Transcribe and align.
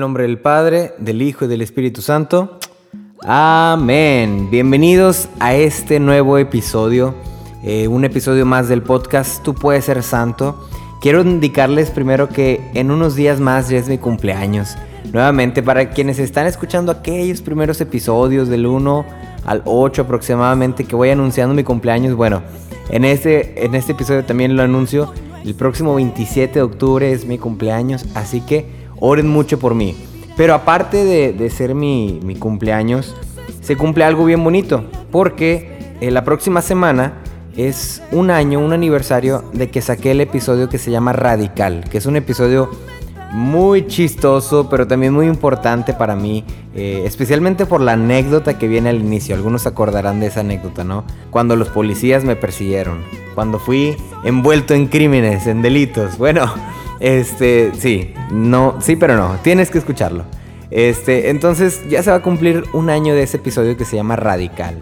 El 0.00 0.04
nombre 0.04 0.22
del 0.22 0.38
Padre, 0.38 0.94
del 0.96 1.20
Hijo 1.20 1.44
y 1.44 1.48
del 1.48 1.60
Espíritu 1.60 2.00
Santo. 2.00 2.58
Amén. 3.22 4.48
Bienvenidos 4.50 5.28
a 5.40 5.54
este 5.54 6.00
nuevo 6.00 6.38
episodio, 6.38 7.14
eh, 7.62 7.86
un 7.86 8.06
episodio 8.06 8.46
más 8.46 8.66
del 8.66 8.82
podcast 8.82 9.42
Tú 9.42 9.54
puedes 9.54 9.84
ser 9.84 10.02
santo. 10.02 10.66
Quiero 11.02 11.20
indicarles 11.20 11.90
primero 11.90 12.30
que 12.30 12.70
en 12.72 12.90
unos 12.90 13.14
días 13.14 13.40
más 13.40 13.68
ya 13.68 13.76
es 13.76 13.90
mi 13.90 13.98
cumpleaños. 13.98 14.74
Nuevamente, 15.12 15.62
para 15.62 15.90
quienes 15.90 16.18
están 16.18 16.46
escuchando 16.46 16.92
aquellos 16.92 17.42
primeros 17.42 17.78
episodios 17.82 18.48
del 18.48 18.64
1 18.64 19.04
al 19.44 19.60
8 19.66 20.00
aproximadamente 20.00 20.84
que 20.84 20.96
voy 20.96 21.10
anunciando 21.10 21.54
mi 21.54 21.62
cumpleaños, 21.62 22.14
bueno, 22.14 22.42
en 22.88 23.04
este, 23.04 23.66
en 23.66 23.74
este 23.74 23.92
episodio 23.92 24.24
también 24.24 24.56
lo 24.56 24.62
anuncio. 24.62 25.12
El 25.44 25.54
próximo 25.54 25.94
27 25.94 26.54
de 26.54 26.62
octubre 26.62 27.12
es 27.12 27.26
mi 27.26 27.36
cumpleaños, 27.36 28.06
así 28.14 28.40
que 28.40 28.79
oren 29.00 29.28
mucho 29.28 29.58
por 29.58 29.74
mí. 29.74 29.96
Pero 30.36 30.54
aparte 30.54 31.04
de, 31.04 31.50
ser 31.50 31.74
mi, 31.74 32.20
cumpleaños, 32.38 33.14
se 33.60 33.76
cumple 33.76 34.04
algo 34.04 34.24
bien 34.24 34.42
bonito, 34.42 34.84
porque 35.10 35.96
eh, 36.00 36.10
la 36.10 36.24
próxima 36.24 36.62
semana 36.62 37.14
es 37.56 38.02
un 38.12 38.30
año, 38.30 38.60
un 38.60 38.72
aniversario 38.72 39.44
de 39.52 39.70
que 39.70 39.82
saqué 39.82 40.12
el 40.12 40.20
episodio 40.20 40.68
que 40.68 40.78
se 40.78 40.90
llama 40.90 41.12
Radical, 41.12 41.84
que 41.90 41.98
es 41.98 42.06
un 42.06 42.16
episodio 42.16 42.70
muy 43.32 43.86
chistoso, 43.86 44.68
pero 44.68 44.86
también 44.86 45.12
muy 45.12 45.26
importante 45.26 45.94
para 45.94 46.16
mí, 46.16 46.44
eh, 46.74 47.02
especialmente 47.04 47.66
por 47.66 47.80
la 47.80 47.92
anécdota 47.92 48.58
que 48.58 48.66
viene 48.66 48.88
al 48.88 49.00
inicio. 49.00 49.34
Algunos 49.34 49.66
acordarán 49.66 50.20
de 50.20 50.26
esa 50.26 50.40
anécdota, 50.40 50.84
¿no? 50.84 51.04
Cuando 51.30 51.54
los 51.54 51.68
policías 51.68 52.24
me 52.24 52.34
persiguieron, 52.34 53.02
cuando 53.34 53.58
fui 53.58 53.96
envuelto 54.24 54.74
en 54.74 54.86
crímenes, 54.86 55.46
en 55.46 55.62
delitos. 55.62 56.18
Bueno, 56.18 56.52
este, 57.00 57.72
sí, 57.78 58.14
no, 58.30 58.76
sí, 58.80 58.96
pero 58.96 59.16
no, 59.16 59.36
tienes 59.42 59.70
que 59.70 59.78
escucharlo. 59.78 60.24
Este, 60.70 61.30
entonces 61.30 61.80
ya 61.88 62.02
se 62.02 62.10
va 62.10 62.16
a 62.16 62.22
cumplir 62.22 62.64
un 62.72 62.90
año 62.90 63.14
de 63.14 63.24
ese 63.24 63.38
episodio 63.38 63.76
que 63.76 63.84
se 63.84 63.96
llama 63.96 64.16
Radical. 64.16 64.80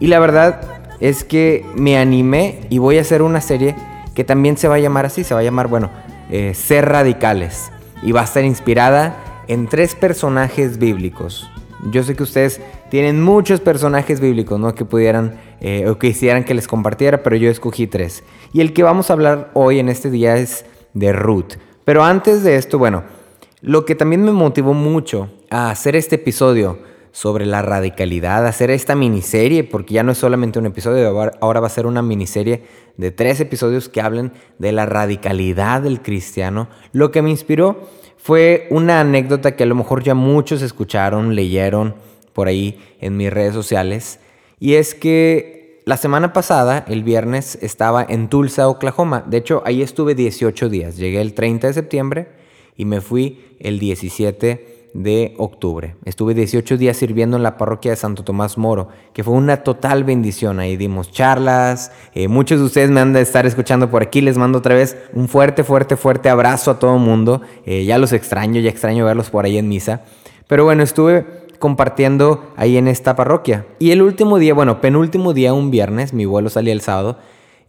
Y 0.00 0.08
la 0.08 0.18
verdad 0.18 0.62
es 1.00 1.24
que 1.24 1.64
me 1.76 1.96
animé 1.96 2.60
y 2.70 2.78
voy 2.78 2.98
a 2.98 3.02
hacer 3.02 3.22
una 3.22 3.40
serie 3.40 3.76
que 4.14 4.24
también 4.24 4.56
se 4.56 4.68
va 4.68 4.76
a 4.76 4.78
llamar 4.78 5.06
así, 5.06 5.24
se 5.24 5.34
va 5.34 5.40
a 5.40 5.44
llamar, 5.44 5.68
bueno, 5.68 5.90
eh, 6.30 6.54
Ser 6.54 6.88
Radicales. 6.88 7.70
Y 8.02 8.12
va 8.12 8.22
a 8.22 8.24
estar 8.24 8.44
inspirada 8.44 9.44
en 9.46 9.68
tres 9.68 9.94
personajes 9.94 10.78
bíblicos. 10.78 11.48
Yo 11.92 12.02
sé 12.02 12.16
que 12.16 12.22
ustedes 12.22 12.60
tienen 12.90 13.22
muchos 13.22 13.60
personajes 13.60 14.20
bíblicos, 14.20 14.58
¿no? 14.58 14.74
Que 14.74 14.84
pudieran 14.84 15.38
eh, 15.60 15.88
o 15.88 15.98
que 15.98 16.08
quisieran 16.08 16.44
que 16.44 16.54
les 16.54 16.66
compartiera, 16.66 17.22
pero 17.22 17.36
yo 17.36 17.50
escogí 17.50 17.86
tres. 17.86 18.24
Y 18.52 18.60
el 18.60 18.72
que 18.72 18.82
vamos 18.82 19.10
a 19.10 19.12
hablar 19.12 19.50
hoy 19.54 19.78
en 19.78 19.88
este 19.88 20.10
día 20.10 20.36
es 20.36 20.64
de 20.94 21.12
Ruth. 21.12 21.54
Pero 21.84 22.04
antes 22.04 22.42
de 22.42 22.56
esto, 22.56 22.78
bueno, 22.78 23.02
lo 23.60 23.84
que 23.84 23.94
también 23.94 24.22
me 24.22 24.32
motivó 24.32 24.74
mucho 24.74 25.30
a 25.50 25.70
hacer 25.70 25.96
este 25.96 26.16
episodio 26.16 26.78
sobre 27.12 27.44
la 27.44 27.62
radicalidad, 27.62 28.46
hacer 28.46 28.70
esta 28.70 28.94
miniserie, 28.94 29.64
porque 29.64 29.94
ya 29.94 30.02
no 30.02 30.12
es 30.12 30.18
solamente 30.18 30.58
un 30.58 30.66
episodio, 30.66 31.08
ahora 31.40 31.60
va 31.60 31.66
a 31.66 31.70
ser 31.70 31.86
una 31.86 32.02
miniserie 32.02 32.62
de 32.96 33.10
tres 33.10 33.38
episodios 33.40 33.88
que 33.88 34.00
hablen 34.00 34.32
de 34.58 34.72
la 34.72 34.86
radicalidad 34.86 35.82
del 35.82 36.00
cristiano. 36.00 36.68
Lo 36.92 37.10
que 37.10 37.22
me 37.22 37.30
inspiró 37.30 37.88
fue 38.16 38.66
una 38.70 39.00
anécdota 39.00 39.56
que 39.56 39.64
a 39.64 39.66
lo 39.66 39.74
mejor 39.74 40.02
ya 40.02 40.14
muchos 40.14 40.62
escucharon, 40.62 41.34
leyeron 41.34 41.94
por 42.32 42.48
ahí 42.48 42.80
en 42.98 43.16
mis 43.16 43.30
redes 43.30 43.52
sociales, 43.52 44.18
y 44.58 44.74
es 44.74 44.94
que 44.94 45.61
la 45.84 45.96
semana 45.96 46.32
pasada, 46.32 46.84
el 46.86 47.02
viernes, 47.02 47.58
estaba 47.60 48.06
en 48.08 48.28
Tulsa, 48.28 48.68
Oklahoma. 48.68 49.24
De 49.26 49.38
hecho, 49.38 49.62
ahí 49.64 49.82
estuve 49.82 50.14
18 50.14 50.68
días. 50.68 50.96
Llegué 50.96 51.20
el 51.20 51.34
30 51.34 51.66
de 51.66 51.72
septiembre 51.72 52.28
y 52.76 52.84
me 52.84 53.00
fui 53.00 53.56
el 53.58 53.80
17 53.80 54.90
de 54.94 55.34
octubre. 55.38 55.96
Estuve 56.04 56.34
18 56.34 56.76
días 56.76 56.96
sirviendo 56.96 57.36
en 57.36 57.42
la 57.42 57.56
parroquia 57.56 57.90
de 57.92 57.96
Santo 57.96 58.22
Tomás 58.22 58.58
Moro, 58.58 58.88
que 59.12 59.24
fue 59.24 59.34
una 59.34 59.64
total 59.64 60.04
bendición. 60.04 60.60
Ahí 60.60 60.76
dimos 60.76 61.10
charlas. 61.10 61.90
Eh, 62.14 62.28
muchos 62.28 62.60
de 62.60 62.66
ustedes 62.66 62.90
me 62.90 63.00
han 63.00 63.12
de 63.12 63.22
estar 63.22 63.44
escuchando 63.44 63.90
por 63.90 64.02
aquí. 64.02 64.20
Les 64.20 64.38
mando 64.38 64.58
otra 64.58 64.76
vez 64.76 64.96
un 65.14 65.28
fuerte, 65.28 65.64
fuerte, 65.64 65.96
fuerte 65.96 66.28
abrazo 66.28 66.70
a 66.70 66.78
todo 66.78 66.94
el 66.94 67.00
mundo. 67.00 67.42
Eh, 67.66 67.84
ya 67.84 67.98
los 67.98 68.12
extraño, 68.12 68.60
ya 68.60 68.70
extraño 68.70 69.04
verlos 69.04 69.30
por 69.30 69.46
ahí 69.46 69.58
en 69.58 69.68
misa. 69.68 70.02
Pero 70.46 70.64
bueno, 70.64 70.82
estuve 70.82 71.24
compartiendo 71.62 72.42
ahí 72.56 72.76
en 72.76 72.88
esta 72.88 73.14
parroquia. 73.14 73.66
Y 73.78 73.92
el 73.92 74.02
último 74.02 74.40
día, 74.40 74.52
bueno, 74.52 74.80
penúltimo 74.80 75.32
día, 75.32 75.54
un 75.54 75.70
viernes, 75.70 76.12
mi 76.12 76.24
vuelo 76.24 76.50
salía 76.50 76.72
el 76.72 76.80
sábado, 76.80 77.18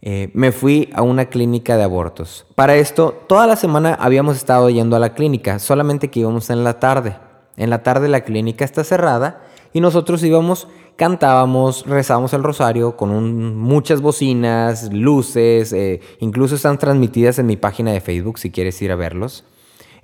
eh, 0.02 0.30
me 0.34 0.50
fui 0.50 0.90
a 0.94 1.02
una 1.02 1.26
clínica 1.26 1.76
de 1.76 1.84
abortos. 1.84 2.44
Para 2.56 2.74
esto, 2.74 3.14
toda 3.28 3.46
la 3.46 3.54
semana 3.54 3.94
habíamos 3.94 4.36
estado 4.36 4.68
yendo 4.68 4.96
a 4.96 4.98
la 4.98 5.14
clínica, 5.14 5.60
solamente 5.60 6.10
que 6.10 6.18
íbamos 6.18 6.50
en 6.50 6.64
la 6.64 6.80
tarde. 6.80 7.14
En 7.56 7.70
la 7.70 7.84
tarde 7.84 8.08
la 8.08 8.22
clínica 8.22 8.64
está 8.64 8.82
cerrada 8.82 9.42
y 9.72 9.80
nosotros 9.80 10.24
íbamos, 10.24 10.66
cantábamos, 10.96 11.86
rezábamos 11.86 12.32
el 12.34 12.42
rosario 12.42 12.96
con 12.96 13.56
muchas 13.56 14.00
bocinas, 14.00 14.92
luces, 14.92 15.72
eh, 15.72 16.00
incluso 16.18 16.56
están 16.56 16.78
transmitidas 16.78 17.38
en 17.38 17.46
mi 17.46 17.56
página 17.56 17.92
de 17.92 18.00
Facebook 18.00 18.40
si 18.40 18.50
quieres 18.50 18.82
ir 18.82 18.90
a 18.90 18.96
verlos. 18.96 19.44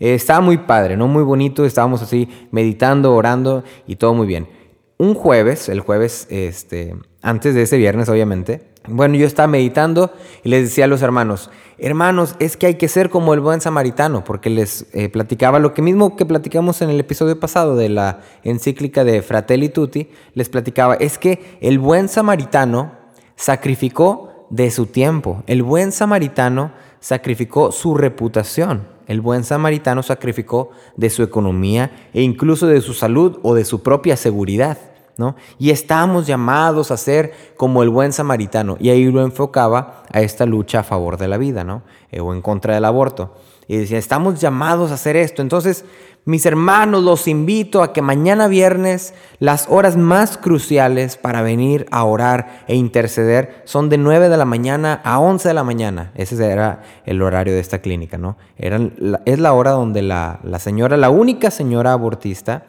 Eh, 0.01 0.15
estaba 0.15 0.41
muy 0.41 0.59
padre, 0.59 0.97
¿no? 0.97 1.07
Muy 1.07 1.23
bonito, 1.23 1.65
estábamos 1.65 2.03
así 2.03 2.29
meditando, 2.51 3.15
orando 3.15 3.63
y 3.87 3.97
todo 3.97 4.15
muy 4.15 4.27
bien. 4.27 4.49
Un 4.97 5.15
jueves, 5.15 5.69
el 5.69 5.81
jueves, 5.81 6.27
este, 6.31 6.97
antes 7.23 7.55
de 7.55 7.63
ese 7.63 7.77
viernes, 7.77 8.09
obviamente, 8.09 8.71
bueno, 8.89 9.15
yo 9.17 9.27
estaba 9.27 9.47
meditando 9.47 10.11
y 10.43 10.49
les 10.49 10.65
decía 10.65 10.85
a 10.85 10.89
los 10.89 11.03
hermanos, 11.03 11.51
hermanos, 11.79 12.35
es 12.39 12.57
que 12.57 12.67
hay 12.67 12.75
que 12.75 12.89
ser 12.89 13.11
como 13.11 13.35
el 13.35 13.41
buen 13.41 13.61
samaritano, 13.61 14.25
porque 14.25 14.49
les 14.49 14.87
eh, 14.95 15.11
platicaba 15.11 15.59
lo 15.59 15.75
que 15.75 15.83
mismo 15.83 16.17
que 16.17 16.25
platicamos 16.25 16.81
en 16.81 16.89
el 16.89 16.99
episodio 16.99 17.39
pasado 17.39 17.77
de 17.77 17.91
la 17.91 18.21
encíclica 18.43 19.05
de 19.05 19.21
Fratelli 19.21 19.69
Tutti, 19.69 20.09
les 20.35 20.49
platicaba, 20.49 20.95
es 20.95 21.19
que 21.19 21.59
el 21.61 21.79
buen 21.79 22.09
samaritano 22.09 22.93
sacrificó 23.37 24.47
de 24.49 24.71
su 24.71 24.87
tiempo, 24.87 25.43
el 25.47 25.63
buen 25.63 25.93
samaritano 25.93 26.73
sacrificó 27.01 27.73
su 27.73 27.95
reputación. 27.95 29.00
El 29.11 29.21
buen 29.21 29.43
samaritano 29.43 30.05
sacrificó 30.05 30.71
de 30.95 31.11
su 31.11 31.25
economía 31.25 31.91
e 32.15 32.23
incluso 32.23 32.69
de 32.69 32.81
su 32.81 32.95
salud 32.95 33.41
o 33.43 33.57
de 33.57 33.65
su 33.65 33.83
propia 33.83 34.17
seguridad. 34.17 34.79
¿no? 35.17 35.35
Y 35.59 35.71
estamos 35.71 36.29
llamados 36.29 36.93
a 36.93 36.97
ser 36.97 37.35
como 37.57 37.83
el 37.83 37.89
buen 37.89 38.13
samaritano. 38.13 38.77
Y 38.79 38.91
ahí 38.91 39.11
lo 39.11 39.23
enfocaba 39.23 40.05
a 40.13 40.21
esta 40.21 40.47
lucha 40.47 40.79
a 40.79 40.85
favor 40.85 41.17
de 41.17 41.27
la 41.27 41.39
vida 41.39 41.65
¿no? 41.65 41.83
Eh, 42.13 42.21
o 42.21 42.33
en 42.33 42.41
contra 42.41 42.75
del 42.75 42.85
aborto. 42.85 43.35
Y 43.67 43.79
decía, 43.79 43.99
estamos 43.99 44.41
llamados 44.41 44.93
a 44.93 44.95
hacer 44.95 45.17
esto. 45.17 45.43
Entonces, 45.43 45.85
mis 46.25 46.45
hermanos, 46.45 47.03
los 47.03 47.27
invito 47.27 47.83
a 47.83 47.93
que 47.93 48.03
mañana 48.03 48.47
viernes 48.47 49.15
las 49.39 49.67
horas 49.69 49.97
más 49.97 50.37
cruciales 50.37 51.17
para 51.17 51.43
venir 51.43 51.87
a 51.91 52.05
orar 52.05 52.65
e 52.69 52.77
interceder 52.77 53.63
son 53.65 53.89
de 53.89 53.99
9 53.99 54.29
de 54.29 54.37
la 54.37 54.45
mañana 54.45 55.01
a 55.03 55.19
11 55.19 55.49
de 55.49 55.55
la 55.55 55.65
mañana. 55.65 56.13
Ese 56.15 56.45
era 56.45 56.83
el 57.07 57.23
horario 57.23 57.55
de 57.55 57.61
esta 57.61 57.81
clínica, 57.81 58.19
¿no? 58.19 58.37
es 58.59 59.39
la 59.39 59.53
hora 59.53 59.71
donde 59.71 60.03
la, 60.03 60.41
la 60.43 60.59
señora, 60.59 60.97
la 60.97 61.11
única 61.11 61.51
señora 61.51 61.93
abortista, 61.93 62.65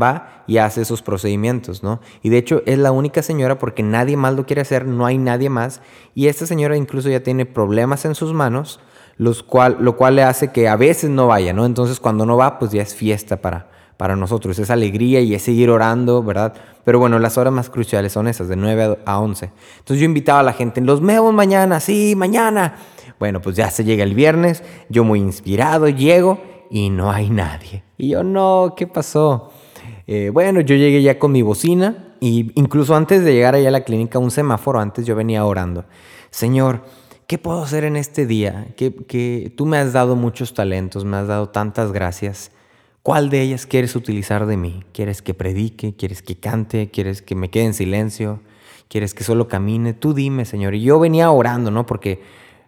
va 0.00 0.44
y 0.46 0.58
hace 0.58 0.84
sus 0.84 1.02
procedimientos, 1.02 1.82
¿no? 1.82 2.00
Y 2.22 2.28
de 2.28 2.38
hecho 2.38 2.62
es 2.66 2.78
la 2.78 2.92
única 2.92 3.22
señora 3.22 3.58
porque 3.58 3.82
nadie 3.82 4.16
más 4.16 4.34
lo 4.34 4.46
quiere 4.46 4.62
hacer, 4.62 4.86
no 4.86 5.06
hay 5.06 5.18
nadie 5.18 5.48
más. 5.48 5.80
Y 6.14 6.28
esta 6.28 6.46
señora 6.46 6.76
incluso 6.76 7.08
ya 7.08 7.22
tiene 7.22 7.46
problemas 7.46 8.04
en 8.04 8.14
sus 8.14 8.32
manos 8.32 8.80
los 9.18 9.42
cual, 9.42 9.78
lo 9.80 9.96
cual 9.96 10.16
le 10.16 10.22
hace 10.22 10.52
que 10.52 10.68
a 10.68 10.76
veces 10.76 11.10
no 11.10 11.26
vaya, 11.26 11.52
¿no? 11.52 11.64
Entonces 11.64 12.00
cuando 12.00 12.26
no 12.26 12.36
va, 12.36 12.58
pues 12.58 12.72
ya 12.72 12.82
es 12.82 12.94
fiesta 12.94 13.40
para, 13.40 13.68
para 13.96 14.16
nosotros, 14.16 14.58
es 14.58 14.70
alegría 14.70 15.20
y 15.20 15.34
es 15.34 15.42
seguir 15.42 15.70
orando, 15.70 16.22
¿verdad? 16.22 16.54
Pero 16.84 16.98
bueno, 16.98 17.18
las 17.18 17.38
horas 17.38 17.52
más 17.52 17.70
cruciales 17.70 18.12
son 18.12 18.28
esas, 18.28 18.48
de 18.48 18.56
9 18.56 18.98
a 19.04 19.18
11. 19.18 19.50
Entonces 19.78 20.00
yo 20.00 20.04
invitaba 20.04 20.40
a 20.40 20.42
la 20.42 20.52
gente, 20.52 20.80
los 20.80 21.00
vemos 21.00 21.32
mañana, 21.32 21.80
sí, 21.80 22.14
mañana. 22.16 22.76
Bueno, 23.18 23.40
pues 23.40 23.56
ya 23.56 23.70
se 23.70 23.84
llega 23.84 24.04
el 24.04 24.14
viernes, 24.14 24.62
yo 24.88 25.02
muy 25.02 25.20
inspirado 25.20 25.88
llego 25.88 26.38
y 26.70 26.90
no 26.90 27.10
hay 27.10 27.30
nadie. 27.30 27.82
Y 27.96 28.10
yo, 28.10 28.22
no, 28.22 28.74
¿qué 28.76 28.86
pasó? 28.86 29.50
Eh, 30.06 30.30
bueno, 30.32 30.60
yo 30.60 30.76
llegué 30.76 31.02
ya 31.02 31.18
con 31.18 31.32
mi 31.32 31.42
bocina 31.42 32.14
y 32.20 32.52
incluso 32.54 32.94
antes 32.94 33.24
de 33.24 33.32
llegar 33.32 33.54
allá 33.54 33.68
a 33.68 33.72
la 33.72 33.84
clínica, 33.84 34.18
un 34.18 34.30
semáforo 34.30 34.78
antes 34.78 35.06
yo 35.06 35.16
venía 35.16 35.44
orando. 35.44 35.84
Señor, 36.30 36.82
¿qué 37.26 37.38
puedo 37.38 37.62
hacer 37.62 37.84
en 37.84 37.96
este 37.96 38.26
día? 38.26 38.68
Que, 38.76 38.94
que 38.94 39.52
tú 39.56 39.66
me 39.66 39.78
has 39.78 39.92
dado 39.92 40.16
muchos 40.16 40.54
talentos, 40.54 41.04
me 41.04 41.16
has 41.16 41.28
dado 41.28 41.48
tantas 41.48 41.92
gracias. 41.92 42.50
¿Cuál 43.02 43.30
de 43.30 43.40
ellas 43.42 43.66
quieres 43.66 43.94
utilizar 43.94 44.46
de 44.46 44.56
mí? 44.56 44.82
¿Quieres 44.92 45.22
que 45.22 45.32
predique? 45.34 45.94
¿Quieres 45.94 46.22
que 46.22 46.36
cante? 46.36 46.90
¿Quieres 46.90 47.22
que 47.22 47.36
me 47.36 47.50
quede 47.50 47.66
en 47.66 47.74
silencio? 47.74 48.40
¿Quieres 48.88 49.14
que 49.14 49.24
solo 49.24 49.46
camine? 49.46 49.94
Tú 49.94 50.12
dime, 50.12 50.44
Señor. 50.44 50.74
Y 50.74 50.82
yo 50.82 50.98
venía 50.98 51.30
orando, 51.30 51.70
¿no? 51.70 51.86
Porque 51.86 52.20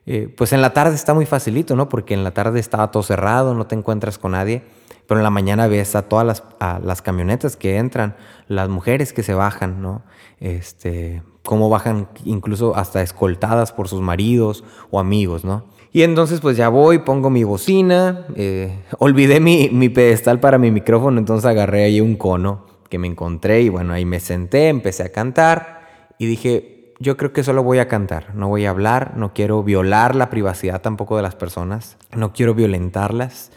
eh, 0.07 0.33
pues 0.37 0.53
en 0.53 0.63
la 0.63 0.73
tarde 0.73 0.95
está 0.95 1.13
muy 1.13 1.27
facilito, 1.27 1.77
¿no? 1.77 1.89
Porque 1.89 2.15
en 2.15 2.25
la 2.25 2.31
tarde 2.31 2.61
estaba 2.61 2.91
todo 2.91 3.03
cerrado, 3.03 3.55
no 3.55 3.67
te 3.67 3.75
encuentras 3.75 4.17
con 4.19 4.33
nadie. 4.33 4.63
Pero 5.07 5.21
en 5.21 5.25
la 5.25 5.31
mañana 5.31 5.67
ves 5.67 5.97
a 5.97 6.03
todas 6.03 6.27
las, 6.27 6.45
las 6.83 7.03
camionetas 7.03 7.57
que 7.57 7.77
entran, 7.77 8.17
las 8.47 8.69
mujeres 8.69 9.13
que 9.13 9.23
se 9.23 9.35
bajan, 9.35 9.83
¿no? 9.83 10.03
Este, 10.39 11.23
cómo 11.49 11.71
bajan 11.71 12.09
incluso 12.27 12.77
hasta 12.77 13.01
escoltadas 13.01 13.73
por 13.73 13.89
sus 13.89 14.03
maridos 14.03 14.65
o 14.91 15.01
amigos, 15.01 15.47
¿no? 15.47 15.65
Y 15.95 16.03
entonces 16.03 16.43
pues 16.43 16.59
ya 16.59 16.69
voy, 16.69 16.99
pongo 16.99 17.31
mi 17.31 17.43
bocina, 17.43 18.27
eh, 18.35 18.85
olvidé 18.99 19.41
mi, 19.41 19.71
mi, 19.73 19.89
pedestal 19.89 20.41
para 20.41 20.59
mi 20.59 20.71
micrófono, 20.71 21.19
entonces 21.19 21.47
agarré 21.47 21.85
ahí 21.85 22.03
un 22.03 22.17
cono 22.17 22.67
que 22.91 22.99
me 22.99 23.07
encontré 23.07 23.63
y 23.63 23.71
bueno, 23.71 23.95
ahí 23.95 24.05
me 24.05 24.21
senté, 24.21 24.69
empecé 24.69 25.05
a 25.05 25.09
cantar 25.11 25.89
y 26.19 26.27
dije, 26.27 26.93
yo 26.99 27.17
creo 27.17 27.33
que 27.33 27.43
solo 27.43 27.63
voy 27.63 27.79
a 27.79 27.89
cantar, 27.89 28.35
no 28.35 28.49
voy 28.49 28.67
a 28.67 28.71
hablar, 28.71 29.17
no 29.17 29.33
quiero 29.33 29.63
violar 29.63 30.17
la 30.17 30.29
privacidad 30.29 30.83
tampoco 30.83 31.17
de 31.17 31.23
las 31.23 31.35
personas, 31.35 31.97
no 32.15 32.35
quiero 32.35 32.53
violentarlas, 32.53 33.53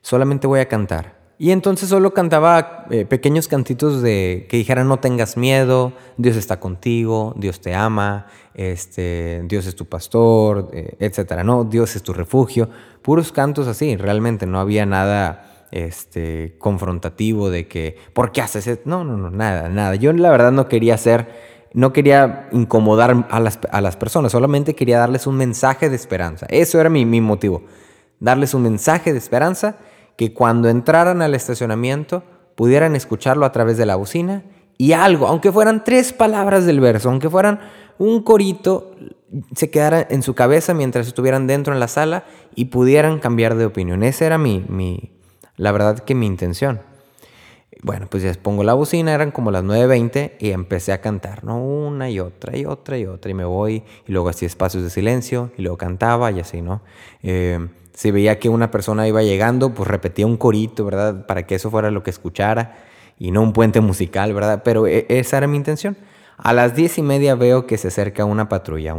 solamente 0.00 0.48
voy 0.48 0.58
a 0.58 0.66
cantar. 0.66 1.14
Y 1.38 1.50
entonces 1.50 1.90
solo 1.90 2.14
cantaba 2.14 2.86
eh, 2.90 3.04
pequeños 3.04 3.46
cantitos 3.46 4.00
de 4.00 4.46
que 4.48 4.56
dijeran 4.56 4.88
no 4.88 5.00
tengas 5.00 5.36
miedo, 5.36 5.92
Dios 6.16 6.34
está 6.34 6.58
contigo, 6.60 7.34
Dios 7.36 7.60
te 7.60 7.74
ama, 7.74 8.26
este, 8.54 9.42
Dios 9.44 9.66
es 9.66 9.76
tu 9.76 9.84
pastor, 9.84 10.70
eh, 10.72 10.96
etcétera. 10.98 11.44
No, 11.44 11.64
Dios 11.64 11.94
es 11.94 12.02
tu 12.02 12.14
refugio. 12.14 12.70
Puros 13.02 13.32
cantos 13.32 13.68
así, 13.68 13.96
realmente 13.96 14.46
no 14.46 14.58
había 14.60 14.86
nada 14.86 15.66
este, 15.72 16.56
confrontativo 16.58 17.50
de 17.50 17.68
que, 17.68 17.96
¿por 18.14 18.32
qué 18.32 18.40
haces 18.40 18.66
eso? 18.66 18.80
No, 18.86 19.04
no, 19.04 19.18
no, 19.18 19.30
nada, 19.30 19.68
nada. 19.68 19.94
Yo 19.94 20.14
la 20.14 20.30
verdad 20.30 20.52
no 20.52 20.68
quería 20.68 20.94
hacer, 20.94 21.28
no 21.74 21.92
quería 21.92 22.48
incomodar 22.50 23.26
a 23.28 23.40
las, 23.40 23.58
a 23.70 23.82
las 23.82 23.96
personas, 23.96 24.32
solamente 24.32 24.74
quería 24.74 24.98
darles 24.98 25.26
un 25.26 25.36
mensaje 25.36 25.90
de 25.90 25.96
esperanza. 25.96 26.46
Eso 26.48 26.80
era 26.80 26.88
mi, 26.88 27.04
mi 27.04 27.20
motivo, 27.20 27.64
darles 28.20 28.54
un 28.54 28.62
mensaje 28.62 29.12
de 29.12 29.18
esperanza 29.18 29.76
que 30.16 30.32
cuando 30.32 30.68
entraran 30.68 31.22
al 31.22 31.34
estacionamiento 31.34 32.22
pudieran 32.54 32.96
escucharlo 32.96 33.46
a 33.46 33.52
través 33.52 33.76
de 33.76 33.86
la 33.86 33.96
bocina 33.96 34.42
y 34.78 34.92
algo, 34.92 35.26
aunque 35.26 35.52
fueran 35.52 35.84
tres 35.84 36.12
palabras 36.12 36.66
del 36.66 36.80
verso, 36.80 37.08
aunque 37.08 37.30
fueran 37.30 37.60
un 37.98 38.22
corito, 38.22 38.94
se 39.54 39.70
quedara 39.70 40.06
en 40.08 40.22
su 40.22 40.34
cabeza 40.34 40.74
mientras 40.74 41.06
estuvieran 41.06 41.46
dentro 41.46 41.72
en 41.72 41.80
la 41.80 41.88
sala 41.88 42.24
y 42.54 42.66
pudieran 42.66 43.18
cambiar 43.18 43.56
de 43.56 43.66
opinión. 43.66 44.02
Esa 44.02 44.26
era 44.26 44.38
mi, 44.38 44.64
mi 44.68 45.12
la 45.56 45.72
verdad 45.72 45.98
que 46.00 46.14
mi 46.14 46.26
intención. 46.26 46.80
Bueno, 47.82 48.06
pues 48.10 48.22
ya 48.22 48.32
pongo 48.34 48.64
la 48.64 48.74
bocina, 48.74 49.14
eran 49.14 49.30
como 49.30 49.50
las 49.50 49.62
9.20 49.62 50.32
y 50.38 50.50
empecé 50.50 50.92
a 50.92 51.00
cantar, 51.00 51.44
¿no? 51.44 51.62
Una 51.62 52.10
y 52.10 52.20
otra 52.20 52.56
y 52.56 52.64
otra 52.64 52.98
y 52.98 53.06
otra 53.06 53.30
y 53.30 53.34
me 53.34 53.44
voy 53.44 53.84
y 54.06 54.12
luego 54.12 54.28
hacía 54.28 54.46
espacios 54.46 54.82
de 54.82 54.90
silencio 54.90 55.52
y 55.58 55.62
luego 55.62 55.76
cantaba 55.76 56.30
y 56.32 56.40
así, 56.40 56.62
¿no? 56.62 56.80
Eh, 57.22 57.68
si 57.96 58.10
veía 58.10 58.38
que 58.38 58.50
una 58.50 58.70
persona 58.70 59.08
iba 59.08 59.22
llegando, 59.22 59.72
pues 59.72 59.88
repetía 59.88 60.26
un 60.26 60.36
corito, 60.36 60.84
¿verdad? 60.84 61.24
Para 61.24 61.46
que 61.46 61.54
eso 61.54 61.70
fuera 61.70 61.90
lo 61.90 62.02
que 62.02 62.10
escuchara 62.10 62.76
y 63.18 63.30
no 63.30 63.40
un 63.40 63.54
puente 63.54 63.80
musical, 63.80 64.34
¿verdad? 64.34 64.60
Pero 64.62 64.86
e, 64.86 65.06
esa 65.08 65.38
era 65.38 65.46
mi 65.46 65.56
intención. 65.56 65.96
A 66.36 66.52
las 66.52 66.76
diez 66.76 66.98
y 66.98 67.02
media 67.02 67.36
veo 67.36 67.66
que 67.66 67.78
se 67.78 67.88
acerca 67.88 68.26
una 68.26 68.50
patrulla, 68.50 68.94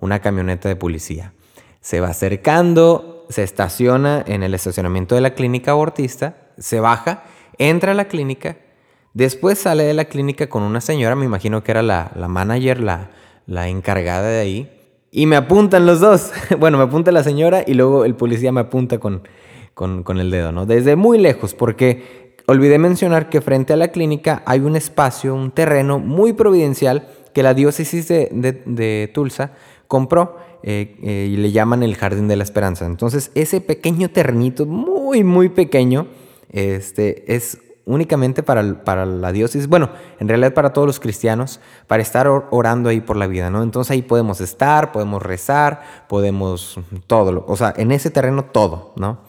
una 0.00 0.18
camioneta 0.20 0.70
de 0.70 0.76
policía. 0.76 1.34
Se 1.82 2.00
va 2.00 2.08
acercando, 2.08 3.26
se 3.28 3.42
estaciona 3.42 4.24
en 4.26 4.42
el 4.42 4.54
estacionamiento 4.54 5.14
de 5.16 5.20
la 5.20 5.34
clínica 5.34 5.72
abortista, 5.72 6.36
se 6.56 6.80
baja, 6.80 7.24
entra 7.58 7.92
a 7.92 7.94
la 7.94 8.06
clínica, 8.06 8.56
después 9.12 9.58
sale 9.58 9.84
de 9.84 9.92
la 9.92 10.06
clínica 10.06 10.48
con 10.48 10.62
una 10.62 10.80
señora, 10.80 11.14
me 11.14 11.26
imagino 11.26 11.62
que 11.62 11.72
era 11.72 11.82
la, 11.82 12.10
la 12.14 12.28
manager, 12.28 12.80
la, 12.80 13.10
la 13.46 13.68
encargada 13.68 14.28
de 14.28 14.40
ahí, 14.40 14.79
y 15.10 15.26
me 15.26 15.36
apuntan 15.36 15.86
los 15.86 16.00
dos. 16.00 16.32
bueno, 16.58 16.78
me 16.78 16.84
apunta 16.84 17.12
la 17.12 17.22
señora 17.22 17.64
y 17.66 17.74
luego 17.74 18.04
el 18.04 18.14
policía 18.14 18.52
me 18.52 18.60
apunta 18.60 18.98
con, 18.98 19.22
con, 19.74 20.20
el 20.20 20.30
dedo, 20.30 20.52
¿no? 20.52 20.66
Desde 20.66 20.96
muy 20.96 21.18
lejos, 21.18 21.54
porque 21.54 22.34
olvidé 22.46 22.78
mencionar 22.78 23.28
que 23.28 23.40
frente 23.40 23.72
a 23.72 23.76
la 23.76 23.88
clínica 23.88 24.42
hay 24.46 24.60
un 24.60 24.76
espacio, 24.76 25.34
un 25.34 25.50
terreno 25.50 25.98
muy 25.98 26.32
providencial 26.32 27.08
que 27.32 27.42
la 27.42 27.54
diócesis 27.54 28.08
de, 28.08 29.10
Tulsa 29.14 29.52
compró 29.86 30.36
eh, 30.62 30.96
eh, 31.02 31.28
y 31.30 31.36
le 31.36 31.52
llaman 31.52 31.82
el 31.82 31.96
Jardín 31.96 32.28
de 32.28 32.36
la 32.36 32.44
Esperanza. 32.44 32.86
Entonces, 32.86 33.30
ese 33.34 33.60
pequeño 33.60 34.10
terrenito, 34.10 34.66
muy, 34.66 35.24
muy 35.24 35.48
pequeño, 35.48 36.08
este, 36.50 37.34
es 37.34 37.58
únicamente 37.90 38.42
para, 38.42 38.84
para, 38.84 39.04
la 39.04 39.32
diócesis, 39.32 39.68
bueno, 39.68 39.90
en 40.18 40.28
realidad 40.28 40.54
para 40.54 40.72
todos 40.72 40.86
los 40.86 41.00
cristianos, 41.00 41.60
para 41.86 42.02
estar 42.02 42.28
orando 42.28 42.88
ahí 42.88 43.00
por 43.00 43.16
la 43.16 43.26
vida, 43.26 43.50
¿no? 43.50 43.62
Entonces 43.62 43.90
ahí 43.90 44.02
podemos 44.02 44.40
estar, 44.40 44.92
podemos 44.92 45.22
rezar, 45.22 45.82
podemos 46.08 46.78
todo, 47.06 47.44
o 47.46 47.56
sea, 47.56 47.74
en 47.76 47.92
ese 47.92 48.10
terreno 48.10 48.44
todo, 48.44 48.92
¿no? 48.96 49.20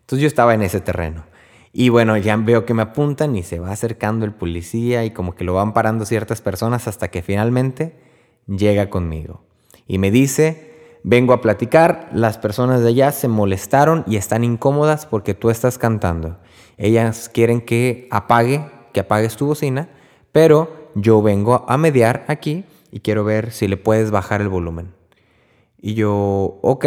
Entonces 0.00 0.22
yo 0.22 0.26
estaba 0.26 0.54
en 0.54 0.62
ese 0.62 0.80
terreno. 0.80 1.24
Y 1.72 1.90
bueno, 1.90 2.16
ya 2.16 2.36
veo 2.36 2.64
que 2.64 2.74
me 2.74 2.82
apuntan 2.82 3.36
y 3.36 3.42
se 3.42 3.58
va 3.58 3.70
acercando 3.70 4.24
el 4.24 4.32
policía 4.32 5.04
y 5.04 5.10
como 5.10 5.34
que 5.34 5.44
lo 5.44 5.54
van 5.54 5.74
parando 5.74 6.04
ciertas 6.04 6.40
personas 6.40 6.88
hasta 6.88 7.08
que 7.08 7.22
finalmente 7.22 7.94
llega 8.46 8.90
conmigo. 8.90 9.44
Y 9.86 9.98
me 9.98 10.10
dice, 10.10 10.98
vengo 11.04 11.32
a 11.32 11.40
platicar, 11.40 12.08
las 12.12 12.38
personas 12.38 12.82
de 12.82 12.88
allá 12.88 13.12
se 13.12 13.28
molestaron 13.28 14.04
y 14.06 14.16
están 14.16 14.44
incómodas 14.44 15.06
porque 15.06 15.34
tú 15.34 15.50
estás 15.50 15.78
cantando. 15.78 16.38
Ellas 16.78 17.28
quieren 17.28 17.60
que 17.60 18.08
apague, 18.10 18.64
que 18.92 19.00
apagues 19.00 19.36
tu 19.36 19.46
bocina, 19.46 19.88
pero 20.32 20.90
yo 20.94 21.20
vengo 21.22 21.64
a 21.68 21.76
mediar 21.76 22.24
aquí 22.28 22.64
y 22.92 23.00
quiero 23.00 23.24
ver 23.24 23.50
si 23.50 23.66
le 23.68 23.76
puedes 23.76 24.10
bajar 24.10 24.40
el 24.40 24.48
volumen. 24.48 24.94
Y 25.80 25.94
yo, 25.94 26.58
ok, 26.62 26.86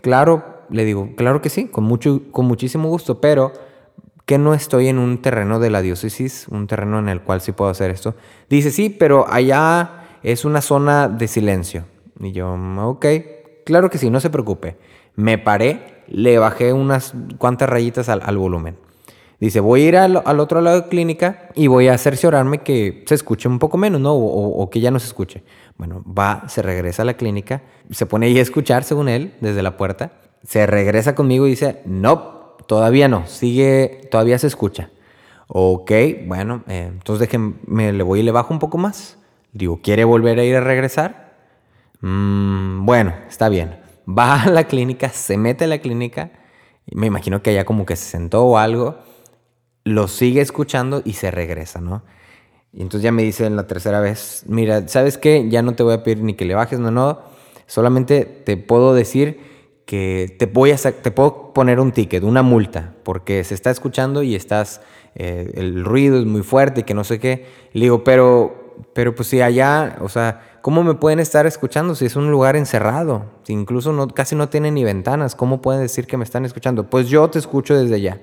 claro, 0.00 0.62
le 0.70 0.84
digo, 0.84 1.10
claro 1.16 1.42
que 1.42 1.50
sí, 1.50 1.66
con, 1.66 1.84
mucho, 1.84 2.22
con 2.30 2.46
muchísimo 2.46 2.88
gusto, 2.88 3.20
pero 3.20 3.52
que 4.24 4.38
no 4.38 4.54
estoy 4.54 4.88
en 4.88 4.98
un 4.98 5.20
terreno 5.20 5.58
de 5.58 5.70
la 5.70 5.82
diócesis, 5.82 6.46
un 6.48 6.66
terreno 6.66 6.98
en 6.98 7.08
el 7.08 7.20
cual 7.20 7.40
sí 7.40 7.52
puedo 7.52 7.70
hacer 7.70 7.90
esto. 7.90 8.14
Dice, 8.48 8.70
sí, 8.70 8.88
pero 8.88 9.26
allá 9.28 10.18
es 10.22 10.44
una 10.44 10.62
zona 10.62 11.08
de 11.08 11.28
silencio. 11.28 11.84
Y 12.20 12.32
yo, 12.32 12.54
ok, 12.54 13.06
claro 13.66 13.90
que 13.90 13.98
sí, 13.98 14.10
no 14.10 14.20
se 14.20 14.30
preocupe. 14.30 14.78
Me 15.16 15.38
paré, 15.38 16.02
le 16.08 16.38
bajé 16.38 16.72
unas 16.72 17.14
cuantas 17.38 17.68
rayitas 17.68 18.08
al 18.08 18.38
volumen. 18.38 18.76
Dice, 19.40 19.60
voy 19.60 19.82
a 19.82 19.88
ir 19.88 19.96
al, 19.96 20.40
otro 20.40 20.60
lado 20.60 20.82
de 20.82 20.88
clínica 20.88 21.48
y 21.54 21.66
voy 21.66 21.88
a 21.88 21.98
cerciorarme 21.98 22.58
que 22.58 23.04
se 23.06 23.14
escuche 23.14 23.48
un 23.48 23.58
poco 23.58 23.76
menos, 23.76 24.00
¿no? 24.00 24.14
O, 24.14 24.70
que 24.70 24.80
ya 24.80 24.90
no 24.90 25.00
se 25.00 25.08
escuche. 25.08 25.42
Bueno, 25.76 26.04
va, 26.06 26.44
se 26.48 26.62
regresa 26.62 27.02
a 27.02 27.04
la 27.04 27.14
clínica, 27.14 27.62
se 27.90 28.06
pone 28.06 28.26
ahí 28.26 28.38
a 28.38 28.42
escuchar, 28.42 28.84
según 28.84 29.08
él, 29.08 29.34
desde 29.40 29.62
la 29.62 29.76
puerta. 29.76 30.12
Se 30.44 30.66
regresa 30.66 31.14
conmigo 31.14 31.46
y 31.46 31.50
dice, 31.50 31.82
no, 31.84 32.56
todavía 32.66 33.08
no, 33.08 33.26
sigue, 33.26 34.08
todavía 34.10 34.38
se 34.38 34.46
escucha. 34.46 34.90
Ok, 35.48 35.90
bueno, 36.26 36.62
eh, 36.68 36.88
entonces 36.90 37.28
déjenme, 37.28 37.92
le 37.92 38.02
voy 38.02 38.20
y 38.20 38.22
le 38.22 38.30
bajo 38.30 38.54
un 38.54 38.60
poco 38.60 38.78
más. 38.78 39.18
Digo, 39.52 39.80
¿quiere 39.82 40.04
volver 40.04 40.38
a 40.38 40.44
ir 40.44 40.56
a 40.56 40.60
regresar? 40.60 41.34
Mm, 42.00 42.86
bueno, 42.86 43.14
está 43.28 43.48
bien. 43.48 43.80
Va 44.06 44.42
a 44.42 44.50
la 44.50 44.64
clínica, 44.64 45.08
se 45.08 45.36
mete 45.36 45.64
a 45.64 45.68
la 45.68 45.78
clínica. 45.78 46.30
Me 46.92 47.06
imagino 47.06 47.42
que 47.42 47.50
allá 47.50 47.64
como 47.64 47.84
que 47.84 47.96
se 47.96 48.04
sentó 48.04 48.44
o 48.44 48.58
algo 48.58 48.98
lo 49.84 50.08
sigue 50.08 50.40
escuchando 50.40 51.02
y 51.04 51.12
se 51.12 51.30
regresa, 51.30 51.80
¿no? 51.80 52.02
Y 52.72 52.82
entonces 52.82 53.02
ya 53.04 53.12
me 53.12 53.22
dice 53.22 53.46
en 53.46 53.54
la 53.54 53.66
tercera 53.66 54.00
vez, 54.00 54.44
mira, 54.48 54.88
¿sabes 54.88 55.16
qué? 55.16 55.48
Ya 55.48 55.62
no 55.62 55.74
te 55.74 55.82
voy 55.82 55.94
a 55.94 56.02
pedir 56.02 56.24
ni 56.24 56.34
que 56.34 56.44
le 56.44 56.54
bajes, 56.54 56.80
no, 56.80 56.90
no, 56.90 57.20
solamente 57.66 58.24
te 58.24 58.56
puedo 58.56 58.94
decir 58.94 59.38
que 59.86 60.34
te 60.38 60.46
voy 60.46 60.72
a 60.72 60.76
te 60.76 61.10
puedo 61.10 61.52
poner 61.52 61.78
un 61.78 61.92
ticket, 61.92 62.24
una 62.24 62.42
multa, 62.42 62.94
porque 63.04 63.44
se 63.44 63.54
está 63.54 63.70
escuchando 63.70 64.22
y 64.22 64.34
estás, 64.34 64.80
eh, 65.14 65.52
el 65.54 65.84
ruido 65.84 66.18
es 66.18 66.24
muy 66.24 66.42
fuerte 66.42 66.80
y 66.80 66.84
que 66.84 66.94
no 66.94 67.04
sé 67.04 67.20
qué. 67.20 67.46
Le 67.72 67.82
digo, 67.82 68.02
pero, 68.02 68.74
pero 68.94 69.14
pues 69.14 69.28
si 69.28 69.42
allá, 69.42 69.98
o 70.00 70.08
sea, 70.08 70.58
¿cómo 70.62 70.82
me 70.82 70.94
pueden 70.94 71.20
estar 71.20 71.46
escuchando 71.46 71.94
si 71.94 72.06
es 72.06 72.16
un 72.16 72.30
lugar 72.30 72.56
encerrado? 72.56 73.26
Si 73.42 73.52
incluso 73.52 73.92
no, 73.92 74.08
casi 74.08 74.34
no 74.34 74.48
tiene 74.48 74.70
ni 74.70 74.82
ventanas, 74.82 75.36
¿cómo 75.36 75.60
pueden 75.60 75.82
decir 75.82 76.06
que 76.06 76.16
me 76.16 76.24
están 76.24 76.46
escuchando? 76.46 76.88
Pues 76.88 77.08
yo 77.08 77.28
te 77.28 77.38
escucho 77.38 77.76
desde 77.76 77.96
allá. 77.96 78.20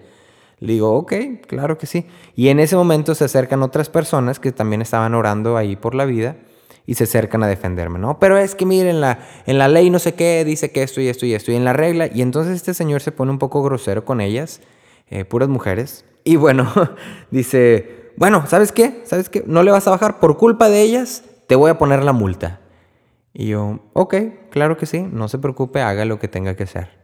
Le 0.61 0.73
digo, 0.73 0.93
ok, 0.93 1.13
claro 1.47 1.79
que 1.79 1.87
sí. 1.87 2.05
Y 2.35 2.49
en 2.49 2.59
ese 2.59 2.75
momento 2.75 3.15
se 3.15 3.25
acercan 3.25 3.63
otras 3.63 3.89
personas 3.89 4.39
que 4.39 4.51
también 4.51 4.83
estaban 4.83 5.15
orando 5.15 5.57
ahí 5.57 5.75
por 5.75 5.95
la 5.95 6.05
vida 6.05 6.37
y 6.85 6.93
se 6.93 7.05
acercan 7.05 7.41
a 7.41 7.47
defenderme, 7.47 7.97
¿no? 7.97 8.19
Pero 8.19 8.37
es 8.37 8.53
que 8.53 8.67
miren, 8.67 9.01
la, 9.01 9.17
en 9.47 9.57
la 9.57 9.67
ley 9.67 9.89
no 9.89 9.97
sé 9.97 10.13
qué 10.13 10.45
dice 10.45 10.71
que 10.71 10.83
esto 10.83 11.01
y 11.01 11.07
esto 11.07 11.25
y 11.25 11.33
esto 11.33 11.51
y 11.51 11.55
en 11.55 11.65
la 11.65 11.73
regla. 11.73 12.09
Y 12.13 12.21
entonces 12.21 12.55
este 12.55 12.75
señor 12.75 13.01
se 13.01 13.11
pone 13.11 13.31
un 13.31 13.39
poco 13.39 13.63
grosero 13.63 14.05
con 14.05 14.21
ellas, 14.21 14.61
eh, 15.09 15.25
puras 15.25 15.49
mujeres. 15.49 16.05
Y 16.23 16.35
bueno, 16.35 16.71
dice, 17.31 18.11
bueno, 18.15 18.45
¿sabes 18.45 18.71
qué? 18.71 19.01
¿Sabes 19.03 19.29
qué? 19.29 19.43
No 19.47 19.63
le 19.63 19.71
vas 19.71 19.87
a 19.87 19.91
bajar 19.91 20.19
por 20.19 20.37
culpa 20.37 20.69
de 20.69 20.83
ellas, 20.83 21.23
te 21.47 21.55
voy 21.55 21.71
a 21.71 21.79
poner 21.79 22.03
la 22.03 22.13
multa. 22.13 22.59
Y 23.33 23.47
yo, 23.47 23.79
ok, 23.93 24.15
claro 24.51 24.77
que 24.77 24.85
sí, 24.85 25.01
no 25.01 25.27
se 25.27 25.39
preocupe, 25.39 25.81
haga 25.81 26.05
lo 26.05 26.19
que 26.19 26.27
tenga 26.27 26.55
que 26.55 26.63
hacer. 26.63 27.00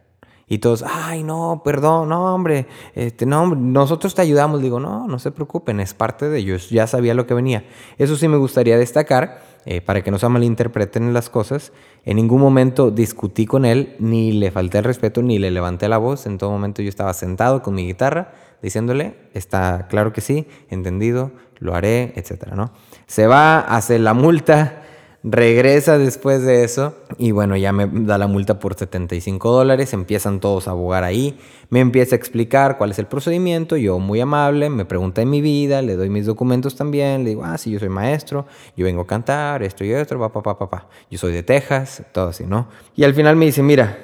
Y 0.48 0.58
todos, 0.58 0.82
ay, 0.86 1.24
no, 1.24 1.60
perdón, 1.62 2.08
no, 2.08 2.34
hombre, 2.34 2.66
este, 2.94 3.26
no, 3.26 3.54
nosotros 3.54 4.14
te 4.14 4.22
ayudamos. 4.22 4.62
Digo, 4.62 4.80
no, 4.80 5.06
no 5.06 5.18
se 5.18 5.30
preocupen, 5.30 5.78
es 5.80 5.92
parte 5.92 6.28
de 6.28 6.38
ellos, 6.38 6.70
ya 6.70 6.86
sabía 6.86 7.14
lo 7.14 7.26
que 7.26 7.34
venía. 7.34 7.64
Eso 7.98 8.16
sí 8.16 8.28
me 8.28 8.38
gustaría 8.38 8.78
destacar, 8.78 9.42
eh, 9.66 9.82
para 9.82 10.02
que 10.02 10.10
no 10.10 10.18
se 10.18 10.26
malinterpreten 10.26 11.12
las 11.12 11.28
cosas. 11.28 11.72
En 12.06 12.16
ningún 12.16 12.40
momento 12.40 12.90
discutí 12.90 13.44
con 13.44 13.66
él, 13.66 13.96
ni 13.98 14.32
le 14.32 14.50
falté 14.50 14.78
el 14.78 14.84
respeto, 14.84 15.20
ni 15.22 15.38
le 15.38 15.50
levanté 15.50 15.88
la 15.88 15.98
voz. 15.98 16.24
En 16.24 16.38
todo 16.38 16.50
momento 16.50 16.80
yo 16.80 16.88
estaba 16.88 17.12
sentado 17.12 17.62
con 17.62 17.74
mi 17.74 17.86
guitarra, 17.86 18.32
diciéndole, 18.62 19.16
está 19.34 19.86
claro 19.88 20.14
que 20.14 20.22
sí, 20.22 20.46
entendido, 20.70 21.32
lo 21.58 21.74
haré, 21.74 22.14
etcétera, 22.16 22.56
¿no? 22.56 22.72
Se 23.06 23.26
va, 23.26 23.60
hace 23.60 23.98
la 23.98 24.14
multa 24.14 24.84
Regresa 25.30 25.98
después 25.98 26.42
de 26.42 26.64
eso 26.64 26.94
y 27.18 27.32
bueno, 27.32 27.54
ya 27.54 27.70
me 27.70 27.86
da 27.86 28.16
la 28.16 28.26
multa 28.26 28.58
por 28.58 28.74
75 28.74 29.52
dólares, 29.52 29.92
empiezan 29.92 30.40
todos 30.40 30.68
a 30.68 30.70
abogar 30.70 31.04
ahí, 31.04 31.38
me 31.68 31.80
empieza 31.80 32.14
a 32.14 32.16
explicar 32.16 32.78
cuál 32.78 32.92
es 32.92 32.98
el 32.98 33.04
procedimiento, 33.04 33.76
yo 33.76 33.98
muy 33.98 34.22
amable, 34.22 34.70
me 34.70 34.86
pregunta 34.86 35.20
de 35.20 35.26
mi 35.26 35.42
vida, 35.42 35.82
le 35.82 35.96
doy 35.96 36.08
mis 36.08 36.24
documentos 36.24 36.76
también, 36.76 37.24
le 37.24 37.30
digo, 37.30 37.44
ah, 37.44 37.58
sí, 37.58 37.70
yo 37.70 37.78
soy 37.78 37.90
maestro, 37.90 38.46
yo 38.74 38.86
vengo 38.86 39.02
a 39.02 39.06
cantar, 39.06 39.62
esto 39.62 39.84
y 39.84 39.92
esto, 39.92 40.18
papá, 40.18 40.42
papá, 40.42 40.58
papá, 40.58 40.88
yo 41.10 41.18
soy 41.18 41.34
de 41.34 41.42
Texas, 41.42 42.04
todo 42.12 42.28
así, 42.28 42.44
¿no? 42.44 42.68
Y 42.96 43.04
al 43.04 43.12
final 43.12 43.36
me 43.36 43.44
dice, 43.44 43.62
mira, 43.62 43.98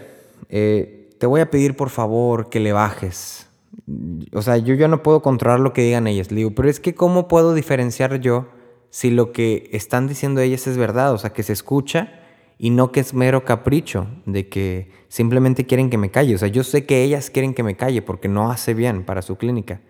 eh, 0.50 1.08
te 1.18 1.26
voy 1.26 1.40
a 1.40 1.50
pedir 1.50 1.74
por 1.74 1.88
favor 1.88 2.50
que 2.50 2.60
le 2.60 2.74
bajes. 2.74 3.46
O 4.34 4.42
sea, 4.42 4.58
yo 4.58 4.74
ya 4.74 4.88
no 4.88 5.02
puedo 5.02 5.22
controlar 5.22 5.60
lo 5.60 5.72
que 5.72 5.80
digan 5.80 6.06
ellas, 6.06 6.30
le 6.30 6.36
digo, 6.36 6.50
pero 6.54 6.68
es 6.68 6.80
que 6.80 6.94
¿cómo 6.94 7.28
puedo 7.28 7.54
diferenciar 7.54 8.20
yo? 8.20 8.46
Si 8.94 9.10
lo 9.10 9.32
que 9.32 9.68
están 9.72 10.06
diciendo 10.06 10.40
ellas 10.40 10.68
es 10.68 10.76
verdad, 10.76 11.12
o 11.14 11.18
sea, 11.18 11.32
que 11.32 11.42
se 11.42 11.52
escucha 11.52 12.12
y 12.58 12.70
no 12.70 12.92
que 12.92 13.00
es 13.00 13.12
mero 13.12 13.44
capricho 13.44 14.06
de 14.24 14.48
que 14.48 14.92
simplemente 15.08 15.66
quieren 15.66 15.90
que 15.90 15.98
me 15.98 16.12
calle. 16.12 16.36
O 16.36 16.38
sea, 16.38 16.46
yo 16.46 16.62
sé 16.62 16.86
que 16.86 17.02
ellas 17.02 17.28
quieren 17.28 17.54
que 17.54 17.64
me 17.64 17.76
calle 17.76 18.02
porque 18.02 18.28
no 18.28 18.52
hace 18.52 18.72
bien 18.72 19.04
para 19.04 19.22
su 19.22 19.36
clínica. 19.36 19.80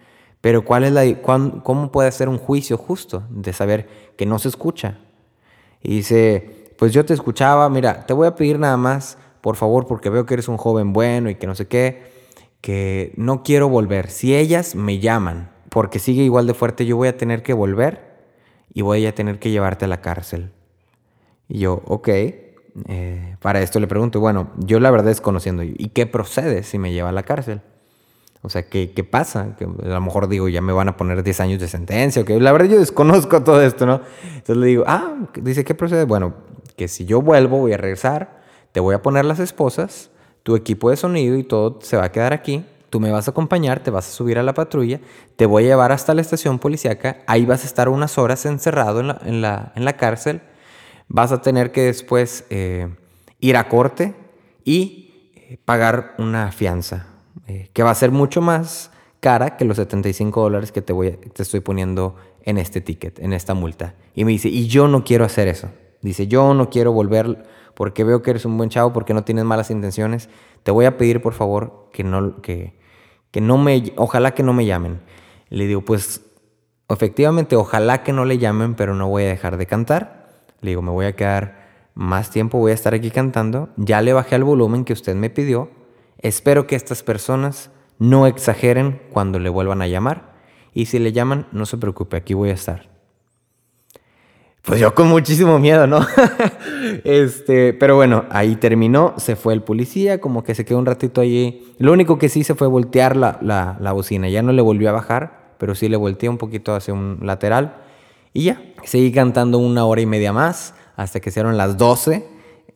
Pero 0.41 0.65
¿cuál 0.65 0.85
es 0.85 0.93
la, 0.93 1.21
¿cómo 1.21 1.93
puede 1.93 2.11
ser 2.13 2.31
un 2.31 2.39
juicio 2.39 2.79
justo 2.79 3.25
de 3.29 3.53
saber 3.53 3.89
que 4.17 4.25
no 4.25 4.39
se 4.39 4.49
escucha? 4.49 5.01
Y 5.83 5.97
dice, 5.97 6.73
pues 6.79 6.95
yo 6.95 7.05
te 7.05 7.13
escuchaba, 7.13 7.69
mira, 7.69 8.07
te 8.07 8.15
voy 8.15 8.27
a 8.27 8.35
pedir 8.35 8.59
nada 8.59 8.79
más, 8.79 9.19
por 9.43 9.57
favor, 9.57 9.87
porque 9.87 10.09
veo 10.09 10.25
que 10.25 10.33
eres 10.33 10.49
un 10.49 10.57
joven 10.57 10.95
bueno 10.95 11.29
y 11.29 11.35
que 11.35 11.47
no 11.47 11.55
sé 11.55 11.69
qué, 11.69 12.05
que 12.63 13.13
no 13.19 13.43
quiero 13.43 13.69
volver. 13.69 14.09
Si 14.09 14.35
ellas 14.35 14.75
me 14.75 14.99
llaman 14.99 15.51
porque 15.69 15.99
sigue 15.99 16.23
igual 16.23 16.47
de 16.47 16.55
fuerte, 16.55 16.87
yo 16.87 16.97
voy 16.97 17.09
a 17.09 17.19
tener 17.19 17.43
que 17.43 17.53
volver 17.53 18.04
y 18.75 18.83
voy 18.83 19.07
a 19.07 19.15
tener 19.15 19.39
que 19.39 19.51
llevarte 19.51 19.87
a 19.87 19.89
la 19.89 20.01
cárcel. 20.01 20.51
Y 21.49 21.61
yo, 21.61 21.83
ok. 21.87 22.09
Eh, 22.89 23.37
para 23.41 23.63
esto 23.63 23.79
le 23.79 23.87
pregunto, 23.87 24.19
bueno, 24.19 24.51
yo 24.59 24.81
la 24.81 24.91
verdad 24.91 25.13
es 25.13 25.21
conociendo, 25.21 25.63
¿y 25.63 25.91
qué 25.95 26.07
procede 26.07 26.65
si 26.65 26.77
me 26.77 26.93
lleva 26.93 27.11
a 27.11 27.13
la 27.13 27.23
cárcel? 27.23 27.61
O 28.43 28.51
sea, 28.51 28.69
¿qué, 28.69 28.93
qué 28.93 29.05
pasa? 29.05 29.55
Que 29.57 29.65
a 29.65 29.89
lo 29.89 30.01
mejor 30.01 30.29
digo, 30.29 30.49
ya 30.49 30.61
me 30.61 30.73
van 30.73 30.89
a 30.89 30.97
poner 30.97 31.23
10 31.23 31.41
años 31.41 31.61
de 31.61 31.69
sentencia, 31.69 32.21
o 32.21 32.25
que 32.25 32.39
la 32.41 32.53
verdad 32.53 32.69
yo 32.69 32.79
desconozco 32.79 33.43
todo 33.45 33.63
esto, 33.63 33.87
¿no? 33.87 34.01
Entonces 34.25 34.57
le 34.57 34.67
digo, 34.67 34.85
ah, 34.87 35.15
dice, 35.41 35.65
¿qué 35.65 35.75
procede? 35.75 36.05
Bueno, 36.05 36.35
que 36.77 36.89
si 36.89 37.07
yo 37.07 37.23
vuelvo, 37.23 37.59
voy 37.59 37.73
a 37.73 37.77
regresar, 37.77 38.43
te 38.73 38.81
voy 38.81 38.95
a 38.95 39.03
poner 39.03 39.25
las 39.25 39.39
esposas, 39.39 40.11
tu 40.43 40.57
equipo 40.57 40.91
de 40.91 40.97
sonido 40.97 41.39
y 41.39 41.45
todo 41.45 41.79
se 41.81 41.97
va 41.97 42.05
a 42.05 42.13
quedar 42.13 42.33
aquí, 42.33 42.67
Tú 42.95 43.01
me 43.01 43.11
vas 43.11 43.27
a 43.27 43.33
acompañar, 43.33 43.81
te 43.81 43.91
vas 43.91 44.09
a 44.09 44.13
subir 44.13 44.39
a 44.39 44.45
la 44.45 44.55
patrulla, 44.55 45.01
te 45.35 45.47
voy 45.47 45.65
a 45.65 45.67
llevar 45.67 45.91
hasta 45.91 46.15
la 46.15 46.21
estación 46.21 46.61
policíaca, 46.61 47.25
ahí 47.27 47.45
vas 47.45 47.65
a 47.65 47.67
estar 47.67 47.89
unas 47.89 48.19
horas 48.19 48.47
encerrado 48.47 49.01
en 49.01 49.09
la, 49.43 49.73
en 49.75 49.85
la, 49.85 49.97
cárcel, 49.97 50.43
vas 51.09 51.33
a 51.33 51.43
tener 51.43 51.73
que 51.73 51.81
después 51.81 52.47
eh, 52.51 52.95
ir 53.41 53.57
a 53.57 53.69
corte 53.69 54.15
y 54.63 55.33
eh, 55.35 55.59
pagar 55.65 56.15
una 56.19 56.53
fianza, 56.53 57.09
eh, 57.49 57.69
que 57.73 57.83
va 57.83 57.91
a 57.91 57.97
ser 57.97 58.13
mucho 58.13 58.41
más 58.41 58.93
cara 59.19 59.57
que 59.57 59.65
los 59.65 59.79
75 59.79 60.43
dólares 60.43 60.71
que 60.71 60.81
te, 60.81 60.93
voy, 60.93 61.11
te 61.11 61.43
estoy 61.43 61.59
poniendo 61.59 62.15
en 62.45 62.59
este 62.59 62.81
ticket, 62.81 63.19
en 63.19 63.33
esta 63.33 63.55
multa. 63.55 63.97
Y 64.15 64.25
me 64.25 64.31
dice, 64.31 64.51
y 64.51 64.69
yo 64.69 64.87
no 64.87 65.03
quiero 65.03 65.25
hacer 65.25 65.49
eso. 65.49 65.69
Dice, 66.01 66.29
yo 66.29 66.55
no 66.55 66.71
quiero 66.71 66.93
volver 66.93 67.45
porque 67.75 68.05
veo 68.05 68.23
que 68.23 68.31
eres 68.31 68.45
un 68.45 68.57
buen 68.57 68.71
chavo, 68.71 68.93
porque 68.93 69.15
no 69.15 69.25
tienes 69.25 69.45
malas 69.45 69.73
intenciones. 69.73 70.29
Te 70.63 70.71
voy 70.71 70.85
a 70.85 70.97
pedir, 70.97 71.21
por 71.21 71.33
favor, 71.33 71.89
que 71.93 72.05
no, 72.05 72.41
que, 72.41 72.84
que 73.35 73.41
no 73.41 73.59
me, 73.59 73.93
ojalá 73.97 74.33
que 74.33 74.45
no 74.45 74.53
me 74.53 74.65
llamen. 74.65 75.01
Le 75.49 75.67
digo, 75.67 75.81
pues 75.81 76.25
efectivamente, 76.89 77.57
ojalá 77.57 78.05
que 78.05 78.13
no 78.13 78.25
le 78.25 78.39
llamen, 78.39 78.77
pero 78.77 78.95
no 78.95 79.09
voy 79.09 79.25
a 79.25 79.27
dejar 79.27 79.57
de 79.57 79.67
cantar. 79.67 80.45
Le 80.61 80.71
digo, 80.71 80.83
me 80.83 80.93
voy 80.93 81.07
a 81.07 81.17
quedar 81.17 81.91
más 81.95 82.31
tiempo, 82.31 82.59
voy 82.59 82.71
a 82.71 82.75
estar 82.75 82.95
aquí 82.95 83.11
cantando. 83.11 83.71
Ya 83.77 84.03
le 84.03 84.13
bajé 84.13 84.37
al 84.37 84.45
volumen 84.45 84.85
que 84.85 84.93
usted 84.93 85.17
me 85.17 85.31
pidió. 85.31 85.69
Espero 86.19 86.69
que 86.69 86.77
estas 86.77 87.03
personas 87.03 87.73
no 87.99 88.29
exageren 88.29 89.03
cuando 89.13 89.41
le 89.41 89.49
vuelvan 89.49 89.83
a 89.83 89.89
llamar. 89.89 90.37
Y 90.73 90.87
si 90.87 91.01
le 91.01 91.11
llaman, 91.11 91.49
no 91.51 91.67
se 91.67 91.77
preocupe, 91.77 92.17
aquí 92.17 92.35
voy 92.35 92.51
a 92.51 92.55
estar. 92.55 92.94
Pues 94.65 94.81
yo 94.81 94.95
con 94.95 95.09
muchísimo 95.09 95.59
miedo, 95.59 95.87
¿no? 95.87 96.01
este, 97.05 97.75
pero 97.75 97.97
bueno, 97.97 98.25
ahí 98.31 98.57
terminó, 98.57 99.13
se 99.19 99.37
fue 99.37 99.53
el 99.53 99.63
policía, 99.63 100.23
como 100.23 100.43
que 100.43 100.55
se 100.55 100.65
quedó 100.65 100.79
un 100.79 100.87
ratito 100.87 101.21
allí. 101.21 101.75
Lo 101.79 101.93
único 101.93 102.19
que 102.19 102.31
sí 102.31 102.45
se 102.45 102.55
fue 102.55 102.67
voltear 102.67 103.15
la, 103.15 103.39
la, 103.43 103.93
bocina, 103.93 104.27
ya 104.31 104.41
no 104.41 104.53
le 104.53 104.63
volvió 104.63 104.89
a 104.89 104.93
bajar, 104.93 105.55
pero 105.59 105.75
sí 105.75 105.91
le 105.91 105.99
volteé 105.99 106.31
un 106.31 106.39
poquito 106.39 106.75
hacia 106.75 106.95
un 106.95 107.19
lateral. 107.21 107.83
Y 108.33 108.45
ya, 108.45 108.63
seguí 108.85 109.13
cantando 109.13 109.59
una 109.59 109.85
hora 109.85 110.01
y 110.01 110.07
media 110.07 110.33
más, 110.33 110.75
hasta 110.97 111.21
que 111.21 111.31
fueron 111.31 111.59
las 111.59 111.77
12. 111.77 112.27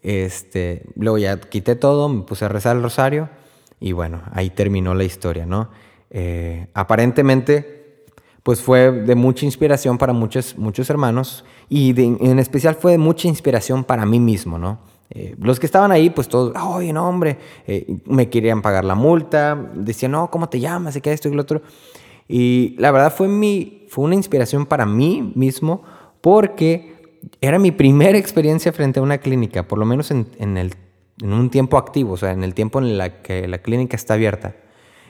Este, 0.03 0.85
luego 0.95 1.17
ya 1.17 1.41
quité 1.41 1.75
todo, 1.75 2.11
me 2.11 2.23
puse 2.23 2.45
a 2.45 2.49
rezar 2.49 2.77
el 2.77 2.83
rosario 2.83 3.31
y 3.81 3.93
bueno, 3.93 4.23
ahí 4.33 4.51
terminó 4.51 4.95
la 4.95 5.05
historia, 5.05 5.47
¿no? 5.47 5.71
Eh, 6.11 6.69
aparentemente 6.75 7.78
pues 8.49 8.63
fue 8.63 8.91
de 8.91 9.15
mucha 9.15 9.45
inspiración 9.45 9.99
para 9.99 10.15
muchos, 10.15 10.57
muchos 10.57 10.89
hermanos 10.89 11.45
y 11.69 11.91
en 12.01 12.39
especial 12.39 12.77
fue 12.77 12.93
de 12.93 12.97
mucha 12.97 13.29
inspiración 13.29 13.85
para 13.85 14.07
mí 14.07 14.19
mismo, 14.19 14.57
¿no? 14.57 14.79
Eh, 15.11 15.35
los 15.39 15.61
que 15.61 15.67
estaban 15.67 15.93
ahí, 15.93 16.09
pues 16.09 16.29
todos, 16.29 16.55
oye, 16.57 16.91
no, 16.95 17.07
hombre, 17.07 17.37
eh, 17.67 17.99
me 18.07 18.31
querían 18.31 18.63
pagar 18.63 18.87
la 18.87 18.95
multa, 18.95 19.71
decían, 19.75 20.13
no, 20.13 20.31
¿cómo 20.31 20.49
te 20.49 20.61
llamas? 20.61 20.97
Y 20.97 21.03
que 21.03 21.13
esto 21.13 21.29
y 21.29 21.35
lo 21.35 21.43
otro. 21.43 21.61
Y 22.27 22.75
la 22.79 22.91
verdad 22.91 23.13
fue, 23.15 23.29
mi, 23.29 23.85
fue 23.91 24.07
una 24.07 24.15
inspiración 24.15 24.65
para 24.65 24.87
mí 24.87 25.31
mismo 25.35 25.83
porque 26.23 27.19
era 27.43 27.59
mi 27.59 27.71
primera 27.71 28.17
experiencia 28.17 28.73
frente 28.73 28.99
a 28.99 29.03
una 29.03 29.19
clínica, 29.19 29.69
por 29.69 29.79
lo 29.79 29.85
menos 29.85 30.11
en, 30.11 30.27
en, 30.39 30.57
el, 30.57 30.73
en 31.21 31.35
un 31.35 31.51
tiempo 31.51 31.77
activo, 31.77 32.15
o 32.15 32.17
sea, 32.17 32.33
en 32.33 32.43
el 32.43 32.55
tiempo 32.55 32.79
en 32.79 32.87
el 32.87 33.13
que 33.23 33.47
la 33.47 33.59
clínica 33.59 33.95
está 33.95 34.15
abierta. 34.15 34.55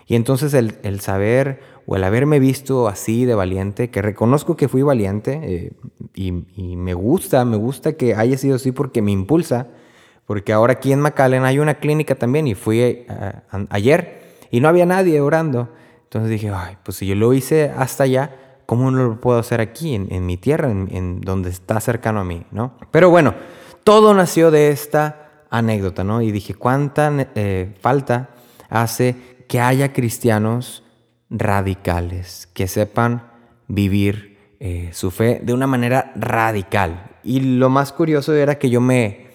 Y 0.08 0.16
entonces 0.16 0.54
el, 0.54 0.78
el 0.82 1.00
saber 1.00 1.60
o 1.90 1.96
el 1.96 2.04
haberme 2.04 2.38
visto 2.38 2.86
así 2.86 3.24
de 3.24 3.34
valiente, 3.34 3.88
que 3.88 4.02
reconozco 4.02 4.56
que 4.56 4.68
fui 4.68 4.82
valiente 4.82 5.40
eh, 5.42 5.72
y, 6.14 6.32
me 6.76 6.92
gusta, 6.92 7.46
me 7.46 7.56
gusta 7.56 7.94
que 7.94 8.14
haya 8.14 8.36
sido 8.36 8.56
así 8.56 8.72
porque 8.72 9.00
me 9.00 9.10
impulsa, 9.10 9.68
porque 10.26 10.52
ahora 10.52 10.74
aquí 10.74 10.92
en 10.92 11.00
McAllen 11.00 11.44
hay 11.44 11.58
una 11.58 11.76
clínica 11.76 12.14
también 12.14 12.46
y 12.46 12.54
fui 12.54 12.80
eh, 12.80 13.06
ayer 13.70 14.20
y 14.50 14.60
no 14.60 14.68
había 14.68 14.84
nadie 14.84 15.18
orando. 15.22 15.70
Entonces 16.04 16.30
dije, 16.30 16.50
ay, 16.54 16.76
pues 16.82 16.98
si 16.98 17.06
yo 17.06 17.14
lo 17.14 17.32
hice 17.32 17.72
hasta 17.74 18.04
allá, 18.04 18.36
¿cómo 18.66 18.90
no 18.90 19.08
lo 19.08 19.20
puedo 19.20 19.38
hacer 19.38 19.62
aquí, 19.62 19.94
en, 19.94 20.26
mi 20.26 20.36
tierra, 20.36 20.70
en, 20.70 21.22
donde 21.22 21.48
está 21.48 21.80
cercano 21.80 22.20
a 22.20 22.24
mí, 22.24 22.44
¿no? 22.50 22.74
Pero 22.90 23.08
bueno, 23.08 23.34
todo 23.82 24.12
nació 24.12 24.50
de 24.50 24.68
esta 24.68 25.44
anécdota, 25.48 26.04
¿no? 26.04 26.20
Y 26.20 26.32
dije, 26.32 26.52
¿cuánta 26.52 27.10
eh, 27.34 27.74
falta 27.80 28.28
hace 28.68 29.37
que 29.48 29.60
haya 29.60 29.92
cristianos 29.92 30.84
radicales, 31.30 32.48
que 32.54 32.68
sepan 32.68 33.30
vivir 33.66 34.38
eh, 34.60 34.90
su 34.92 35.10
fe 35.10 35.40
de 35.42 35.52
una 35.52 35.66
manera 35.66 36.12
radical. 36.16 37.16
Y 37.24 37.40
lo 37.40 37.68
más 37.70 37.92
curioso 37.92 38.34
era 38.34 38.58
que 38.58 38.70
yo 38.70 38.80
me, 38.80 39.28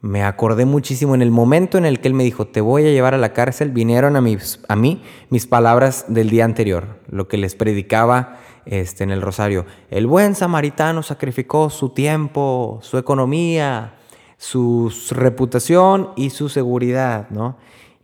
me 0.00 0.22
acordé 0.24 0.66
muchísimo 0.66 1.14
en 1.14 1.22
el 1.22 1.30
momento 1.30 1.78
en 1.78 1.84
el 1.84 2.00
que 2.00 2.08
él 2.08 2.14
me 2.14 2.24
dijo, 2.24 2.46
te 2.46 2.60
voy 2.60 2.86
a 2.86 2.90
llevar 2.90 3.14
a 3.14 3.18
la 3.18 3.32
cárcel, 3.32 3.70
vinieron 3.70 4.16
a, 4.16 4.20
mis, 4.20 4.60
a 4.68 4.76
mí 4.76 5.02
mis 5.30 5.46
palabras 5.46 6.06
del 6.08 6.28
día 6.28 6.44
anterior, 6.44 7.00
lo 7.08 7.28
que 7.28 7.38
les 7.38 7.54
predicaba 7.54 8.38
este, 8.66 9.04
en 9.04 9.10
el 9.10 9.22
rosario. 9.22 9.66
El 9.90 10.06
buen 10.06 10.34
samaritano 10.34 11.02
sacrificó 11.02 11.70
su 11.70 11.90
tiempo, 11.90 12.80
su 12.82 12.98
economía, 12.98 13.94
su 14.38 14.92
reputación 15.10 16.10
y 16.16 16.30
su 16.30 16.48
seguridad, 16.48 17.30
¿no? 17.30 17.56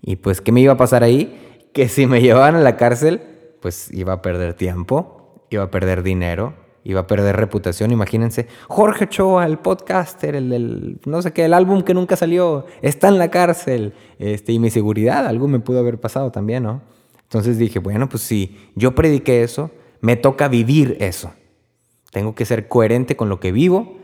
Y 0.03 0.17
pues, 0.17 0.41
¿qué 0.41 0.53
me 0.53 0.61
iba 0.61 0.75
a 0.75 0.77
pasar 0.77 1.03
ahí? 1.03 1.48
Que 1.79 1.89
si 1.89 2.09
me 2.09 2.21
llevaban 2.21 2.57
a 2.57 2.61
la 2.61 2.77
cárcel, 2.77 3.21
pues 3.61 3.89
iba 3.93 4.15
a 4.15 4.21
perder 4.21 4.55
tiempo, 4.55 5.45
iba 5.49 5.63
a 5.63 5.71
perder 5.71 6.03
dinero, 6.03 6.55
iba 6.83 7.03
a 7.03 7.07
perder 7.07 7.37
reputación. 7.37 7.93
Imagínense, 7.93 8.49
Jorge 8.67 9.09
Choa, 9.09 9.47
el 9.47 9.59
podcaster, 9.61 10.35
el 10.35 10.51
del, 10.51 11.01
no 11.07 11.23
sé 11.23 11.33
qué, 11.33 11.45
el 11.45 11.55
álbum 11.55 11.83
que 11.83 11.95
nunca 11.95 12.17
salió, 12.17 12.67
está 12.83 13.07
en 13.07 13.19
la 13.19 13.31
cárcel. 13.31 13.95
Este, 14.19 14.51
y 14.51 14.59
mi 14.59 14.71
seguridad, 14.71 15.25
algo 15.25 15.47
me 15.47 15.61
pudo 15.61 15.79
haber 15.79 16.01
pasado 16.01 16.33
también, 16.33 16.65
¿no? 16.65 16.83
Entonces 17.23 17.59
dije, 17.59 17.79
bueno, 17.79 18.09
pues 18.09 18.25
si 18.25 18.59
yo 18.75 18.97
prediqué 18.97 19.45
eso, 19.45 19.71
me 20.01 20.17
toca 20.17 20.49
vivir 20.49 20.97
eso. 20.99 21.31
Tengo 22.11 22.35
que 22.35 22.45
ser 22.45 22.67
coherente 22.67 23.15
con 23.15 23.29
lo 23.29 23.39
que 23.39 23.53
vivo 23.53 23.99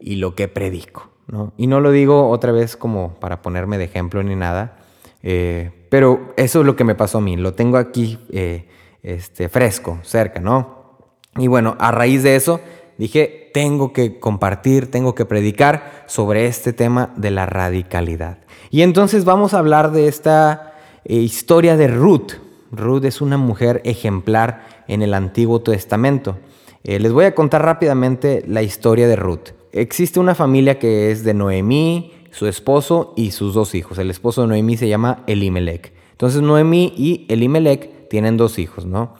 y 0.00 0.16
lo 0.16 0.34
que 0.34 0.48
predico, 0.48 1.10
¿no? 1.26 1.52
Y 1.58 1.66
no 1.66 1.82
lo 1.82 1.90
digo 1.90 2.30
otra 2.30 2.52
vez 2.52 2.74
como 2.74 3.20
para 3.20 3.42
ponerme 3.42 3.76
de 3.76 3.84
ejemplo 3.84 4.22
ni 4.22 4.34
nada, 4.34 4.78
eh, 5.22 5.72
pero 5.88 6.34
eso 6.36 6.60
es 6.60 6.66
lo 6.66 6.76
que 6.76 6.84
me 6.84 6.94
pasó 6.94 7.18
a 7.18 7.20
mí, 7.20 7.36
lo 7.36 7.54
tengo 7.54 7.76
aquí 7.76 8.18
eh, 8.30 8.66
este, 9.02 9.48
fresco, 9.48 9.98
cerca, 10.02 10.40
¿no? 10.40 10.98
Y 11.36 11.46
bueno, 11.46 11.76
a 11.78 11.90
raíz 11.90 12.22
de 12.22 12.36
eso 12.36 12.60
dije, 12.98 13.50
tengo 13.54 13.92
que 13.92 14.18
compartir, 14.18 14.90
tengo 14.90 15.14
que 15.14 15.24
predicar 15.24 16.04
sobre 16.06 16.46
este 16.46 16.72
tema 16.72 17.12
de 17.16 17.30
la 17.30 17.46
radicalidad. 17.46 18.38
Y 18.70 18.82
entonces 18.82 19.24
vamos 19.24 19.54
a 19.54 19.60
hablar 19.60 19.92
de 19.92 20.08
esta 20.08 20.74
eh, 21.04 21.14
historia 21.14 21.76
de 21.76 21.88
Ruth. 21.88 22.32
Ruth 22.72 23.04
es 23.04 23.20
una 23.20 23.38
mujer 23.38 23.80
ejemplar 23.84 24.66
en 24.88 25.02
el 25.02 25.14
Antiguo 25.14 25.62
Testamento. 25.62 26.38
les 26.82 27.12
voy 27.12 27.24
a 27.24 27.34
contar 27.34 27.62
rápidamente 27.62 28.44
la 28.46 28.62
historia 28.62 29.06
de 29.08 29.16
Ruth. 29.16 29.50
existe 29.72 30.20
una 30.20 30.34
familia 30.34 30.78
que 30.78 31.10
es 31.10 31.24
de 31.24 31.34
Noemí, 31.34 32.17
su 32.38 32.46
esposo 32.46 33.14
y 33.16 33.32
sus 33.32 33.52
dos 33.52 33.74
hijos. 33.74 33.98
El 33.98 34.10
esposo 34.10 34.42
de 34.42 34.48
Noemí 34.48 34.76
se 34.76 34.88
llama 34.88 35.24
Elimelech. 35.26 35.92
Entonces 36.12 36.40
Noemí 36.40 36.92
y 36.96 37.26
Elimelech 37.28 38.08
tienen 38.08 38.36
dos 38.36 38.60
hijos, 38.60 38.86
¿no? 38.86 39.14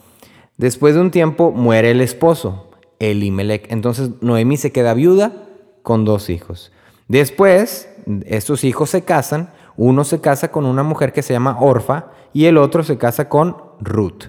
Después 0.57 0.95
de 0.95 1.01
un 1.01 1.11
tiempo 1.11 1.51
muere 1.51 1.91
el 1.91 2.01
esposo, 2.01 2.71
Elimelech. 3.01 3.67
Entonces 3.73 4.11
Noemí 4.21 4.57
se 4.57 4.71
queda 4.71 4.95
viuda 4.95 5.49
con 5.83 6.05
dos 6.05 6.31
hijos. 6.31 6.71
Después, 7.09 7.89
estos 8.27 8.63
hijos 8.63 8.91
se 8.91 9.03
casan. 9.03 9.51
Uno 9.77 10.05
se 10.05 10.21
casa 10.21 10.53
con 10.53 10.65
una 10.65 10.85
mujer 10.85 11.13
que 11.13 11.23
se 11.23 11.33
llama 11.33 11.59
Orfa 11.61 12.13
y 12.33 12.45
el 12.45 12.57
otro 12.57 12.85
se 12.85 12.99
casa 12.99 13.29
con 13.29 13.57
Ruth. 13.81 14.27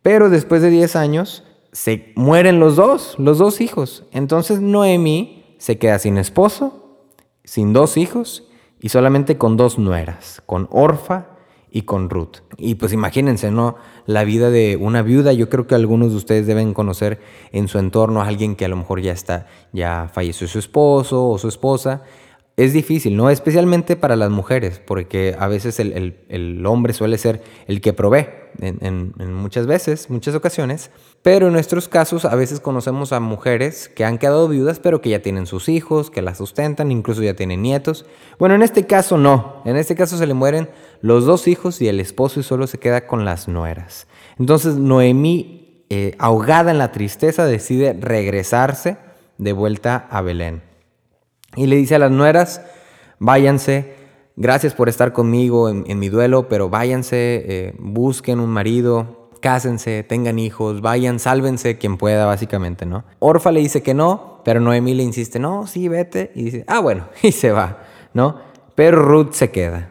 Pero 0.00 0.30
después 0.30 0.62
de 0.62 0.70
10 0.70 0.94
años, 0.94 1.42
se 1.72 2.12
mueren 2.14 2.60
los 2.60 2.76
dos, 2.76 3.16
los 3.18 3.38
dos 3.38 3.60
hijos. 3.60 4.04
Entonces 4.12 4.60
Noemí 4.60 5.56
se 5.58 5.78
queda 5.78 5.98
sin 5.98 6.18
esposo, 6.18 6.81
sin 7.44 7.72
dos 7.72 7.96
hijos 7.96 8.48
y 8.80 8.88
solamente 8.88 9.38
con 9.38 9.56
dos 9.56 9.78
nueras, 9.78 10.42
con 10.46 10.68
Orfa 10.70 11.28
y 11.70 11.82
con 11.82 12.10
Ruth. 12.10 12.38
Y 12.58 12.74
pues 12.74 12.92
imagínense, 12.92 13.50
¿no? 13.50 13.76
La 14.06 14.24
vida 14.24 14.50
de 14.50 14.76
una 14.76 15.02
viuda, 15.02 15.32
yo 15.32 15.48
creo 15.48 15.66
que 15.66 15.74
algunos 15.74 16.10
de 16.10 16.16
ustedes 16.16 16.46
deben 16.46 16.74
conocer 16.74 17.20
en 17.52 17.68
su 17.68 17.78
entorno 17.78 18.20
a 18.20 18.26
alguien 18.26 18.56
que 18.56 18.64
a 18.64 18.68
lo 18.68 18.76
mejor 18.76 19.00
ya 19.00 19.12
está, 19.12 19.46
ya 19.72 20.10
falleció 20.12 20.46
su 20.48 20.58
esposo 20.58 21.28
o 21.28 21.38
su 21.38 21.48
esposa 21.48 22.02
es 22.64 22.72
difícil, 22.72 23.16
¿no? 23.16 23.28
Especialmente 23.28 23.96
para 23.96 24.14
las 24.14 24.30
mujeres, 24.30 24.80
porque 24.84 25.34
a 25.38 25.48
veces 25.48 25.80
el, 25.80 26.64
hombre 26.64 26.92
suele 26.92 27.18
ser 27.18 27.42
el 27.66 27.80
que 27.80 27.92
provee, 27.92 28.28
en, 28.60 29.12
muchas 29.34 29.66
veces, 29.66 30.10
muchas 30.10 30.34
ocasiones, 30.36 30.90
pero 31.22 31.48
en 31.48 31.54
nuestros 31.54 31.88
casos 31.88 32.24
a 32.24 32.36
veces 32.36 32.60
conocemos 32.60 33.12
a 33.12 33.18
mujeres 33.18 33.88
que 33.88 34.04
han 34.04 34.18
quedado 34.18 34.46
viudas, 34.48 34.78
pero 34.78 35.00
que 35.00 35.10
ya 35.10 35.22
tienen 35.22 35.46
sus 35.46 35.68
hijos, 35.68 36.10
que 36.10 36.22
las 36.22 36.38
sustentan, 36.38 36.92
incluso 36.92 37.22
ya 37.22 37.34
tienen 37.34 37.62
nietos. 37.62 38.06
Bueno, 38.38 38.54
en 38.54 38.62
este 38.62 38.86
caso 38.86 39.18
no, 39.18 39.62
en 39.64 39.76
este 39.76 39.96
caso 39.96 40.16
se 40.16 40.26
le 40.26 40.34
mueren 40.34 40.68
los 41.00 41.24
dos 41.24 41.48
hijos 41.48 41.82
y 41.82 41.88
el 41.88 41.98
esposo 41.98 42.38
y 42.38 42.44
solo 42.44 42.68
se 42.68 42.78
queda 42.78 43.08
con 43.08 43.24
las 43.24 43.48
nueras. 43.48 44.06
Entonces 44.38 44.76
Noemí, 44.76 45.84
eh, 45.90 46.14
ahogada 46.18 46.70
en 46.70 46.78
la 46.78 46.92
tristeza, 46.92 47.44
decide 47.44 47.92
regresarse 47.98 48.98
de 49.38 49.52
vuelta 49.52 50.06
a 50.10 50.22
Belén. 50.22 50.71
Y 51.56 51.66
le 51.66 51.76
dice 51.76 51.94
a 51.94 51.98
las 51.98 52.10
nueras, 52.10 52.62
váyanse, 53.18 53.94
gracias 54.36 54.74
por 54.74 54.88
estar 54.88 55.12
conmigo 55.12 55.68
en, 55.68 55.98
mi 55.98 56.08
duelo, 56.08 56.48
pero 56.48 56.68
váyanse, 56.70 57.44
eh, 57.46 57.74
busquen 57.78 58.40
un 58.40 58.50
marido, 58.50 59.30
cásense, 59.40 60.02
tengan 60.02 60.38
hijos, 60.38 60.80
vayan, 60.80 61.18
sálvense 61.18 61.76
quien 61.76 61.98
pueda, 61.98 62.26
básicamente, 62.26 62.86
¿no? 62.86 63.04
Orfa 63.18 63.52
le 63.52 63.60
dice 63.60 63.82
que 63.82 63.92
no, 63.92 64.40
pero 64.44 64.60
Noemí 64.60 64.94
le 64.94 65.02
insiste, 65.02 65.38
no, 65.38 65.66
sí, 65.66 65.88
vete. 65.88 66.32
Y 66.34 66.44
dice, 66.44 66.64
ah, 66.68 66.80
bueno, 66.80 67.08
y 67.22 67.32
se 67.32 67.52
va, 67.52 67.82
¿no? 68.14 68.38
Pero 68.74 69.02
Ruth 69.02 69.32
se 69.32 69.50
queda 69.50 69.90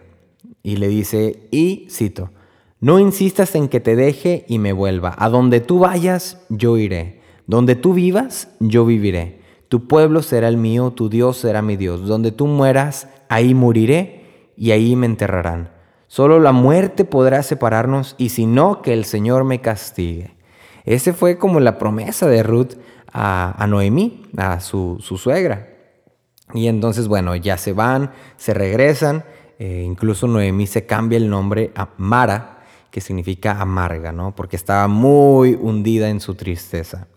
y 0.63 0.77
le 0.77 0.87
dice, 0.87 1.47
y 1.51 1.87
cito, 1.89 2.31
no 2.79 2.97
insistas 2.97 3.53
en 3.55 3.67
que 3.67 3.79
te 3.79 3.95
deje 3.95 4.45
y 4.47 4.57
me 4.57 4.73
vuelva. 4.73 5.13
A 5.17 5.29
donde 5.29 5.59
tú 5.59 5.79
vayas, 5.79 6.41
yo 6.49 6.77
iré. 6.77 7.21
Donde 7.45 7.75
tú 7.75 7.93
vivas, 7.93 8.49
yo 8.59 8.85
viviré. 8.85 9.40
Tu 9.71 9.87
pueblo 9.87 10.21
será 10.21 10.49
el 10.49 10.57
mío, 10.57 10.91
tu 10.91 11.07
Dios 11.07 11.37
será 11.37 11.61
mi 11.61 11.77
Dios. 11.77 12.05
Donde 12.05 12.33
tú 12.33 12.45
mueras, 12.45 13.07
ahí 13.29 13.53
moriré 13.53 14.51
y 14.57 14.71
ahí 14.71 14.97
me 14.97 15.05
enterrarán. 15.05 15.71
Solo 16.07 16.41
la 16.41 16.51
muerte 16.51 17.05
podrá 17.05 17.41
separarnos 17.41 18.15
y 18.17 18.29
si 18.29 18.47
no, 18.47 18.81
que 18.81 18.91
el 18.91 19.05
Señor 19.05 19.45
me 19.45 19.61
castigue. 19.61 20.35
Ese 20.83 21.13
fue 21.13 21.37
como 21.37 21.61
la 21.61 21.77
promesa 21.77 22.27
de 22.27 22.43
Ruth 22.43 22.73
a, 23.13 23.65
Noemí, 23.69 24.25
a 24.35 24.59
su, 24.59 24.97
suegra. 24.99 25.69
Y 26.53 26.67
entonces, 26.67 27.07
bueno, 27.07 27.33
ya 27.37 27.55
se 27.55 27.71
van, 27.71 28.11
se 28.35 28.53
regresan. 28.53 29.23
Eh, 29.57 29.83
incluso 29.87 30.27
Noemí 30.27 30.67
se 30.67 30.85
cambia 30.85 31.15
el 31.15 31.29
nombre 31.29 31.71
a 31.75 31.91
Mara, 31.95 32.65
que 32.89 32.99
significa 32.99 33.61
amarga, 33.61 34.11
¿no? 34.11 34.35
Porque 34.35 34.57
estaba 34.57 34.89
muy 34.89 35.53
hundida 35.53 36.09
en 36.09 36.19
su 36.19 36.35
tristeza. 36.35 37.07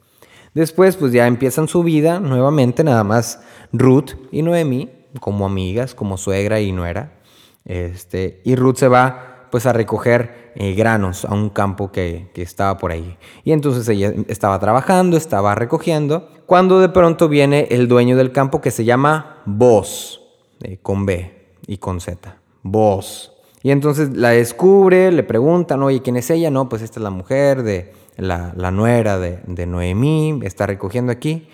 Después, 0.55 0.97
pues 0.97 1.13
ya 1.13 1.27
empiezan 1.27 1.69
su 1.69 1.83
vida 1.83 2.21
nuevamente, 2.21 2.85
nada 2.85 3.05
más 3.05 3.41
Ruth 3.73 4.13
y 4.31 4.43
Noemí, 4.43 4.91
como 5.21 5.47
amigas, 5.47 5.95
como 5.95 6.17
suegra 6.17 6.61
y 6.61 6.73
nuera. 6.73 7.19
Este, 7.65 8.41
y 8.45 8.55
Ruth 8.57 8.77
se 8.77 8.89
va 8.89 9.49
pues 9.51 9.67
a 9.67 9.73
recoger 9.73 10.53
eh, 10.57 10.75
granos 10.75 11.25
a 11.25 11.33
un 11.33 11.49
campo 11.49 11.91
que, 11.91 12.31
estaba 12.35 12.77
por 12.77 12.93
ahí. 12.93 13.17
Y 13.45 13.53
entonces 13.53 13.89
ella 13.89 14.13
estaba 14.29 14.59
trabajando, 14.59 15.17
estaba 15.17 15.55
recogiendo, 15.55 16.29
cuando 16.47 16.81
de 16.81 16.89
pronto 16.89 17.29
viene 17.29 17.69
el 17.71 17.89
dueño 17.89 18.17
del 18.17 18.33
campo 18.33 18.61
que 18.61 18.71
se 18.71 18.85
llama 18.85 19.43
Boz, 19.47 20.21
eh, 20.63 20.79
con 20.83 21.07
B 21.07 21.53
y 21.67 21.79
con 21.79 22.01
Z, 22.01 22.37
Boz. 22.63 23.33
Y 23.63 23.71
entonces 23.71 24.17
la 24.17 24.31
descubre, 24.31 25.11
le 25.11 25.23
preguntan, 25.23 25.83
oye, 25.83 26.03
¿quién 26.03 26.17
es 26.17 26.31
ella? 26.31 26.51
No, 26.51 26.69
pues 26.69 26.83
esta 26.83 27.01
es 27.01 27.05
la 27.05 27.11
mujer 27.11 27.63
de, 27.63 27.93
la, 28.17 28.71
nuera 28.71 29.19
de, 29.19 29.67
Noemí, 29.67 30.41
está 30.43 30.67
recogiendo 30.67 31.13
aquí. 31.13 31.49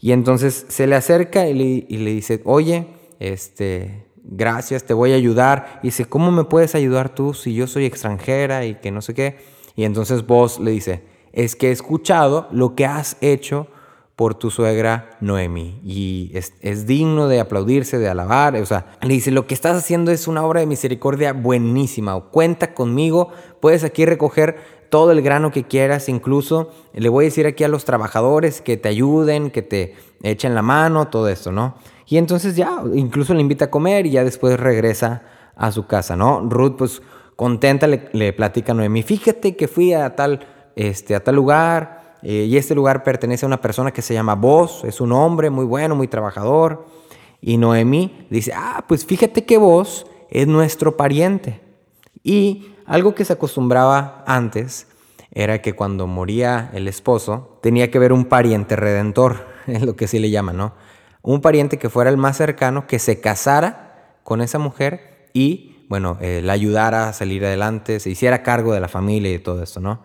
Y 0.00 0.12
entonces 0.12 0.66
se 0.68 0.86
le 0.86 0.94
acerca 0.94 1.48
y 1.48 1.54
le, 1.54 2.10
dice, 2.10 2.40
oye, 2.44 2.86
este, 3.18 4.06
gracias, 4.22 4.84
te 4.84 4.94
voy 4.94 5.12
a 5.12 5.16
ayudar. 5.16 5.80
Y 5.82 5.88
dice, 5.88 6.04
¿cómo 6.04 6.30
me 6.30 6.44
puedes 6.44 6.74
ayudar 6.74 7.14
tú 7.14 7.34
si 7.34 7.54
yo 7.54 7.66
soy 7.66 7.84
extranjera 7.84 8.64
y 8.64 8.76
que 8.76 8.90
no 8.90 9.02
sé 9.02 9.14
qué? 9.14 9.38
Y 9.74 9.84
entonces 9.84 10.26
vos 10.26 10.58
le 10.58 10.70
dice, 10.70 11.02
es 11.32 11.56
que 11.56 11.68
he 11.68 11.72
escuchado 11.72 12.48
lo 12.50 12.74
que 12.74 12.86
has 12.86 13.16
hecho 13.20 13.68
por 14.16 14.34
tu 14.34 14.50
suegra 14.50 15.10
Noemí. 15.20 15.78
Y 15.84 16.30
es, 16.32 16.54
es, 16.62 16.86
digno 16.86 17.28
de 17.28 17.38
aplaudirse, 17.38 17.98
de 17.98 18.08
alabar. 18.08 18.56
O 18.56 18.66
sea, 18.66 18.96
le 19.02 19.12
dice, 19.12 19.30
lo 19.30 19.46
que 19.46 19.52
estás 19.52 19.76
haciendo 19.76 20.10
es 20.10 20.26
una 20.26 20.42
obra 20.42 20.60
de 20.60 20.66
misericordia 20.66 21.34
buenísima. 21.34 22.18
Cuenta 22.30 22.72
conmigo, 22.72 23.28
puedes 23.60 23.84
aquí 23.84 24.06
recoger 24.06 24.56
todo 24.88 25.12
el 25.12 25.22
grano 25.22 25.50
que 25.50 25.64
quieras, 25.64 26.08
incluso 26.08 26.70
le 26.92 27.08
voy 27.08 27.24
a 27.24 27.28
decir 27.28 27.46
aquí 27.46 27.64
a 27.64 27.68
los 27.68 27.84
trabajadores 27.84 28.60
que 28.60 28.76
te 28.76 28.88
ayuden, 28.88 29.50
que 29.50 29.62
te 29.62 29.94
echen 30.22 30.54
la 30.54 30.62
mano, 30.62 31.08
todo 31.08 31.28
esto, 31.28 31.52
¿no? 31.52 31.76
Y 32.06 32.18
entonces 32.18 32.56
ya, 32.56 32.82
incluso 32.94 33.34
le 33.34 33.40
invita 33.40 33.66
a 33.66 33.70
comer 33.70 34.06
y 34.06 34.12
ya 34.12 34.24
después 34.24 34.58
regresa 34.58 35.22
a 35.56 35.72
su 35.72 35.86
casa, 35.86 36.16
¿no? 36.16 36.40
Ruth, 36.48 36.76
pues 36.76 37.02
contenta, 37.34 37.86
le, 37.86 38.32
platica 38.32 38.72
a 38.72 38.74
Noemí, 38.74 39.02
fíjate 39.02 39.56
que 39.56 39.68
fui 39.68 39.92
a 39.92 40.14
tal, 40.14 40.46
este, 40.76 41.14
a 41.14 41.22
tal 41.22 41.34
lugar 41.34 42.16
eh, 42.22 42.46
y 42.48 42.56
este 42.56 42.74
lugar 42.74 43.02
pertenece 43.02 43.44
a 43.44 43.48
una 43.48 43.60
persona 43.60 43.92
que 43.92 44.02
se 44.02 44.14
llama 44.14 44.34
Vos, 44.34 44.84
es 44.84 45.00
un 45.00 45.12
hombre 45.12 45.50
muy 45.50 45.64
bueno, 45.64 45.94
muy 45.94 46.08
trabajador. 46.08 46.86
Y 47.40 47.58
Noemí 47.58 48.26
dice, 48.30 48.52
ah, 48.54 48.84
pues 48.88 49.04
fíjate 49.04 49.44
que 49.44 49.58
Vos 49.58 50.06
es 50.30 50.46
nuestro 50.46 50.96
pariente. 50.96 51.60
Y 52.22 52.74
algo 52.86 53.14
que 53.14 53.24
se 53.24 53.34
acostumbraba 53.34 54.24
antes 54.26 54.86
era 55.32 55.60
que 55.60 55.74
cuando 55.74 56.06
moría 56.06 56.70
el 56.72 56.88
esposo 56.88 57.58
tenía 57.62 57.90
que 57.90 57.98
haber 57.98 58.12
un 58.12 58.24
pariente 58.24 58.76
redentor, 58.76 59.46
es 59.66 59.82
lo 59.82 59.96
que 59.96 60.08
sí 60.08 60.18
le 60.18 60.30
llaman, 60.30 60.56
¿no? 60.56 60.74
Un 61.22 61.40
pariente 61.40 61.78
que 61.78 61.90
fuera 61.90 62.08
el 62.10 62.16
más 62.16 62.36
cercano, 62.36 62.86
que 62.86 62.98
se 62.98 63.20
casara 63.20 64.16
con 64.22 64.40
esa 64.40 64.58
mujer 64.58 65.28
y, 65.34 65.84
bueno, 65.88 66.18
eh, 66.20 66.40
la 66.42 66.52
ayudara 66.52 67.08
a 67.08 67.12
salir 67.12 67.44
adelante, 67.44 68.00
se 68.00 68.10
hiciera 68.10 68.42
cargo 68.42 68.72
de 68.72 68.80
la 68.80 68.88
familia 68.88 69.32
y 69.32 69.38
todo 69.38 69.62
eso, 69.62 69.80
¿no? 69.80 70.00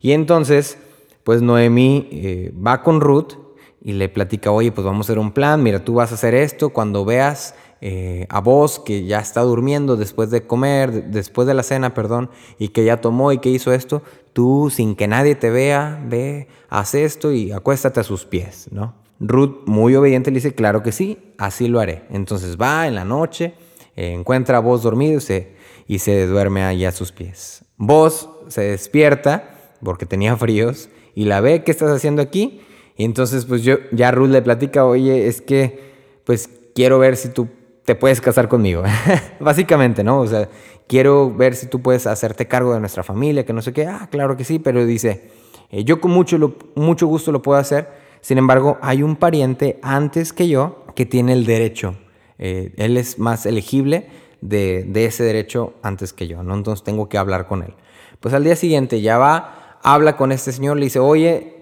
Y 0.00 0.12
entonces, 0.12 0.78
pues 1.24 1.40
Noemí 1.40 2.08
eh, 2.10 2.52
va 2.54 2.82
con 2.82 3.00
Ruth 3.00 3.34
y 3.82 3.92
le 3.92 4.08
platica, 4.08 4.50
oye, 4.50 4.72
pues 4.72 4.84
vamos 4.84 5.06
a 5.06 5.12
hacer 5.12 5.18
un 5.18 5.30
plan, 5.30 5.62
mira, 5.62 5.84
tú 5.84 5.94
vas 5.94 6.10
a 6.10 6.16
hacer 6.16 6.34
esto, 6.34 6.70
cuando 6.70 7.04
veas 7.04 7.54
eh, 7.80 8.26
a 8.30 8.40
vos 8.40 8.78
que 8.78 9.04
ya 9.04 9.18
está 9.18 9.42
durmiendo 9.42 9.96
después 9.96 10.30
de 10.30 10.46
comer, 10.46 11.10
después 11.10 11.46
de 11.46 11.54
la 11.54 11.62
cena, 11.62 11.92
perdón, 11.94 12.30
y 12.58 12.68
que 12.68 12.84
ya 12.84 13.00
tomó 13.00 13.32
y 13.32 13.38
que 13.38 13.50
hizo 13.50 13.72
esto, 13.72 14.02
tú 14.32 14.70
sin 14.70 14.96
que 14.96 15.08
nadie 15.08 15.34
te 15.34 15.50
vea, 15.50 16.02
ve, 16.06 16.48
haz 16.68 16.94
esto 16.94 17.32
y 17.32 17.52
acuéstate 17.52 18.00
a 18.00 18.04
sus 18.04 18.24
pies, 18.24 18.68
¿no? 18.70 18.94
Ruth, 19.18 19.62
muy 19.66 19.94
obediente, 19.94 20.30
le 20.30 20.36
dice, 20.36 20.54
claro 20.54 20.82
que 20.82 20.92
sí, 20.92 21.18
así 21.38 21.68
lo 21.68 21.80
haré. 21.80 22.04
Entonces 22.10 22.56
va 22.60 22.86
en 22.86 22.94
la 22.94 23.04
noche, 23.04 23.54
eh, 23.96 24.12
encuentra 24.12 24.58
a 24.58 24.60
vos 24.60 24.82
dormido 24.82 25.18
y 25.18 25.20
se, 25.20 25.56
y 25.86 25.98
se 26.00 26.26
duerme 26.26 26.62
ahí 26.62 26.84
a 26.84 26.92
sus 26.92 27.12
pies. 27.12 27.64
Vos 27.76 28.28
se 28.48 28.62
despierta 28.62 29.74
porque 29.82 30.06
tenía 30.06 30.36
fríos 30.38 30.88
y 31.14 31.24
la 31.24 31.40
ve, 31.40 31.62
¿qué 31.64 31.70
estás 31.70 31.90
haciendo 31.90 32.22
aquí? 32.22 32.60
Y 32.96 33.04
entonces 33.04 33.44
pues 33.44 33.62
yo, 33.62 33.76
ya 33.92 34.10
Ruth 34.10 34.30
le 34.30 34.42
platica, 34.42 34.84
oye, 34.84 35.28
es 35.28 35.40
que 35.40 35.94
pues 36.24 36.50
quiero 36.74 36.98
ver 36.98 37.16
si 37.16 37.28
tú 37.28 37.48
te 37.86 37.94
puedes 37.94 38.20
casar 38.20 38.48
conmigo. 38.48 38.82
Básicamente, 39.40 40.04
¿no? 40.04 40.20
O 40.20 40.26
sea, 40.26 40.48
quiero 40.86 41.32
ver 41.32 41.54
si 41.54 41.68
tú 41.68 41.80
puedes 41.80 42.06
hacerte 42.06 42.46
cargo 42.46 42.74
de 42.74 42.80
nuestra 42.80 43.02
familia, 43.02 43.46
que 43.46 43.52
no 43.52 43.62
sé 43.62 43.72
qué. 43.72 43.86
Ah, 43.86 44.08
claro 44.10 44.36
que 44.36 44.44
sí, 44.44 44.58
pero 44.58 44.84
dice, 44.84 45.30
eh, 45.70 45.84
yo 45.84 46.00
con 46.00 46.10
mucho, 46.10 46.54
mucho 46.74 47.06
gusto 47.06 47.32
lo 47.32 47.40
puedo 47.42 47.58
hacer. 47.58 47.88
Sin 48.20 48.38
embargo, 48.38 48.76
hay 48.82 49.02
un 49.02 49.14
pariente 49.16 49.78
antes 49.82 50.32
que 50.32 50.48
yo 50.48 50.84
que 50.96 51.06
tiene 51.06 51.32
el 51.32 51.46
derecho. 51.46 51.96
Eh, 52.38 52.74
él 52.76 52.96
es 52.96 53.20
más 53.20 53.46
elegible 53.46 54.08
de, 54.40 54.90
ese 55.06 55.22
derecho 55.22 55.74
antes 55.82 56.12
que 56.12 56.26
yo, 56.26 56.42
¿no? 56.42 56.54
Entonces 56.54 56.84
tengo 56.84 57.08
que 57.08 57.18
hablar 57.18 57.46
con 57.46 57.62
él. 57.62 57.74
Pues 58.18 58.34
al 58.34 58.42
día 58.42 58.56
siguiente 58.56 59.00
ya 59.00 59.16
va, 59.16 59.78
habla 59.82 60.16
con 60.16 60.32
este 60.32 60.50
señor, 60.50 60.76
le 60.76 60.86
dice, 60.86 60.98
oye, 60.98 61.52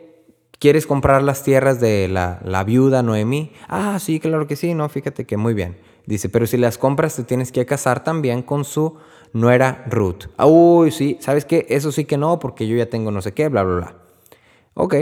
¿quieres 0.58 0.86
comprar 0.86 1.22
las 1.22 1.42
tierras 1.42 1.80
de 1.80 2.08
la, 2.08 2.40
la 2.44 2.64
viuda 2.64 3.02
Noemí? 3.02 3.52
Ah, 3.68 3.98
sí, 4.00 4.20
claro 4.20 4.46
que 4.46 4.56
sí, 4.56 4.72
no, 4.72 4.88
fíjate 4.88 5.26
que 5.26 5.36
muy 5.36 5.52
bien. 5.52 5.76
Dice, 6.06 6.28
pero 6.28 6.46
si 6.46 6.56
las 6.56 6.78
compras 6.78 7.16
te 7.16 7.24
tienes 7.24 7.50
que 7.50 7.64
casar 7.64 8.04
también 8.04 8.42
con 8.42 8.64
su 8.64 8.98
nuera 9.32 9.84
Ruth. 9.90 10.26
Ah, 10.36 10.46
uy, 10.46 10.90
sí, 10.90 11.18
¿sabes 11.20 11.44
qué? 11.44 11.66
Eso 11.68 11.92
sí 11.92 12.04
que 12.04 12.16
no, 12.16 12.38
porque 12.38 12.66
yo 12.66 12.76
ya 12.76 12.86
tengo 12.86 13.10
no 13.10 13.22
sé 13.22 13.32
qué, 13.32 13.48
bla, 13.48 13.62
bla, 13.62 13.76
bla. 13.76 13.94
Ok, 14.74 14.94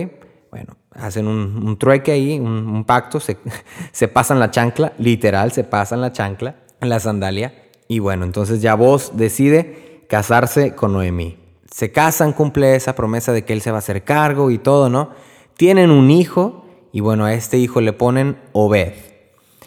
bueno, 0.51 0.77
hacen 0.91 1.27
un, 1.27 1.79
trueque 1.79 2.13
ahí, 2.13 2.39
un, 2.39 2.85
pacto, 2.85 3.21
se, 3.21 3.39
se, 3.93 4.09
pasan 4.09 4.39
la 4.39 4.51
chancla, 4.51 4.93
literal, 4.99 5.53
se 5.53 5.65
pasan 5.65 6.01
la 6.01 6.13
chancla, 6.13 6.57
la 6.81 7.01
sandalia. 7.01 7.55
Y 7.89 7.99
bueno, 7.99 8.25
entonces 8.25 8.63
ya 8.63 8.75
vos 8.75 9.13
decide 9.15 10.05
casarse 10.09 10.75
con 10.75 10.93
Noemí. 10.93 11.39
Se 11.71 11.91
casan, 11.91 12.33
cumple 12.33 12.77
esa 12.77 12.95
promesa 12.95 13.33
de 13.33 13.45
que 13.45 13.55
él 13.55 13.63
se 13.63 13.71
va 13.71 13.79
a 13.79 13.81
hacer 13.81 14.05
cargo 14.05 14.51
y 14.51 14.59
todo, 14.59 14.89
¿no? 14.89 15.11
Tienen 15.57 15.91
un 15.91 16.11
hijo 16.11 16.67
y 16.93 17.01
bueno, 17.01 17.25
a 17.25 17.33
este 17.33 17.57
hijo 17.57 17.81
le 17.81 17.93
ponen 17.93 18.39
Obed. 18.53 19.12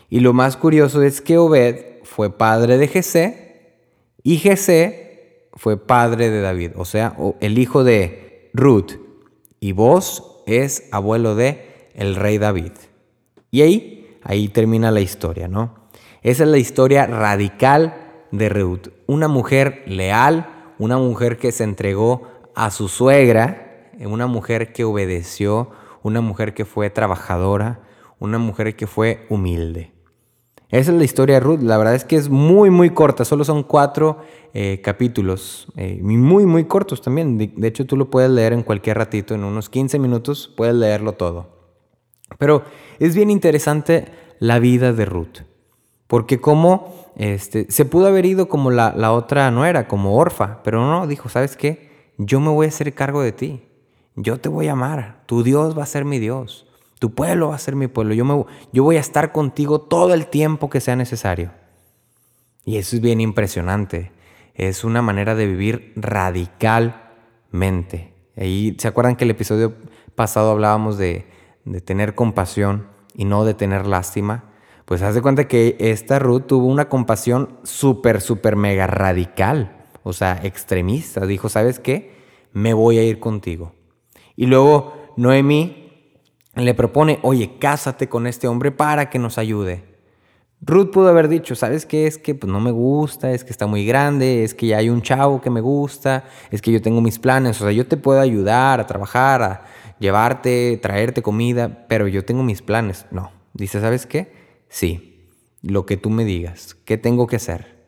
Y 0.09 0.19
lo 0.19 0.33
más 0.33 0.57
curioso 0.57 1.01
es 1.01 1.21
que 1.21 1.37
Obed 1.37 2.03
fue 2.03 2.37
padre 2.37 2.77
de 2.77 2.87
Jesé 2.87 3.45
y 4.23 4.37
Jesé 4.37 5.49
fue 5.53 5.77
padre 5.77 6.29
de 6.29 6.41
David, 6.41 6.71
o 6.75 6.85
sea, 6.85 7.15
el 7.39 7.57
hijo 7.57 7.83
de 7.83 8.49
Ruth. 8.53 8.93
Y 9.59 9.71
vos 9.71 10.41
es 10.45 10.87
abuelo 10.91 11.35
de 11.35 11.89
el 11.93 12.15
rey 12.15 12.37
David. 12.37 12.73
Y 13.51 13.61
ahí, 13.61 14.17
ahí 14.23 14.49
termina 14.49 14.91
la 14.91 15.01
historia, 15.01 15.47
¿no? 15.47 15.85
Esa 16.21 16.43
es 16.43 16.49
la 16.49 16.57
historia 16.57 17.05
radical 17.07 17.95
de 18.31 18.49
Ruth. 18.49 18.89
Una 19.07 19.27
mujer 19.27 19.83
leal, 19.85 20.73
una 20.77 20.97
mujer 20.97 21.37
que 21.37 21.51
se 21.51 21.63
entregó 21.63 22.27
a 22.55 22.71
su 22.71 22.87
suegra, 22.87 23.91
una 23.99 24.27
mujer 24.27 24.73
que 24.73 24.83
obedeció, 24.83 25.71
una 26.03 26.21
mujer 26.21 26.53
que 26.53 26.65
fue 26.65 26.89
trabajadora, 26.89 27.79
una 28.19 28.39
mujer 28.39 28.75
que 28.75 28.87
fue 28.87 29.25
humilde. 29.29 29.94
Esa 30.75 30.91
es 30.91 30.97
la 30.97 31.05
historia 31.05 31.35
de 31.35 31.39
Ruth. 31.39 31.61
La 31.61 31.77
verdad 31.77 31.95
es 31.95 32.03
que 32.03 32.17
es 32.17 32.27
muy, 32.27 32.69
muy 32.69 32.89
corta. 32.89 33.23
Solo 33.23 33.45
son 33.45 33.63
cuatro 33.63 34.17
eh, 34.53 34.81
capítulos. 34.83 35.67
Eh, 35.77 35.99
muy, 36.01 36.45
muy 36.45 36.65
cortos 36.65 37.01
también. 37.01 37.37
De, 37.37 37.67
hecho, 37.67 37.85
tú 37.85 37.95
lo 37.95 38.09
puedes 38.09 38.29
leer 38.29 38.51
en 38.51 38.61
cualquier 38.61 38.97
ratito. 38.97 39.33
En 39.33 39.45
unos 39.45 39.69
15 39.69 39.99
minutos 39.99 40.53
puedes 40.57 40.75
leerlo 40.75 41.13
todo. 41.13 41.47
Pero 42.37 42.63
es 42.99 43.15
bien 43.15 43.31
interesante 43.31 44.09
la 44.39 44.59
vida 44.59 44.91
de 44.91 45.05
Ruth. 45.05 45.43
Porque 46.07 46.41
como 46.41 46.93
este, 47.15 47.71
se 47.71 47.85
pudo 47.85 48.07
haber 48.07 48.25
ido 48.25 48.49
como 48.49 48.69
la, 48.69 48.93
la 48.97 49.13
otra 49.13 49.49
no 49.51 49.65
era, 49.65 49.87
como 49.87 50.17
Orfa. 50.17 50.61
Pero 50.61 50.85
no, 50.85 51.07
dijo, 51.07 51.29
¿sabes 51.29 51.55
qué? 51.55 52.11
Yo 52.17 52.41
me 52.41 52.49
voy 52.49 52.65
a 52.65 52.69
hacer 52.69 52.93
cargo 52.93 53.21
de 53.21 53.31
ti. 53.31 53.61
Yo 54.17 54.41
te 54.41 54.49
voy 54.49 54.67
a 54.67 54.73
amar. 54.73 55.23
Tu 55.25 55.41
Dios 55.41 55.77
va 55.77 55.83
a 55.83 55.87
ser 55.87 56.03
mi 56.03 56.19
Dios. 56.19 56.64
Tu 56.99 57.13
pueblo 57.13 57.49
va 57.49 57.55
a 57.55 57.59
ser 57.59 57.75
mi 57.75 57.87
pueblo. 57.87 58.13
Yo, 58.13 58.25
me, 58.25 58.45
yo 58.71 58.83
voy 58.83 58.97
a 58.97 59.01
estar 59.01 59.31
contigo 59.31 59.81
todo 59.81 60.13
el 60.13 60.27
tiempo 60.27 60.69
que 60.69 60.81
sea 60.81 60.95
necesario. 60.95 61.51
Y 62.63 62.77
eso 62.77 62.95
es 62.95 63.01
bien 63.01 63.21
impresionante. 63.21 64.11
Es 64.53 64.83
una 64.83 65.01
manera 65.01 65.35
de 65.35 65.45
vivir 65.45 65.93
radicalmente. 65.95 68.13
Ahí, 68.37 68.75
¿Se 68.79 68.87
acuerdan 68.87 69.15
que 69.15 69.25
el 69.25 69.31
episodio 69.31 69.75
pasado 70.15 70.51
hablábamos 70.51 70.97
de, 70.97 71.27
de 71.65 71.81
tener 71.81 72.15
compasión 72.15 72.87
y 73.13 73.25
no 73.25 73.45
de 73.45 73.53
tener 73.53 73.85
lástima? 73.85 74.45
Pues 74.85 75.01
haz 75.01 75.15
de 75.15 75.21
cuenta 75.21 75.47
que 75.47 75.75
esta 75.79 76.19
Ruth 76.19 76.43
tuvo 76.47 76.67
una 76.67 76.89
compasión 76.89 77.59
súper, 77.63 78.21
súper 78.21 78.55
mega 78.55 78.87
radical. 78.87 79.75
O 80.03 80.13
sea, 80.13 80.39
extremista. 80.43 81.25
Dijo, 81.25 81.49
¿sabes 81.49 81.79
qué? 81.79 82.15
Me 82.53 82.73
voy 82.73 82.99
a 82.99 83.03
ir 83.03 83.19
contigo. 83.19 83.73
Y 84.35 84.45
luego 84.45 84.93
Noemí 85.17 85.84
le 86.63 86.73
propone, 86.73 87.19
oye, 87.21 87.57
cásate 87.59 88.07
con 88.07 88.27
este 88.27 88.47
hombre 88.47 88.71
para 88.71 89.09
que 89.09 89.19
nos 89.19 89.37
ayude. 89.37 89.95
Ruth 90.61 90.91
pudo 90.91 91.09
haber 91.09 91.27
dicho, 91.27 91.53
¿sabes 91.53 91.85
qué? 91.85 92.07
Es 92.07 92.17
que 92.17 92.33
pues, 92.33 92.51
no 92.51 92.59
me 92.59 92.71
gusta, 92.71 93.31
es 93.31 93.43
que 93.43 93.51
está 93.51 93.67
muy 93.67 93.85
grande, 93.85 94.43
es 94.43 94.53
que 94.55 94.67
ya 94.67 94.77
hay 94.77 94.89
un 94.89 95.01
chavo 95.01 95.41
que 95.41 95.49
me 95.49 95.61
gusta, 95.61 96.23
es 96.49 96.61
que 96.61 96.71
yo 96.71 96.81
tengo 96.81 97.01
mis 97.01 97.19
planes, 97.19 97.61
o 97.61 97.65
sea, 97.65 97.71
yo 97.71 97.85
te 97.85 97.97
puedo 97.97 98.19
ayudar 98.19 98.79
a 98.79 98.87
trabajar, 98.87 99.43
a 99.43 99.65
llevarte, 99.99 100.79
traerte 100.81 101.21
comida, 101.21 101.85
pero 101.87 102.07
yo 102.07 102.23
tengo 102.23 102.41
mis 102.41 102.61
planes. 102.61 103.05
No, 103.11 103.31
dice, 103.53 103.81
¿sabes 103.81 104.05
qué? 104.05 104.33
Sí, 104.69 105.29
lo 105.61 105.85
que 105.85 105.97
tú 105.97 106.09
me 106.09 106.25
digas, 106.25 106.75
¿qué 106.85 106.97
tengo 106.97 107.27
que 107.27 107.35
hacer? 107.35 107.85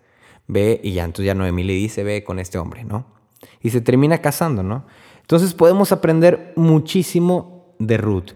Ve, 0.47 0.79
y 0.83 0.93
ya 0.93 1.03
entonces 1.03 1.25
ya 1.27 1.33
Noemí 1.33 1.63
le 1.63 1.73
dice, 1.73 2.03
ve 2.03 2.23
con 2.23 2.37
este 2.37 2.57
hombre, 2.57 2.83
¿no? 2.83 3.05
Y 3.61 3.69
se 3.69 3.81
termina 3.81 4.19
casando, 4.19 4.61
¿no? 4.61 4.85
Entonces 5.21 5.53
podemos 5.53 5.91
aprender 5.91 6.53
muchísimo 6.55 7.75
de 7.79 7.97
Ruth. 7.97 8.33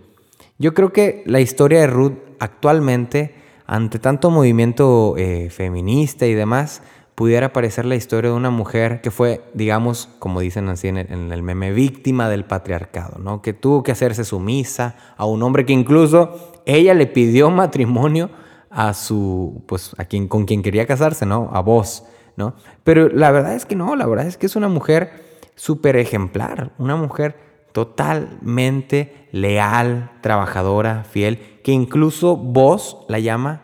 Yo 0.62 0.76
creo 0.76 0.93
que 0.93 1.24
la 1.26 1.39
historia 1.39 1.80
de 1.80 1.88
Ruth 1.88 2.19
actualmente, 2.38 3.34
ante 3.65 3.97
tanto 3.97 4.30
movimiento 4.30 5.15
eh, 5.17 5.50
feminista 5.50 6.28
y 6.28 6.36
demás, 6.36 6.84
pudiera 7.15 7.52
parecer 7.52 7.86
la 7.86 7.95
historia 7.95 8.30
de 8.30 8.38
una 8.38 8.52
mujer 8.52 9.02
que 9.02 9.10
fue, 9.10 9.41
digamos, 9.56 10.08
como 10.19 10.39
dicen 10.39 10.69
así 10.69 10.88
en 10.88 10.97
el, 10.97 11.41
meme, 11.41 11.71
víctima 11.71 12.30
del 12.30 12.45
patriarcado, 12.45 13.17
¿no? 13.17 13.41
Que 13.41 13.54
tuvo 13.54 13.82
que 13.82 13.91
hacerse 13.91 14.24
sumisa 14.24 14.97
a 15.17 15.26
un 15.26 15.41
hombre 15.41 15.65
que 15.65 15.74
incluso 15.74 16.62
ella 16.67 16.93
le 16.93 17.08
pidió 17.08 17.50
matrimonio 17.50 18.30
a 18.69 18.93
su, 18.93 19.63
pues, 19.65 19.95
a 19.97 20.06
quien, 20.06 20.28
con 20.28 20.45
quien 20.45 20.62
quería 20.62 20.86
casarse, 20.86 21.26
¿no? 21.26 21.50
A 21.54 21.62
vos, 21.62 22.04
¿no? 22.38 22.54
Pero 22.84 23.10
la 23.10 23.32
verdad 23.32 23.56
es 23.56 23.65
que 23.65 23.76
no, 23.76 23.95
la 23.95 24.06
verdad 24.06 24.28
es 24.28 24.38
que 24.38 24.45
es 24.45 24.56
una 24.56 24.67
mujer 24.67 25.24
súper 25.56 25.95
ejemplar, 25.95 26.71
una 26.78 26.95
mujer 26.95 27.50
totalmente 27.71 29.27
leal, 29.31 30.12
trabajadora, 30.21 31.03
fiel, 31.03 31.60
que 31.63 31.71
incluso 31.71 32.36
vos 32.36 33.05
la 33.07 33.19
llama 33.19 33.63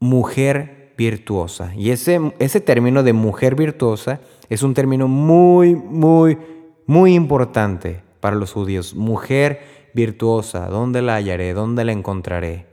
mujer 0.00 0.94
virtuosa. 0.96 1.72
Y 1.76 1.90
ese, 1.90 2.32
ese 2.38 2.60
término 2.60 3.02
de 3.02 3.12
mujer 3.12 3.54
virtuosa 3.54 4.20
es 4.48 4.62
un 4.62 4.74
término 4.74 5.08
muy, 5.08 5.74
muy, 5.74 6.38
muy 6.86 7.14
importante 7.14 8.02
para 8.20 8.36
los 8.36 8.52
judíos. 8.52 8.94
Mujer 8.94 9.90
virtuosa, 9.94 10.66
¿dónde 10.68 11.02
la 11.02 11.14
hallaré? 11.14 11.52
¿Dónde 11.52 11.84
la 11.84 11.92
encontraré? 11.92 12.66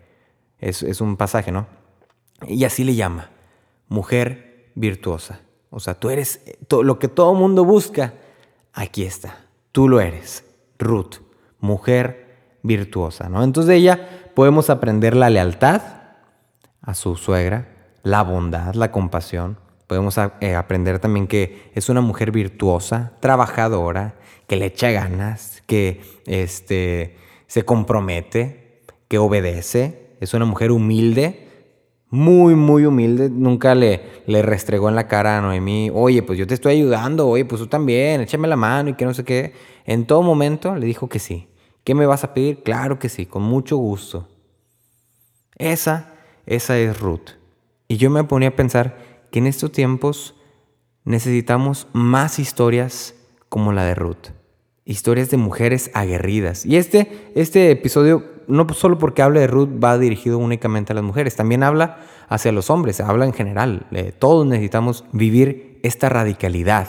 Es, 0.60 0.84
es 0.84 1.02
un 1.02 1.18
pasaje, 1.18 1.52
¿no? 1.52 1.68
Y 2.48 2.64
así 2.66 2.84
le 2.84 2.96
llama, 2.96 3.32
mujer 3.88 4.72
virtuosa. 4.76 5.42
O 5.70 5.80
sea, 5.80 5.96
tú 5.96 6.10
eres 6.10 6.42
lo 6.70 7.00
que 7.00 7.08
todo 7.08 7.34
mundo 7.34 7.66
busca, 7.66 8.14
aquí 8.74 9.04
está, 9.04 9.46
tú 9.72 9.88
lo 9.88 10.00
eres. 10.00 10.44
Ruth, 10.80 11.16
mujer 11.60 12.28
virtuosa, 12.64 13.30
¿no? 13.30 13.44
Entonces 13.44 13.68
de 13.68 13.76
ella 13.76 14.32
podemos 14.34 14.70
aprender 14.70 15.16
la 15.16 15.30
lealtad 15.30 15.82
a 16.82 16.94
su 16.94 17.16
suegra, 17.16 17.68
la 18.04 18.24
bondad, 18.24 18.74
la 18.76 18.92
compasión. 18.92 19.58
Podemos 19.88 20.18
eh, 20.18 20.56
aprender 20.56 21.00
también 21.00 21.28
que 21.28 21.72
es 21.74 21.90
una 21.90 22.02
mujer 22.02 22.32
virtuosa, 22.32 23.14
trabajadora, 23.20 24.16
que 24.48 24.56
le 24.56 24.68
echa 24.68 24.92
ganas, 24.92 25.64
que 25.66 26.02
este, 26.26 27.18
se 27.48 27.66
compromete, 27.66 28.84
que 29.08 29.18
obedece. 29.18 30.16
Es 30.20 30.34
una 30.34 30.46
mujer 30.46 30.72
humilde, 30.72 31.47
muy, 32.10 32.56
muy 32.56 32.86
humilde. 32.86 33.30
Nunca 33.30 33.76
le, 33.76 34.02
le 34.26 34.42
restregó 34.42 34.90
en 34.90 34.96
la 34.96 35.08
cara 35.08 35.38
a 35.38 35.42
Noemí, 35.42 35.92
oye, 35.94 36.24
pues 36.24 36.40
yo 36.40 36.48
te 36.48 36.54
estoy 36.54 36.76
ayudando, 36.76 37.28
oye, 37.28 37.46
pues 37.46 37.62
tú 37.62 37.68
también, 37.68 38.22
échame 38.22 38.48
la 38.48 38.56
mano 38.56 38.90
y 38.90 38.94
que 38.94 39.06
no 39.06 39.14
sé 39.14 39.24
qué. 39.24 39.54
En 39.86 40.06
todo 40.06 40.22
momento 40.22 40.76
le 40.76 40.86
dijo 40.86 41.10
que 41.10 41.20
sí. 41.20 41.48
¿Qué 41.84 41.96
me 41.96 42.06
vas 42.06 42.24
a 42.24 42.34
pedir? 42.34 42.64
Claro 42.64 43.00
que 43.00 43.10
sí, 43.10 43.26
con 43.26 43.44
mucho 43.44 43.78
gusto. 43.78 44.28
Esa, 45.58 46.14
esa 46.46 46.78
es 46.78 47.00
Ruth. 47.00 47.32
Y 47.88 47.98
yo 47.98 48.10
me 48.10 48.24
ponía 48.26 48.50
a 48.50 48.56
pensar 48.56 48.98
que 49.32 49.40
en 49.40 49.48
estos 49.48 49.72
tiempos 49.72 50.36
necesitamos 51.06 51.88
más 51.94 52.40
historias 52.40 53.16
como 53.48 53.72
la 53.72 53.86
de 53.86 53.96
Ruth. 53.96 54.32
Historias 54.84 55.30
de 55.30 55.38
mujeres 55.38 55.90
aguerridas. 55.94 56.66
Y 56.66 56.76
este, 56.76 57.32
este 57.36 57.72
episodio 57.72 58.37
no 58.48 58.68
solo 58.74 58.98
porque 58.98 59.22
habla 59.22 59.42
de 59.42 59.48
Ruth 59.48 59.70
va 59.84 59.98
dirigido 59.98 60.38
únicamente 60.38 60.94
a 60.94 60.96
las 60.96 61.04
mujeres, 61.04 61.36
también 61.36 61.64
habla 61.64 61.98
hacia 62.30 62.52
los 62.52 62.70
hombres, 62.70 63.00
habla 63.00 63.26
en 63.26 63.34
general. 63.34 63.88
Eh, 63.92 64.14
todos 64.18 64.46
necesitamos 64.46 65.06
vivir 65.12 65.80
esta 65.84 66.10
radicalidad, 66.10 66.88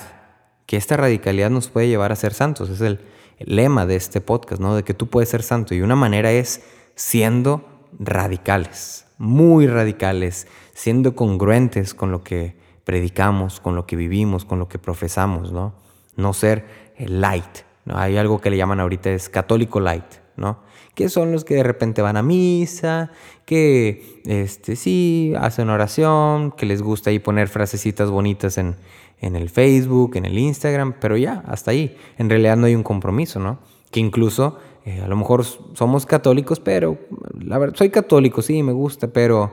que 0.66 0.76
esta 0.76 0.96
radicalidad 0.96 1.50
nos 1.50 1.68
puede 1.68 1.88
llevar 1.88 2.12
a 2.12 2.16
ser 2.16 2.34
santos. 2.34 2.70
Es 2.70 2.80
el, 2.80 3.00
lema 3.40 3.86
de 3.86 3.96
este 3.96 4.20
podcast, 4.20 4.60
¿no? 4.60 4.74
De 4.74 4.82
que 4.82 4.94
tú 4.94 5.08
puedes 5.08 5.28
ser 5.28 5.42
santo. 5.42 5.74
Y 5.74 5.80
una 5.80 5.96
manera 5.96 6.32
es 6.32 6.62
siendo 6.94 7.64
radicales, 7.98 9.06
muy 9.16 9.66
radicales, 9.66 10.46
siendo 10.74 11.14
congruentes 11.14 11.94
con 11.94 12.10
lo 12.10 12.22
que 12.22 12.56
predicamos, 12.84 13.60
con 13.60 13.76
lo 13.76 13.86
que 13.86 13.96
vivimos, 13.96 14.44
con 14.44 14.58
lo 14.58 14.68
que 14.68 14.78
profesamos, 14.78 15.52
¿no? 15.52 15.74
No 16.16 16.32
ser 16.32 16.92
light. 16.98 17.58
¿no? 17.84 17.96
Hay 17.96 18.16
algo 18.16 18.40
que 18.40 18.50
le 18.50 18.56
llaman 18.56 18.80
ahorita 18.80 19.10
es 19.10 19.28
católico 19.28 19.80
light, 19.80 20.14
¿no? 20.36 20.58
Que 20.98 21.08
son 21.08 21.30
los 21.30 21.44
que 21.44 21.54
de 21.54 21.62
repente 21.62 22.02
van 22.02 22.16
a 22.16 22.22
misa, 22.22 23.12
que 23.46 24.20
este, 24.26 24.74
sí, 24.74 25.32
hacen 25.38 25.70
oración, 25.70 26.50
que 26.50 26.66
les 26.66 26.82
gusta 26.82 27.10
ahí 27.10 27.20
poner 27.20 27.46
frasecitas 27.46 28.10
bonitas 28.10 28.58
en, 28.58 28.74
en 29.20 29.36
el 29.36 29.48
Facebook, 29.48 30.16
en 30.16 30.24
el 30.24 30.36
Instagram, 30.36 30.96
pero 31.00 31.16
ya, 31.16 31.44
hasta 31.46 31.70
ahí. 31.70 31.96
En 32.18 32.28
realidad 32.28 32.56
no 32.56 32.66
hay 32.66 32.74
un 32.74 32.82
compromiso, 32.82 33.38
¿no? 33.38 33.60
Que 33.92 34.00
incluso 34.00 34.58
Eh, 34.88 35.02
a 35.04 35.08
lo 35.08 35.16
mejor 35.16 35.44
somos 35.74 36.06
católicos, 36.06 36.60
pero 36.60 36.96
la 37.38 37.58
verdad, 37.58 37.76
soy 37.76 37.90
católico, 37.90 38.40
sí, 38.40 38.62
me 38.62 38.72
gusta, 38.72 39.08
pero 39.08 39.50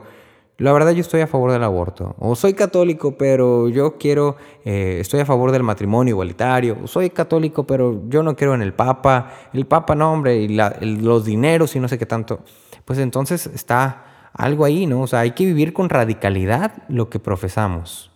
la 0.58 0.72
verdad 0.72 0.92
yo 0.92 1.02
estoy 1.02 1.20
a 1.20 1.26
favor 1.26 1.52
del 1.52 1.62
aborto. 1.62 2.14
O 2.18 2.34
soy 2.34 2.54
católico, 2.54 3.18
pero 3.18 3.68
yo 3.68 3.98
quiero, 3.98 4.36
eh, 4.64 4.98
estoy 5.00 5.20
a 5.20 5.26
favor 5.26 5.52
del 5.52 5.62
matrimonio 5.62 6.12
igualitario. 6.12 6.86
Soy 6.86 7.10
católico, 7.10 7.66
pero 7.66 8.02
yo 8.08 8.22
no 8.22 8.36
creo 8.36 8.54
en 8.54 8.62
el 8.62 8.72
Papa. 8.72 9.32
El 9.52 9.66
Papa, 9.66 9.94
no, 9.94 10.12
hombre, 10.12 10.36
y 10.36 10.48
los 10.48 11.24
dineros 11.26 11.76
y 11.76 11.80
no 11.80 11.88
sé 11.88 11.98
qué 11.98 12.06
tanto. 12.06 12.40
Pues 12.86 12.98
entonces 12.98 13.46
está 13.46 14.30
algo 14.32 14.64
ahí, 14.64 14.86
¿no? 14.86 15.02
O 15.02 15.06
sea, 15.06 15.20
hay 15.20 15.32
que 15.32 15.44
vivir 15.44 15.74
con 15.74 15.90
radicalidad 15.90 16.72
lo 16.88 17.10
que 17.10 17.18
profesamos. 17.18 18.10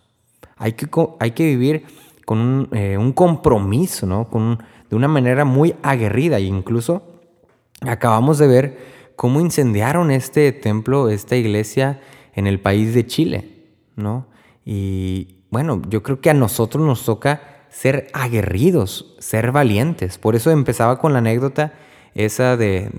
Hay 0.57 0.73
que, 0.73 0.87
hay 1.19 1.31
que 1.31 1.45
vivir 1.45 1.85
con 2.25 2.39
un, 2.39 2.69
eh, 2.71 2.97
compromiso, 3.13 4.07
¿no? 4.07 4.29
Con 4.29 4.63
de 4.89 4.95
una 4.95 5.07
manera 5.07 5.45
muy 5.45 5.75
aguerrida. 5.83 6.37
E 6.37 6.41
incluso 6.41 7.03
acabamos 7.81 8.39
de 8.39 8.47
ver 8.47 8.77
cómo 9.15 9.41
incendiaron 9.41 10.09
este 10.09 10.51
templo, 10.51 11.09
esta 11.09 11.35
iglesia 11.35 11.99
en 12.33 12.47
el 12.47 12.59
país 12.59 12.93
de 12.93 13.05
Chile, 13.05 13.67
¿no? 13.95 14.27
Y 14.65 15.43
bueno, 15.49 15.81
yo 15.89 16.03
creo 16.03 16.21
que 16.21 16.29
a 16.29 16.33
nosotros 16.33 16.85
nos 16.85 17.05
toca 17.05 17.65
ser 17.69 18.07
aguerridos, 18.13 19.15
ser 19.19 19.51
valientes. 19.51 20.17
Por 20.17 20.35
eso 20.35 20.51
empezaba 20.51 20.99
con 20.99 21.13
la 21.13 21.19
anécdota 21.19 21.73
esa 22.13 22.57
de, 22.57 22.89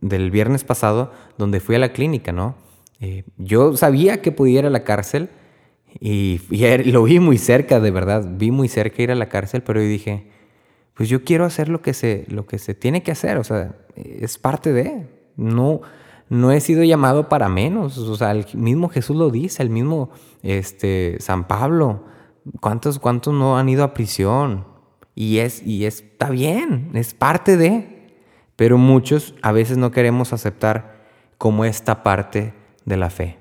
del 0.00 0.30
viernes 0.30 0.64
pasado, 0.64 1.12
donde 1.36 1.60
fui 1.60 1.74
a 1.74 1.78
la 1.78 1.92
clínica, 1.92 2.32
¿no? 2.32 2.56
Eh, 3.00 3.24
yo 3.38 3.76
sabía 3.76 4.20
que 4.22 4.32
podía 4.32 4.60
ir 4.60 4.66
a 4.66 4.70
la 4.70 4.84
cárcel 4.84 5.30
y, 6.00 6.40
lo 6.90 7.04
vi 7.04 7.18
muy 7.18 7.38
cerca, 7.38 7.80
de 7.80 7.90
verdad, 7.90 8.26
vi 8.30 8.50
muy 8.50 8.68
cerca 8.68 9.02
ir 9.02 9.10
a 9.10 9.14
la 9.14 9.28
cárcel, 9.28 9.62
pero 9.62 9.80
yo 9.80 9.88
dije, 9.88 10.28
pues 10.94 11.08
yo 11.08 11.24
quiero 11.24 11.44
hacer 11.44 11.68
lo 11.68 11.82
que 11.82 11.94
se, 11.94 12.26
lo 12.28 12.46
que 12.46 12.58
se 12.58 12.74
tiene 12.74 13.02
que 13.02 13.12
hacer, 13.12 13.38
o 13.38 13.44
sea, 13.44 13.74
es 13.96 14.38
parte 14.38 14.72
de, 14.72 15.06
no, 15.36 15.80
no 16.30 16.52
he 16.52 16.60
sido 16.60 16.82
llamado 16.84 17.28
para 17.28 17.48
menos. 17.48 17.98
O 17.98 18.16
sea, 18.16 18.30
el 18.30 18.46
mismo 18.54 18.88
Jesús 18.88 19.16
lo 19.16 19.30
dice, 19.30 19.62
el 19.62 19.68
mismo 19.68 20.10
este, 20.42 21.16
San 21.20 21.46
Pablo. 21.46 22.04
¿Cuántos, 22.60 22.98
¿Cuántos 22.98 23.34
no 23.34 23.58
han 23.58 23.68
ido 23.68 23.84
a 23.84 23.92
prisión? 23.92 24.64
Y, 25.14 25.38
es, 25.38 25.62
y 25.66 25.84
está 25.84 26.30
bien, 26.30 26.92
es 26.94 27.12
parte 27.14 27.56
de. 27.56 28.16
Pero 28.56 28.78
muchos 28.78 29.34
a 29.42 29.52
veces 29.52 29.76
no 29.76 29.90
queremos 29.90 30.32
aceptar 30.32 31.04
como 31.36 31.64
esta 31.64 32.02
parte 32.04 32.54
de 32.84 32.96
la 32.96 33.10
fe. 33.10 33.38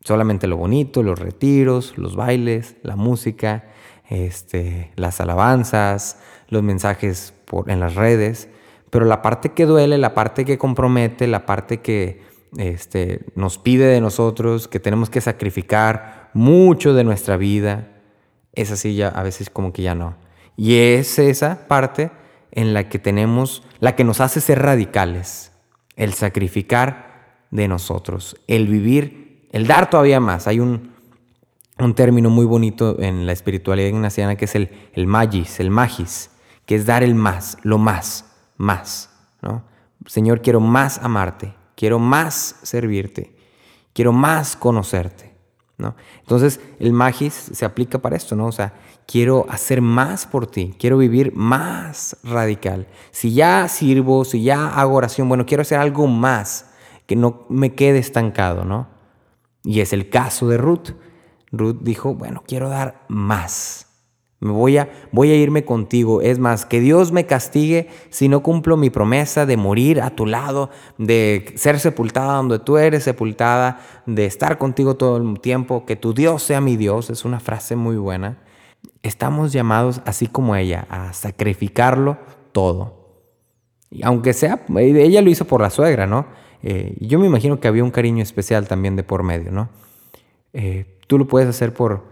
Solamente 0.00 0.48
lo 0.48 0.56
bonito, 0.56 1.04
los 1.04 1.20
retiros, 1.20 1.96
los 1.96 2.16
bailes, 2.16 2.76
la 2.82 2.96
música, 2.96 3.68
este, 4.08 4.90
las 4.96 5.20
alabanzas, 5.20 6.18
los 6.48 6.64
mensajes 6.64 7.32
por, 7.44 7.70
en 7.70 7.78
las 7.78 7.94
redes. 7.94 8.48
Pero 8.92 9.06
la 9.06 9.22
parte 9.22 9.52
que 9.52 9.64
duele, 9.64 9.96
la 9.96 10.12
parte 10.12 10.44
que 10.44 10.58
compromete, 10.58 11.26
la 11.26 11.46
parte 11.46 11.80
que 11.80 12.20
este, 12.58 13.24
nos 13.34 13.56
pide 13.56 13.86
de 13.86 14.02
nosotros, 14.02 14.68
que 14.68 14.80
tenemos 14.80 15.08
que 15.08 15.22
sacrificar 15.22 16.28
mucho 16.34 16.92
de 16.92 17.02
nuestra 17.02 17.38
vida, 17.38 17.88
es 18.52 18.70
así 18.70 18.94
ya 18.94 19.08
a 19.08 19.22
veces 19.22 19.48
como 19.48 19.72
que 19.72 19.80
ya 19.80 19.94
no. 19.94 20.16
Y 20.58 20.74
es 20.74 21.18
esa 21.18 21.66
parte 21.68 22.10
en 22.50 22.74
la 22.74 22.90
que 22.90 22.98
tenemos, 22.98 23.62
la 23.80 23.96
que 23.96 24.04
nos 24.04 24.20
hace 24.20 24.42
ser 24.42 24.60
radicales, 24.60 25.52
el 25.96 26.12
sacrificar 26.12 27.46
de 27.50 27.68
nosotros, 27.68 28.36
el 28.46 28.68
vivir, 28.68 29.48
el 29.52 29.66
dar 29.66 29.88
todavía 29.88 30.20
más. 30.20 30.46
Hay 30.46 30.60
un, 30.60 30.92
un 31.78 31.94
término 31.94 32.28
muy 32.28 32.44
bonito 32.44 33.00
en 33.00 33.24
la 33.24 33.32
espiritualidad 33.32 33.88
ignaciana 33.88 34.36
que 34.36 34.44
es 34.44 34.54
el, 34.54 34.68
el 34.92 35.06
magis, 35.06 35.60
el 35.60 35.70
magis, 35.70 36.30
que 36.66 36.74
es 36.74 36.84
dar 36.84 37.02
el 37.02 37.14
más, 37.14 37.56
lo 37.62 37.78
más 37.78 38.28
más, 38.62 39.10
¿no? 39.42 39.64
Señor, 40.06 40.40
quiero 40.40 40.60
más 40.60 40.98
amarte, 41.02 41.54
quiero 41.74 41.98
más 41.98 42.56
servirte, 42.62 43.36
quiero 43.92 44.12
más 44.12 44.54
conocerte, 44.54 45.34
¿no? 45.78 45.96
Entonces, 46.20 46.60
el 46.78 46.92
magis 46.92 47.34
se 47.34 47.64
aplica 47.64 47.98
para 47.98 48.16
esto, 48.16 48.36
¿no? 48.36 48.46
O 48.46 48.52
sea, 48.52 48.74
quiero 49.06 49.46
hacer 49.48 49.82
más 49.82 50.26
por 50.26 50.46
ti, 50.46 50.76
quiero 50.78 50.96
vivir 50.96 51.34
más 51.34 52.16
radical. 52.22 52.86
Si 53.10 53.34
ya 53.34 53.66
sirvo, 53.66 54.24
si 54.24 54.44
ya 54.44 54.68
hago 54.68 54.94
oración, 54.94 55.28
bueno, 55.28 55.44
quiero 55.44 55.62
hacer 55.62 55.80
algo 55.80 56.06
más, 56.06 56.70
que 57.06 57.16
no 57.16 57.44
me 57.48 57.74
quede 57.74 57.98
estancado, 57.98 58.64
¿no? 58.64 58.86
Y 59.64 59.80
es 59.80 59.92
el 59.92 60.08
caso 60.08 60.48
de 60.48 60.56
Ruth. 60.56 60.90
Ruth 61.50 61.78
dijo, 61.80 62.14
bueno, 62.14 62.44
quiero 62.46 62.68
dar 62.68 63.04
más. 63.08 63.91
Voy 64.50 64.76
a, 64.76 64.90
voy 65.12 65.30
a 65.30 65.36
irme 65.36 65.64
contigo. 65.64 66.20
Es 66.20 66.40
más, 66.40 66.66
que 66.66 66.80
Dios 66.80 67.12
me 67.12 67.26
castigue 67.26 67.88
si 68.10 68.28
no 68.28 68.42
cumplo 68.42 68.76
mi 68.76 68.90
promesa 68.90 69.46
de 69.46 69.56
morir 69.56 70.00
a 70.00 70.10
tu 70.10 70.26
lado, 70.26 70.70
de 70.98 71.52
ser 71.54 71.78
sepultada 71.78 72.38
donde 72.38 72.58
tú 72.58 72.76
eres 72.76 73.04
sepultada, 73.04 73.80
de 74.04 74.26
estar 74.26 74.58
contigo 74.58 74.96
todo 74.96 75.16
el 75.16 75.38
tiempo, 75.38 75.86
que 75.86 75.94
tu 75.94 76.12
Dios 76.12 76.42
sea 76.42 76.60
mi 76.60 76.76
Dios. 76.76 77.08
Es 77.08 77.24
una 77.24 77.38
frase 77.38 77.76
muy 77.76 77.96
buena. 77.96 78.38
Estamos 79.04 79.52
llamados, 79.52 80.00
así 80.06 80.26
como 80.26 80.56
ella, 80.56 80.88
a 80.90 81.12
sacrificarlo 81.12 82.18
todo. 82.50 83.02
Y 83.90 84.02
aunque 84.02 84.32
sea, 84.32 84.64
ella 84.76 85.22
lo 85.22 85.30
hizo 85.30 85.44
por 85.44 85.60
la 85.60 85.70
suegra, 85.70 86.08
¿no? 86.08 86.26
Eh, 86.64 86.96
yo 87.00 87.20
me 87.20 87.26
imagino 87.26 87.60
que 87.60 87.68
había 87.68 87.84
un 87.84 87.92
cariño 87.92 88.24
especial 88.24 88.66
también 88.66 88.96
de 88.96 89.04
por 89.04 89.22
medio, 89.22 89.52
¿no? 89.52 89.68
Eh, 90.52 90.98
tú 91.06 91.16
lo 91.16 91.28
puedes 91.28 91.48
hacer 91.48 91.72
por 91.72 92.11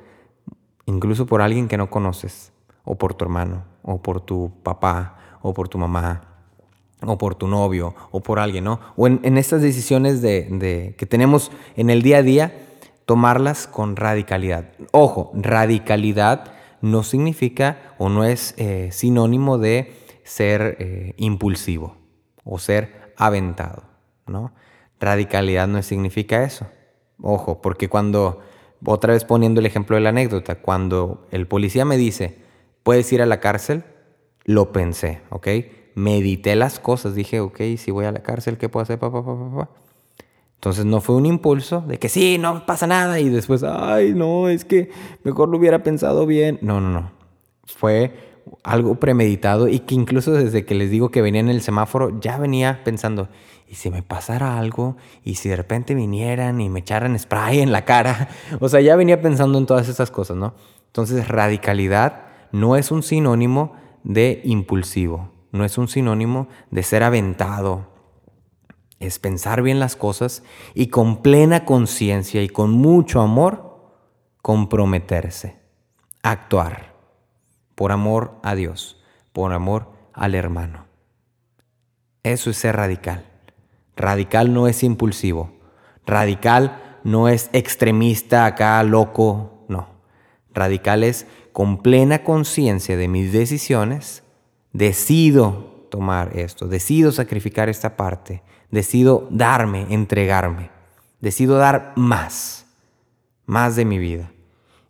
incluso 0.91 1.27
por 1.27 1.41
alguien 1.41 1.69
que 1.69 1.77
no 1.77 1.91
conoces, 1.91 2.53
o 2.85 2.97
por 2.97 3.15
tu 3.15 3.25
hermano, 3.25 3.65
o 3.83 4.03
por 4.03 4.21
tu 4.21 4.53
papá, 4.63 5.17
o 5.43 5.55
por 5.55 5.69
tu 5.69 5.79
mamá, 5.79 6.23
o 7.03 7.17
por 7.17 7.35
tu 7.35 7.47
novio, 7.47 7.95
o 8.11 8.21
por 8.21 8.39
alguien, 8.39 8.65
¿no? 8.65 8.81
O 8.97 9.07
en, 9.07 9.39
estas 9.39 9.63
decisiones 9.63 10.21
de, 10.21 10.95
que 10.99 11.07
tenemos 11.07 11.51
en 11.77 11.91
el 11.91 12.03
día 12.03 12.19
a 12.19 12.23
día, 12.23 12.67
tomarlas 13.07 13.67
con 13.67 13.97
radicalidad. 13.97 14.73
Ojo, 14.93 15.33
radicalidad 15.35 16.53
no 16.83 17.03
significa 17.03 17.95
o 17.99 18.09
no 18.09 18.25
es 18.25 18.55
eh, 18.57 18.91
sinónimo 18.93 19.59
de 19.59 19.93
ser 20.25 20.77
eh, 20.79 21.15
impulsivo 21.17 21.97
o 22.45 22.59
ser 22.59 23.15
aventado, 23.17 23.85
¿no? 24.27 24.53
Radicalidad 24.99 25.67
no 25.67 25.83
significa 25.83 26.45
eso. 26.45 26.67
Ojo, 27.23 27.61
porque 27.61 27.89
cuando 27.89 28.41
otra 28.85 29.13
vez 29.13 29.25
poniendo 29.25 29.61
el 29.61 29.67
ejemplo 29.67 29.97
de 29.97 30.03
la 30.03 30.11
anécdota, 30.11 30.57
cuando 30.57 31.27
el 31.31 31.47
policía 31.47 31.85
me 31.85 31.97
dice, 31.97 32.39
puedes 32.83 33.13
ir 33.13 33.23
a 33.23 33.27
la 33.27 33.41
cárcel, 33.41 33.85
lo 34.45 34.73
pensé, 34.73 35.21
¿ok? 35.31 35.49
Medité 35.95 36.57
las 36.57 36.81
cosas, 36.81 37.15
dije, 37.15 37.41
ok, 37.41 37.61
si 37.77 37.91
voy 37.91 38.07
a 38.07 38.13
la 38.13 38.23
cárcel, 38.23 38.59
¿qué 38.59 38.69
puedo 38.69 38.83
hacer? 38.83 38.99
Entonces 40.55 40.85
no 40.85 41.01
fue 41.01 41.17
un 41.17 41.27
impulso 41.27 41.83
de 41.83 41.99
que 41.99 42.09
sí, 42.09 42.39
no 42.39 42.67
pasa 42.67 42.87
nada 42.87 43.19
y 43.21 43.29
después, 43.29 43.63
ay, 43.63 44.13
no, 44.15 44.49
es 44.49 44.65
que 44.65 44.91
mejor 45.25 45.49
lo 45.49 45.59
hubiera 45.59 45.83
pensado 45.83 46.27
bien. 46.27 46.59
No, 46.63 46.81
no, 46.81 46.91
no. 46.91 47.20
Fue 47.77 48.31
algo 48.63 48.97
premeditado 48.97 49.69
y 49.69 49.81
que 49.81 49.95
incluso 49.95 50.33
desde 50.33 50.65
que 50.65 50.75
les 50.75 50.91
digo 50.91 51.11
que 51.11 51.23
venía 51.23 51.41
en 51.41 51.49
el 51.49 51.63
semáforo, 51.63 52.21
ya 52.21 52.39
venía 52.39 52.83
pensando, 52.85 53.29
y 53.67 53.75
si 53.75 53.91
me 53.91 54.03
pasara 54.03 54.59
algo, 54.59 54.97
y 55.25 55.37
si 55.37 55.49
de 55.49 55.57
repente 55.57 55.95
vinieran 55.95 56.61
y 56.61 56.69
me 56.69 56.81
echaran 56.81 57.19
spray 57.19 57.61
en 57.61 57.73
la 57.73 57.85
cara, 57.85 58.29
o 58.61 58.69
sea, 58.69 58.81
ya 58.81 58.97
venía 58.97 59.21
pensando 59.21 59.59
en 59.59 59.67
todas 59.67 59.89
esas 59.89 60.11
cosas, 60.11 60.37
¿no? 60.37 60.55
Entonces, 60.87 61.29
radicalidad 61.29 62.25
no 62.53 62.77
es 62.77 62.91
un 62.91 63.03
sinónimo 63.03 63.75
de 64.03 64.41
impulsivo, 64.45 65.31
no 65.53 65.65
es 65.65 65.79
un 65.79 65.89
sinónimo 65.89 66.49
de 66.71 66.83
ser 66.83 67.03
aventado, 67.03 67.89
es 68.99 69.19
pensar 69.19 69.63
bien 69.63 69.79
las 69.79 69.97
cosas 69.97 70.43
y 70.75 70.89
con 70.89 71.23
plena 71.23 71.65
conciencia 71.65 72.43
y 72.43 72.49
con 72.49 72.73
mucho 72.73 73.21
amor 73.21 73.95
comprometerse, 74.43 75.57
actuar 76.23 76.90
por 77.81 77.93
amor 77.93 78.35
a 78.43 78.55
Dios, 78.55 78.99
por 79.33 79.55
amor 79.55 79.91
al 80.13 80.35
hermano. 80.35 80.85
Eso 82.23 82.51
es 82.51 82.59
ser 82.59 82.77
radical. 82.77 83.25
Radical 83.97 84.53
no 84.53 84.69
es 84.69 84.83
impulsivo. 84.83 85.55
Radical 86.05 86.99
no 87.05 87.27
es 87.27 87.49
extremista 87.55 88.45
acá, 88.45 88.83
loco, 88.83 89.65
no. 89.69 89.89
Radical 90.53 91.05
es 91.05 91.27
con 91.53 91.79
plena 91.81 92.23
conciencia 92.23 92.99
de 92.99 93.09
mis 93.09 93.33
decisiones, 93.33 94.25
decido 94.75 95.87
tomar 95.91 96.37
esto, 96.37 96.69
decido 96.69 97.13
sacrificar 97.13 97.71
esta 97.71 97.97
parte, 97.97 98.43
decido 98.71 99.27
darme, 99.31 99.87
entregarme, 99.89 100.69
decido 101.23 101.57
dar 101.57 101.95
más, 101.97 102.67
más 103.47 103.75
de 103.75 103.87
mi 103.87 103.99
vida. 103.99 104.31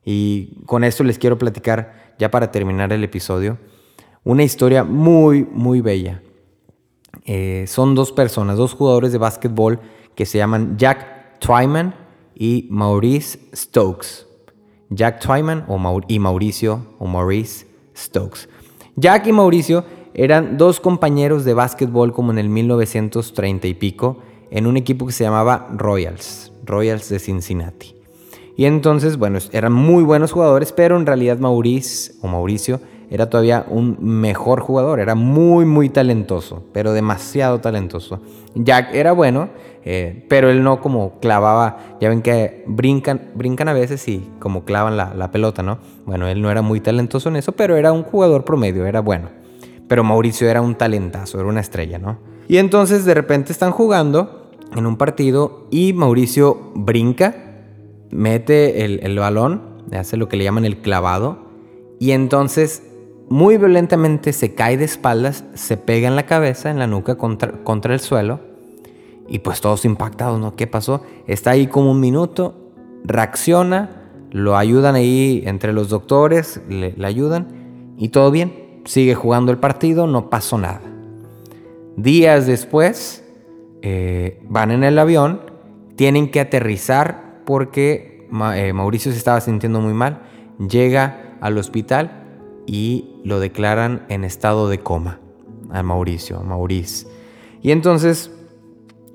Y 0.05 0.65
con 0.67 0.83
esto 0.83 1.05
les 1.05 1.21
quiero 1.21 1.39
platicar, 1.39 2.10
ya 2.21 2.31
para 2.31 2.53
terminar 2.53 2.93
el 2.93 3.03
episodio, 3.03 3.59
una 4.23 4.45
historia 4.45 4.85
muy, 4.85 5.45
muy 5.51 5.81
bella 5.81 6.23
eh, 7.25 7.65
son 7.67 7.95
dos 7.95 8.13
personas, 8.13 8.57
dos 8.57 8.75
jugadores 8.75 9.13
de 9.13 9.19
básquetbol 9.19 9.81
que 10.15 10.27
se 10.27 10.39
llaman 10.39 10.77
Jack 10.79 11.39
Twyman 11.41 11.95
y 12.35 12.69
Maurice 12.71 13.39
Stokes. 13.55 14.27
Jack 14.91 15.21
Twyman 15.21 15.67
y 16.09 16.19
Mauricio 16.19 16.87
o 16.99 17.07
Maurice 17.07 17.67
Stokes. 17.97 18.49
Jack 18.97 19.27
y 19.27 19.33
Mauricio 19.33 19.85
eran 20.15 20.57
dos 20.57 20.81
compañeros 20.81 21.45
de 21.45 21.55
básquetbol 21.55 22.13
como 22.13 22.33
en 22.33 22.39
el 22.39 22.49
1930 22.49 23.69
y 23.69 23.75
pico 23.75 24.19
en 24.51 24.67
un 24.67 24.77
equipo 24.77 25.07
que 25.07 25.13
se 25.13 25.25
llamaba 25.25 25.69
Royals, 25.73 26.53
Royals 26.65 27.09
de 27.09 27.21
Cincinnati. 27.21 28.00
Y 28.61 28.67
entonces, 28.67 29.17
bueno, 29.17 29.39
eran 29.53 29.73
muy 29.73 30.05
buenos 30.05 30.33
jugadores, 30.33 30.73
pero 30.73 30.99
en 30.99 31.07
realidad 31.07 31.39
Maurice 31.39 32.13
o 32.21 32.29
Mauricio 32.29 32.79
era 33.11 33.31
todavía 33.31 33.65
un 33.67 33.97
mejor 34.01 34.61
jugador, 34.61 35.01
era 35.01 35.15
muy, 35.15 35.65
muy 35.65 35.89
talentoso, 35.89 36.63
pero 36.75 36.93
demasiado 36.93 37.61
talentoso. 37.61 38.21
Jack 38.55 38.95
era 38.95 39.13
bueno, 39.13 39.49
eh, 39.83 40.27
pero 40.29 40.51
él 40.51 40.63
no 40.63 40.83
como 40.83 41.21
clavaba, 41.21 41.97
ya 42.03 42.11
ven 42.11 42.21
que 42.21 42.63
brincan, 42.67 43.31
brincan 43.35 43.69
a 43.69 43.73
veces 43.73 44.07
y 44.09 44.29
como 44.41 44.67
clavan 44.67 44.99
la, 44.99 45.15
la 45.15 45.31
pelota, 45.31 45.63
¿no? 45.63 45.79
Bueno, 46.05 46.29
él 46.29 46.43
no 46.43 46.51
era 46.51 46.61
muy 46.61 46.81
talentoso 46.81 47.31
en 47.31 47.37
eso, 47.37 47.53
pero 47.53 47.79
era 47.79 47.93
un 47.93 48.03
jugador 48.03 48.45
promedio, 48.45 48.85
era 48.85 49.01
bueno. 49.01 49.31
Pero 49.89 50.05
Mauricio 50.05 50.51
era 50.51 50.61
un 50.61 50.75
talentazo, 50.75 51.41
era 51.41 51.49
una 51.49 51.61
estrella, 51.61 51.99
¿no? 51.99 52.19
Y 52.47 52.59
entonces 52.59 53.07
de 53.07 53.15
repente 53.15 53.53
están 53.53 53.71
jugando 53.71 54.51
en 54.77 54.85
un 54.85 54.99
partido 54.99 55.67
y 55.71 55.95
Mauricio 55.95 56.73
brinca, 56.75 57.50
mete 58.11 58.85
el, 58.85 59.01
el 59.03 59.19
balón, 59.19 59.63
hace 59.93 60.17
lo 60.17 60.29
que 60.29 60.37
le 60.37 60.45
llaman 60.45 60.65
el 60.65 60.79
clavado, 60.79 61.39
y 61.99 62.13
entonces 62.13 62.83
muy 63.31 63.59
violentamente 63.59 64.33
se 64.33 64.55
cae 64.57 64.77
de 64.77 64.85
espaldas, 64.85 65.45
se 65.55 65.77
pega 65.77 66.09
en 66.09 66.17
la 66.17 66.27
cabeza, 66.27 66.69
en 66.69 66.81
la 66.81 66.89
nuca 66.89 67.15
contra, 67.15 67.53
contra 67.63 67.95
el 67.95 68.01
suelo. 68.01 68.41
Y 69.29 69.39
pues 69.39 69.61
todos 69.61 69.85
impactados, 69.85 70.41
¿no? 70.41 70.57
¿Qué 70.57 70.67
pasó? 70.67 71.03
Está 71.29 71.53
ahí 71.53 71.69
como 71.69 71.93
un 71.93 72.01
minuto, 72.01 72.73
reacciona, 73.05 74.01
lo 74.33 74.57
ayudan 74.57 74.97
ahí 74.97 75.45
entre 75.47 75.73
los 75.73 75.89
doctores, 75.89 76.61
le, 76.69 76.95
ayudan 77.05 77.95
y 77.97 78.09
todo 78.09 78.33
bien. 78.33 78.83
Sigue 78.85 79.15
jugando 79.15 79.53
el 79.53 79.59
partido, 79.59 80.09
no 80.09 80.29
pasó 80.29 80.59
nada. 80.59 80.83
Días 81.97 82.49
después, 82.49 83.25
eh, 83.83 84.43
van 84.49 84.73
en 84.73 84.83
el 84.83 84.99
avión, 84.99 85.41
tienen 85.95 86.33
que 86.33 86.41
aterrizar 86.41 87.30
porque 87.45 88.29
eh, 88.55 88.73
Mauricio 88.73 89.13
se 89.13 89.19
estaba 89.19 89.41
sintiendo 89.41 89.81
muy 89.81 89.95
mal. 89.95 90.23
Llega 90.59 91.37
al 91.41 91.59
hospital 91.59 92.21
y 92.67 93.21
lo 93.25 93.41
declaran 93.41 94.07
en 94.09 94.25
estado 94.25 94.69
de 94.69 94.79
coma 94.79 95.21
a 95.71 95.83
Mauricio, 95.83 96.39
a 96.39 96.43
Maurice. 96.43 97.07
Y 97.63 97.71
entonces, 97.71 98.31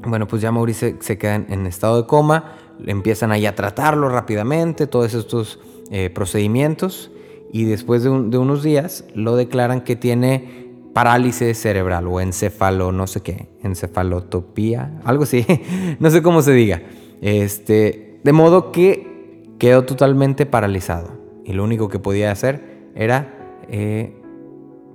bueno, 0.06 0.28
pues 0.28 0.42
ya 0.42 0.52
Mauricio 0.52 0.96
se 1.00 1.18
queda 1.18 1.36
en, 1.36 1.66
estado 1.66 2.02
de 2.02 2.08
coma, 2.08 2.56
empiezan 2.86 3.32
ahí 3.32 3.46
a 3.46 3.56
tratarlo 3.56 4.10
rápidamente, 4.10 4.88
todos 4.88 5.14
estos 5.14 5.60
eh, 5.92 6.10
procedimientos, 6.10 7.12
y 7.52 7.66
después 7.66 8.04
de, 8.04 8.10
unos 8.10 8.64
días 8.64 9.06
lo 9.14 9.36
declaran 9.36 9.82
que 9.82 9.96
tiene 9.96 10.66
parálisis 10.94 11.58
cerebral 11.58 12.08
o 12.08 12.20
encefalo, 12.20 12.92
no 12.92 13.08
sé 13.08 13.22
qué, 13.22 13.50
encefalotopía, 13.64 15.00
algo 15.04 15.24
así, 15.24 15.46
no 16.00 16.10
sé 16.10 16.22
cómo 16.22 16.42
se 16.42 16.52
diga. 16.52 16.82
Este, 17.22 18.05
de 18.26 18.34
modo 18.34 18.72
que 18.72 19.44
quedó 19.60 19.86
totalmente 19.86 20.48
paralizado 20.48 21.12
y 21.44 21.54
lo 21.54 21.64
único 21.64 21.90
que 21.90 22.00
podía 22.00 22.32
hacer 22.32 22.90
era 22.96 23.62
eh, 23.70 24.20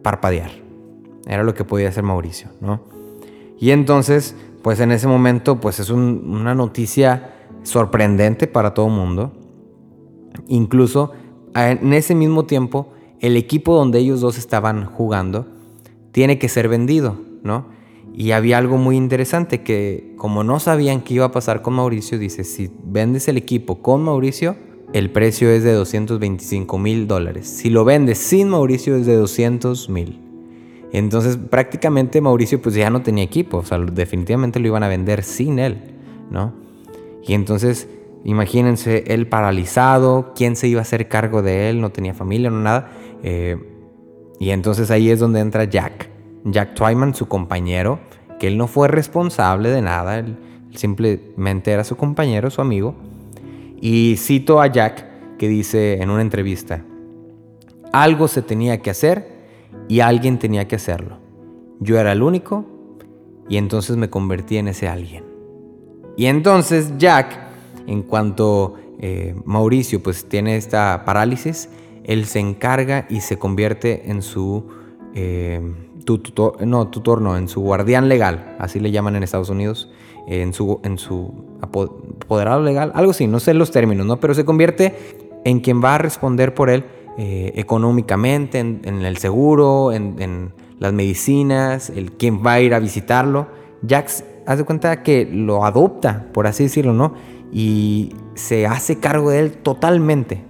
parpadear. 0.02 0.50
Era 1.28 1.44
lo 1.44 1.54
que 1.54 1.64
podía 1.64 1.90
hacer 1.90 2.02
Mauricio, 2.02 2.48
¿no? 2.60 2.80
Y 3.56 3.70
entonces, 3.70 4.34
pues 4.62 4.80
en 4.80 4.90
ese 4.90 5.06
momento, 5.06 5.60
pues 5.60 5.78
es 5.78 5.90
una 5.90 6.56
noticia 6.56 7.34
sorprendente 7.62 8.48
para 8.48 8.74
todo 8.74 8.86
el 8.86 8.94
mundo. 8.94 9.32
Incluso 10.48 11.12
en 11.54 11.92
ese 11.92 12.16
mismo 12.16 12.46
tiempo, 12.46 12.88
el 13.20 13.36
equipo 13.36 13.76
donde 13.76 14.00
ellos 14.00 14.20
dos 14.20 14.38
estaban 14.38 14.86
jugando 14.86 15.46
tiene 16.10 16.40
que 16.40 16.48
ser 16.48 16.68
vendido, 16.68 17.16
¿no? 17.44 17.66
Y 18.14 18.32
había 18.32 18.58
algo 18.58 18.76
muy 18.76 18.96
interesante 18.96 19.62
que 19.62 20.14
como 20.16 20.44
no 20.44 20.60
sabían 20.60 21.00
qué 21.00 21.14
iba 21.14 21.26
a 21.26 21.32
pasar 21.32 21.62
con 21.62 21.74
Mauricio, 21.74 22.18
dice, 22.18 22.44
si 22.44 22.70
vendes 22.84 23.28
el 23.28 23.36
equipo 23.36 23.82
con 23.82 24.02
Mauricio, 24.02 24.56
el 24.92 25.10
precio 25.10 25.50
es 25.50 25.62
de 25.62 25.72
225 25.72 26.78
mil 26.78 27.06
dólares. 27.06 27.46
Si 27.48 27.70
lo 27.70 27.84
vendes 27.84 28.18
sin 28.18 28.48
Mauricio 28.48 28.96
es 28.96 29.06
de 29.06 29.14
200 29.14 29.88
mil. 29.88 30.18
Entonces 30.92 31.36
prácticamente 31.36 32.20
Mauricio 32.20 32.60
pues 32.60 32.74
ya 32.74 32.90
no 32.90 33.02
tenía 33.02 33.22
equipo, 33.22 33.58
o 33.58 33.64
sea, 33.64 33.78
definitivamente 33.78 34.58
lo 34.58 34.66
iban 34.66 34.82
a 34.82 34.88
vender 34.88 35.22
sin 35.22 35.60
él, 35.60 35.78
¿no? 36.30 36.52
Y 37.24 37.34
entonces 37.34 37.88
imagínense 38.24 39.04
él 39.06 39.28
paralizado, 39.28 40.32
quién 40.34 40.56
se 40.56 40.66
iba 40.68 40.80
a 40.80 40.82
hacer 40.82 41.08
cargo 41.08 41.42
de 41.42 41.70
él, 41.70 41.80
no 41.80 41.90
tenía 41.90 42.12
familia, 42.12 42.50
no 42.50 42.60
nada. 42.60 42.90
Eh, 43.22 43.56
y 44.40 44.50
entonces 44.50 44.90
ahí 44.90 45.10
es 45.10 45.20
donde 45.20 45.40
entra 45.40 45.64
Jack, 45.64 46.09
Jack 46.44 46.74
Twyman, 46.74 47.14
su 47.14 47.28
compañero, 47.28 47.98
que 48.38 48.48
él 48.48 48.56
no 48.56 48.66
fue 48.66 48.88
responsable 48.88 49.68
de 49.70 49.82
nada, 49.82 50.18
él 50.18 50.36
simplemente 50.74 51.72
era 51.72 51.84
su 51.84 51.96
compañero, 51.96 52.50
su 52.50 52.60
amigo 52.60 52.94
y 53.80 54.16
cito 54.16 54.60
a 54.60 54.66
Jack 54.66 55.36
que 55.38 55.48
dice 55.48 56.02
en 56.02 56.10
una 56.10 56.22
entrevista, 56.22 56.84
algo 57.92 58.28
se 58.28 58.42
tenía 58.42 58.82
que 58.82 58.90
hacer 58.90 59.40
y 59.88 60.00
alguien 60.00 60.38
tenía 60.38 60.68
que 60.68 60.76
hacerlo. 60.76 61.18
Yo 61.80 61.98
era 61.98 62.12
el 62.12 62.22
único 62.22 62.66
y 63.48 63.56
entonces 63.56 63.96
me 63.96 64.10
convertí 64.10 64.58
en 64.58 64.68
ese 64.68 64.86
alguien. 64.86 65.24
Y 66.16 66.26
entonces 66.26 66.92
Jack, 66.98 67.38
en 67.86 68.02
cuanto 68.02 68.74
eh, 68.98 69.34
Mauricio 69.44 70.02
pues 70.02 70.28
tiene 70.28 70.56
esta 70.56 71.02
parálisis, 71.06 71.70
él 72.04 72.26
se 72.26 72.40
encarga 72.40 73.06
y 73.08 73.20
se 73.20 73.38
convierte 73.38 74.10
en 74.10 74.20
su 74.20 74.66
eh, 75.14 75.60
tutor, 76.04 76.66
no, 76.66 76.88
tutor 76.88 77.20
no, 77.20 77.36
en 77.36 77.48
su 77.48 77.60
guardián 77.60 78.08
legal, 78.08 78.56
así 78.58 78.80
le 78.80 78.90
llaman 78.90 79.16
en 79.16 79.22
Estados 79.22 79.50
Unidos, 79.50 79.90
en 80.26 80.52
su, 80.52 80.80
en 80.84 80.98
su 80.98 81.32
apoderado 81.60 82.62
legal, 82.62 82.92
algo 82.94 83.10
así, 83.10 83.26
no 83.26 83.40
sé 83.40 83.54
los 83.54 83.70
términos, 83.70 84.06
¿no? 84.06 84.18
Pero 84.20 84.34
se 84.34 84.44
convierte 84.44 84.94
en 85.44 85.60
quien 85.60 85.82
va 85.82 85.94
a 85.94 85.98
responder 85.98 86.54
por 86.54 86.70
él 86.70 86.84
eh, 87.18 87.52
económicamente, 87.56 88.58
en, 88.58 88.84
el 88.84 89.16
seguro, 89.18 89.92
en, 89.92 90.52
las 90.78 90.92
medicinas, 90.94 91.90
el 91.90 92.12
quien 92.12 92.44
va 92.44 92.54
a 92.54 92.60
ir 92.60 92.72
a 92.72 92.78
visitarlo. 92.78 93.48
Jax 93.86 94.24
hace 94.46 94.64
cuenta 94.64 95.02
que 95.02 95.28
lo 95.30 95.66
adopta, 95.66 96.28
por 96.32 96.46
así 96.46 96.62
decirlo, 96.62 96.94
¿no? 96.94 97.12
Y 97.52 98.14
se 98.34 98.66
hace 98.66 98.98
cargo 98.98 99.30
de 99.30 99.40
él 99.40 99.52
totalmente, 99.52 100.42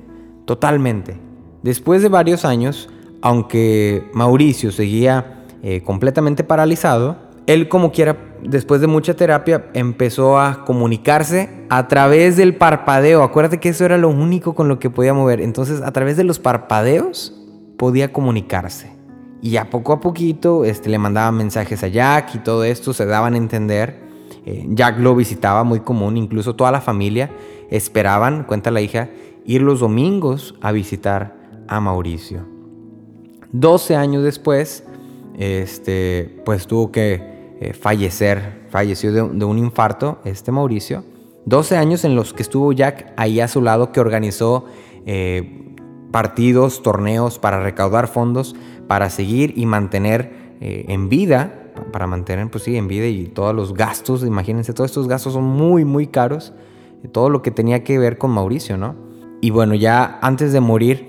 totalmente. 0.44 1.16
Después 1.62 2.02
de 2.02 2.08
varios 2.08 2.44
años, 2.44 2.88
aunque 3.22 4.04
Mauricio 4.14 4.70
seguía 4.70 5.39
eh, 5.62 5.82
completamente 5.82 6.44
paralizado, 6.44 7.16
él 7.46 7.68
como 7.68 7.90
quiera 7.92 8.16
después 8.42 8.80
de 8.80 8.86
mucha 8.86 9.14
terapia, 9.14 9.66
empezó 9.74 10.38
a 10.38 10.64
comunicarse 10.64 11.48
a 11.68 11.88
través 11.88 12.36
del 12.36 12.56
parpadeo. 12.56 13.22
Acuérdate 13.22 13.58
que 13.58 13.70
eso 13.70 13.84
era 13.84 13.98
lo 13.98 14.08
único 14.08 14.54
con 14.54 14.68
lo 14.68 14.78
que 14.78 14.90
podía 14.90 15.14
mover. 15.14 15.40
Entonces, 15.40 15.82
a 15.82 15.92
través 15.92 16.16
de 16.16 16.24
los 16.24 16.38
parpadeos 16.38 17.34
podía 17.76 18.12
comunicarse. 18.12 18.92
Y 19.42 19.56
a 19.56 19.70
poco 19.70 19.92
a 19.92 20.00
poquito 20.00 20.64
este, 20.64 20.90
le 20.90 20.98
mandaba 20.98 21.32
mensajes 21.32 21.82
a 21.82 21.88
Jack 21.88 22.34
y 22.34 22.38
todo 22.38 22.64
esto 22.64 22.92
se 22.92 23.06
daban 23.06 23.34
a 23.34 23.38
entender. 23.38 24.00
Eh, 24.44 24.66
Jack 24.70 24.98
lo 24.98 25.14
visitaba 25.14 25.64
muy 25.64 25.80
común, 25.80 26.16
incluso 26.16 26.54
toda 26.54 26.70
la 26.70 26.80
familia 26.80 27.30
esperaban, 27.70 28.44
cuenta 28.44 28.70
la 28.70 28.80
hija, 28.80 29.08
ir 29.44 29.62
los 29.62 29.80
domingos 29.80 30.54
a 30.60 30.72
visitar 30.72 31.36
a 31.68 31.80
Mauricio. 31.80 32.46
12 33.52 33.96
años 33.96 34.22
después, 34.22 34.84
este, 35.40 36.42
pues 36.44 36.66
tuvo 36.66 36.92
que 36.92 37.56
eh, 37.60 37.72
fallecer, 37.72 38.66
falleció 38.68 39.10
de, 39.10 39.22
un 39.22 39.58
infarto, 39.58 40.18
este 40.24 40.52
Mauricio. 40.52 41.02
12 41.46 41.78
años 41.78 42.04
en 42.04 42.14
los 42.14 42.34
que 42.34 42.42
estuvo 42.42 42.72
Jack 42.72 43.14
ahí 43.16 43.40
a 43.40 43.48
su 43.48 43.62
lado, 43.62 43.90
que 43.90 44.00
organizó 44.00 44.66
eh, 45.06 45.74
partidos, 46.12 46.82
torneos 46.82 47.38
para 47.38 47.62
recaudar 47.62 48.06
fondos, 48.06 48.54
para 48.86 49.08
seguir 49.08 49.54
y 49.56 49.64
mantener 49.64 50.56
eh, 50.60 50.84
en 50.88 51.08
vida, 51.08 51.72
para 51.90 52.06
mantener, 52.06 52.50
pues 52.50 52.64
sí, 52.64 52.76
en 52.76 52.86
vida 52.86 53.06
y 53.06 53.24
todos 53.24 53.54
los 53.54 53.72
gastos, 53.72 54.22
imagínense, 54.24 54.74
todos 54.74 54.90
estos 54.90 55.08
gastos 55.08 55.32
son 55.32 55.44
muy, 55.44 55.86
muy 55.86 56.06
caros, 56.06 56.52
todo 57.12 57.30
lo 57.30 57.40
que 57.40 57.50
tenía 57.50 57.82
que 57.82 57.98
ver 57.98 58.18
con 58.18 58.30
Mauricio, 58.30 58.76
¿no? 58.76 58.94
Y 59.40 59.48
bueno, 59.48 59.74
ya 59.74 60.18
antes 60.20 60.52
de 60.52 60.60
morir, 60.60 61.08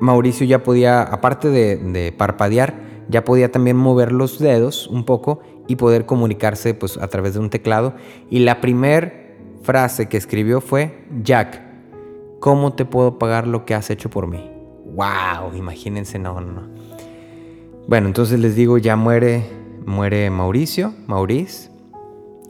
Mauricio 0.00 0.46
ya 0.46 0.62
podía, 0.62 1.02
aparte 1.02 1.50
de 1.50 2.14
parpadear, 2.16 2.91
ya 3.08 3.24
podía 3.24 3.50
también 3.50 3.76
mover 3.76 4.12
los 4.12 4.38
dedos 4.38 4.86
un 4.86 5.04
poco 5.04 5.40
y 5.68 5.76
poder 5.76 6.06
comunicarse 6.06 6.74
pues 6.74 6.96
a 6.96 7.08
través 7.08 7.34
de 7.34 7.40
un 7.40 7.50
teclado. 7.50 7.94
Y 8.30 8.40
la 8.40 8.60
primera 8.60 9.12
frase 9.62 10.08
que 10.08 10.16
escribió 10.16 10.60
fue, 10.60 11.04
Jack, 11.22 11.62
¿cómo 12.40 12.74
te 12.74 12.84
puedo 12.84 13.18
pagar 13.18 13.46
lo 13.46 13.64
que 13.64 13.74
has 13.74 13.90
hecho 13.90 14.10
por 14.10 14.26
mí? 14.26 14.50
¡Wow! 14.94 15.54
Imagínense, 15.56 16.18
no, 16.18 16.40
no, 16.40 16.52
no. 16.52 16.68
Bueno, 17.86 18.06
entonces 18.06 18.38
les 18.38 18.54
digo, 18.54 18.78
ya 18.78 18.96
muere, 18.96 19.44
muere 19.86 20.30
Mauricio, 20.30 20.94
Maurice. 21.06 21.70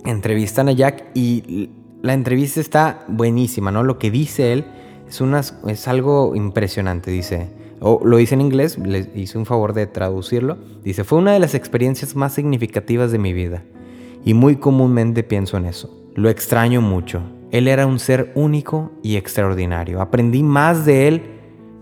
Entrevistan 0.04 0.68
a 0.68 0.72
Jack 0.72 1.04
y 1.14 1.70
la 2.02 2.14
entrevista 2.14 2.60
está 2.60 3.04
buenísima, 3.08 3.70
¿no? 3.70 3.84
Lo 3.84 3.98
que 3.98 4.10
dice 4.10 4.52
él 4.52 4.64
es, 5.08 5.54
es 5.66 5.88
algo 5.88 6.34
impresionante, 6.34 7.10
dice. 7.10 7.61
O 7.82 8.00
lo 8.04 8.20
hice 8.20 8.34
en 8.34 8.40
inglés, 8.40 8.78
les 8.78 9.08
hice 9.14 9.36
un 9.36 9.44
favor 9.44 9.72
de 9.72 9.86
traducirlo. 9.86 10.56
Dice, 10.84 11.04
fue 11.04 11.18
una 11.18 11.32
de 11.32 11.40
las 11.40 11.54
experiencias 11.54 12.14
más 12.14 12.32
significativas 12.32 13.10
de 13.10 13.18
mi 13.18 13.32
vida 13.32 13.64
y 14.24 14.34
muy 14.34 14.56
comúnmente 14.56 15.24
pienso 15.24 15.56
en 15.56 15.66
eso. 15.66 15.90
Lo 16.14 16.30
extraño 16.30 16.80
mucho. 16.80 17.22
Él 17.50 17.68
era 17.68 17.86
un 17.86 17.98
ser 17.98 18.32
único 18.34 18.92
y 19.02 19.16
extraordinario. 19.16 20.00
Aprendí 20.00 20.42
más 20.42 20.86
de 20.86 21.08
él 21.08 21.22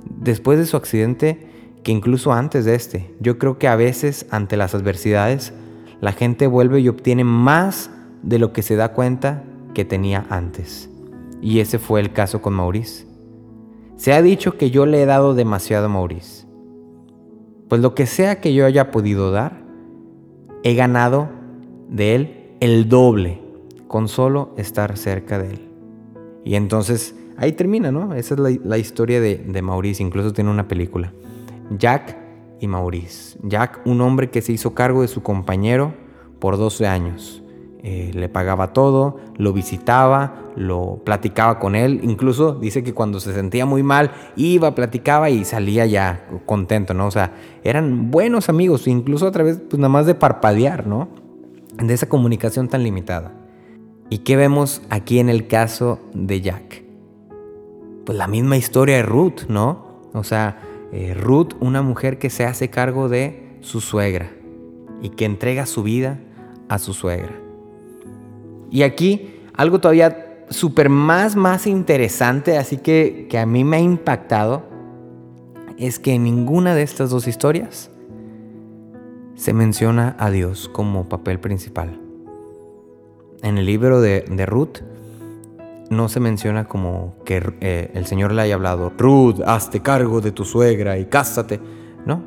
después 0.09 0.59
de 0.59 0.67
su 0.67 0.77
accidente 0.77 1.47
que 1.83 1.93
incluso 1.93 2.33
antes 2.33 2.65
de 2.65 2.75
este. 2.75 3.11
Yo 3.21 3.39
creo 3.39 3.59
que 3.59 3.69
a 3.69 3.77
veces 3.77 4.27
ante 4.31 4.57
las 4.57 4.75
adversidades 4.75 5.53
la 6.01 6.13
gente 6.13 6.47
vuelve 6.47 6.81
y 6.81 6.89
obtiene 6.89 7.25
más 7.25 7.91
de 8.23 8.39
lo 8.39 8.53
que 8.53 8.63
se 8.63 8.77
da 8.77 8.93
cuenta 8.93 9.45
que 9.75 9.85
tenía 9.85 10.27
antes. 10.31 10.89
Y 11.43 11.61
ese 11.61 11.79
fue 11.79 12.01
el 12.01 12.13
caso 12.13 12.41
con 12.41 12.55
Maurice. 12.55 13.10
Se 14.01 14.15
ha 14.15 14.23
dicho 14.23 14.57
que 14.57 14.71
yo 14.71 14.87
le 14.87 15.03
he 15.03 15.05
dado 15.05 15.35
demasiado 15.35 15.85
a 15.85 15.89
Maurice. 15.91 16.47
Pues 17.69 17.83
lo 17.83 17.95
que 17.95 18.07
sea 18.07 18.41
que 18.41 18.55
yo 18.55 18.65
haya 18.65 18.91
podido 18.91 19.31
dar, 19.31 19.63
he 20.63 20.75
ganado 20.75 21.29
de 21.91 22.15
él 22.15 22.57
el 22.61 22.89
doble 22.89 23.43
con 23.89 24.09
solo 24.09 24.55
estar 24.57 24.97
cerca 24.97 25.39
de 25.39 25.51
él. 25.51 25.69
Y 26.47 26.55
entonces 26.55 27.15
ahí 27.37 27.53
termina, 27.53 27.93
¿no? 27.93 28.15
Esa 28.15 28.37
es 28.37 28.41
la, 28.41 28.79
historia 28.79 29.21
de, 29.21 29.37
de 29.37 29.61
Maurice, 29.61 30.03
incluso 30.03 30.33
tiene 30.33 30.49
una 30.49 30.67
película. 30.67 31.13
Jack 31.77 32.17
y 32.59 32.69
Maurice. 32.69 33.39
Jack, 33.43 33.83
un 33.85 34.01
hombre 34.01 34.31
que 34.31 34.41
se 34.41 34.53
hizo 34.53 34.73
cargo 34.73 35.03
de 35.03 35.09
su 35.09 35.23
compañero 35.23 35.93
por 36.39 36.57
12 36.57 36.87
años. 36.87 37.43
Eh, 37.83 38.11
le 38.13 38.29
pagaba 38.29 38.75
todo, 38.75 39.19
lo 39.39 39.55
visitaba, 39.55 40.53
lo 40.55 41.01
platicaba 41.03 41.59
con 41.59 41.75
él. 41.75 42.01
Incluso 42.03 42.55
dice 42.55 42.83
que 42.83 42.93
cuando 42.93 43.21
se 43.21 43.33
sentía 43.33 43.65
muy 43.65 43.83
mal, 43.83 44.11
iba, 44.37 44.75
platicaba 44.75 45.31
y 45.31 45.47
salía 45.47 45.87
ya 45.87 46.27
contento, 46.45 46.93
¿no? 46.93 47.07
O 47.07 47.11
sea, 47.11 47.33
eran 47.65 48.11
buenos 48.11 48.51
amigos, 48.51 48.87
incluso 48.87 49.27
a 49.27 49.31
través, 49.31 49.59
pues 49.59 49.79
nada 49.79 49.89
más 49.89 50.05
de 50.05 50.15
parpadear, 50.15 50.87
¿no? 50.87 51.09
De 51.83 51.95
esa 51.95 52.09
comunicación 52.09 52.69
tan 52.69 52.83
limitada. 52.83 53.33
¿Y 54.11 54.19
qué 54.19 54.37
vemos 54.37 54.83
aquí 54.91 55.19
en 55.19 55.31
el 55.31 55.47
caso 55.47 56.01
de 56.13 56.43
Jack? 56.43 56.83
Pues 58.05 58.19
la 58.19 58.27
misma 58.27 58.59
historia 58.59 58.97
de 58.97 59.03
Ruth, 59.05 59.47
¿no? 59.49 59.87
O 60.13 60.25
sea, 60.25 60.59
eh, 60.93 61.15
Ruth, 61.15 61.55
una 61.61 61.81
mujer 61.81 62.19
que 62.19 62.29
se 62.29 62.45
hace 62.45 62.69
cargo 62.69 63.09
de 63.09 63.57
su 63.61 63.81
suegra 63.81 64.33
y 65.01 65.11
que 65.11 65.25
entrega 65.25 65.65
su 65.65 65.83
vida 65.83 66.19
a 66.69 66.79
su 66.79 66.93
suegra. 66.93 67.50
Y 68.71 68.83
aquí 68.83 69.35
algo 69.55 69.81
todavía 69.81 70.45
súper 70.49 70.89
más, 70.89 71.37
más 71.37 71.67
interesante, 71.67 72.59
así 72.59 72.77
que, 72.77 73.27
que 73.29 73.39
a 73.39 73.47
mí 73.47 73.65
me 73.65 73.77
ha 73.77 73.81
impactado, 73.81 74.63
es 75.79 75.99
que 75.99 76.15
en 76.15 76.25
ninguna 76.25 76.75
de 76.75 76.83
estas 76.83 77.11
dos 77.11 77.27
historias 77.27 77.91
se 79.35 79.55
menciona 79.55 80.17
a 80.19 80.31
Dios 80.31 80.69
como 80.69 81.09
papel 81.09 81.41
principal. 81.41 81.99
En 83.43 83.57
el 83.57 83.65
libro 83.65 84.01
de, 84.01 84.25
de 84.29 84.45
Ruth 84.45 84.81
no 85.89 86.09
se 86.09 86.21
menciona 86.21 86.67
como 86.67 87.17
que 87.25 87.43
eh, 87.61 87.91
el 87.95 88.07
Señor 88.07 88.33
le 88.33 88.43
haya 88.43 88.55
hablado, 88.55 88.93
Ruth, 88.97 89.41
hazte 89.45 89.81
cargo 89.81 90.21
de 90.21 90.31
tu 90.31 90.45
suegra 90.45 90.99
y 90.99 91.07
cásate, 91.07 91.61
¿no? 92.07 92.23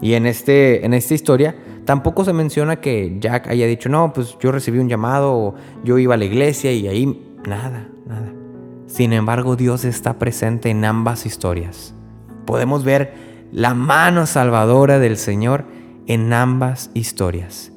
Y 0.00 0.14
en, 0.14 0.26
este, 0.26 0.84
en 0.84 0.94
esta 0.94 1.14
historia 1.14 1.54
Tampoco 1.84 2.24
se 2.24 2.32
menciona 2.32 2.76
que 2.76 3.16
Jack 3.20 3.48
haya 3.48 3.66
dicho, 3.66 3.88
no, 3.88 4.12
pues 4.12 4.36
yo 4.40 4.52
recibí 4.52 4.78
un 4.78 4.88
llamado 4.88 5.34
o 5.34 5.54
yo 5.84 5.98
iba 5.98 6.14
a 6.14 6.16
la 6.16 6.24
iglesia 6.24 6.72
y 6.72 6.88
ahí 6.88 7.36
nada, 7.46 7.88
nada. 8.06 8.32
Sin 8.86 9.12
embargo, 9.12 9.56
Dios 9.56 9.84
está 9.84 10.18
presente 10.18 10.70
en 10.70 10.84
ambas 10.84 11.26
historias. 11.26 11.94
Podemos 12.46 12.84
ver 12.84 13.12
la 13.52 13.74
mano 13.74 14.26
salvadora 14.26 14.98
del 14.98 15.16
Señor 15.16 15.64
en 16.06 16.32
ambas 16.32 16.90
historias. 16.94 17.72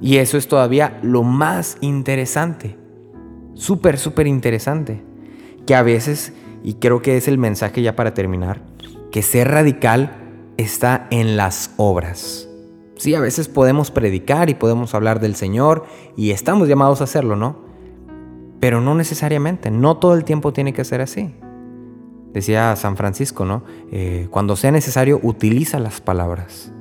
Y 0.00 0.16
eso 0.16 0.36
es 0.36 0.48
todavía 0.48 0.98
lo 1.02 1.22
más 1.22 1.78
interesante. 1.80 2.76
Súper, 3.54 3.98
súper 3.98 4.26
interesante. 4.26 5.02
Que 5.66 5.74
a 5.74 5.82
veces, 5.82 6.32
y 6.62 6.74
creo 6.74 7.00
que 7.00 7.16
es 7.16 7.28
el 7.28 7.38
mensaje 7.38 7.82
ya 7.82 7.96
para 7.96 8.14
terminar, 8.14 8.60
que 9.10 9.22
ser 9.22 9.48
radical 9.48 10.12
está 10.56 11.06
en 11.10 11.36
las 11.36 11.72
obras. 11.76 12.45
Sí, 12.96 13.14
a 13.14 13.20
veces 13.20 13.48
podemos 13.48 13.90
predicar 13.90 14.48
y 14.48 14.54
podemos 14.54 14.94
hablar 14.94 15.20
del 15.20 15.36
Señor 15.36 15.84
y 16.16 16.30
estamos 16.30 16.66
llamados 16.66 17.02
a 17.02 17.04
hacerlo, 17.04 17.36
¿no? 17.36 17.56
Pero 18.58 18.80
no 18.80 18.94
necesariamente, 18.94 19.70
no 19.70 19.98
todo 19.98 20.14
el 20.14 20.24
tiempo 20.24 20.54
tiene 20.54 20.72
que 20.72 20.84
ser 20.84 21.02
así. 21.02 21.34
Decía 22.32 22.74
San 22.76 22.96
Francisco, 22.96 23.44
¿no? 23.44 23.64
Eh, 23.92 24.28
cuando 24.30 24.56
sea 24.56 24.70
necesario, 24.70 25.20
utiliza 25.22 25.78
las 25.78 26.00
palabras. 26.00 26.72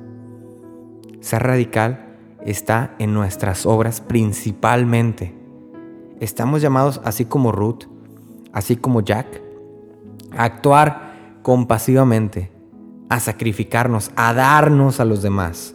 Ser 1.19 1.43
radical 1.43 2.15
está 2.45 2.95
en 2.97 3.13
nuestras 3.13 3.65
obras 3.65 3.99
principalmente. 3.99 5.35
Estamos 6.21 6.61
llamados, 6.61 7.01
así 7.03 7.25
como 7.25 7.51
Ruth, 7.51 7.87
así 8.53 8.77
como 8.77 9.01
Jack, 9.01 9.41
a 10.31 10.45
actuar 10.45 11.39
compasivamente, 11.41 12.51
a 13.09 13.19
sacrificarnos, 13.19 14.11
a 14.15 14.33
darnos 14.33 15.01
a 15.01 15.05
los 15.05 15.21
demás 15.21 15.74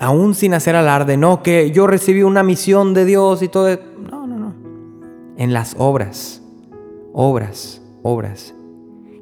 aún 0.00 0.34
sin 0.34 0.54
hacer 0.54 0.74
alarde, 0.74 1.16
no, 1.16 1.42
que 1.42 1.70
yo 1.70 1.86
recibí 1.86 2.22
una 2.22 2.42
misión 2.42 2.94
de 2.94 3.04
Dios 3.04 3.42
y 3.42 3.48
todo. 3.48 3.68
No, 4.10 4.26
no, 4.26 4.36
no. 4.36 4.54
En 5.36 5.52
las 5.52 5.76
obras, 5.78 6.42
obras, 7.12 7.82
obras. 8.02 8.54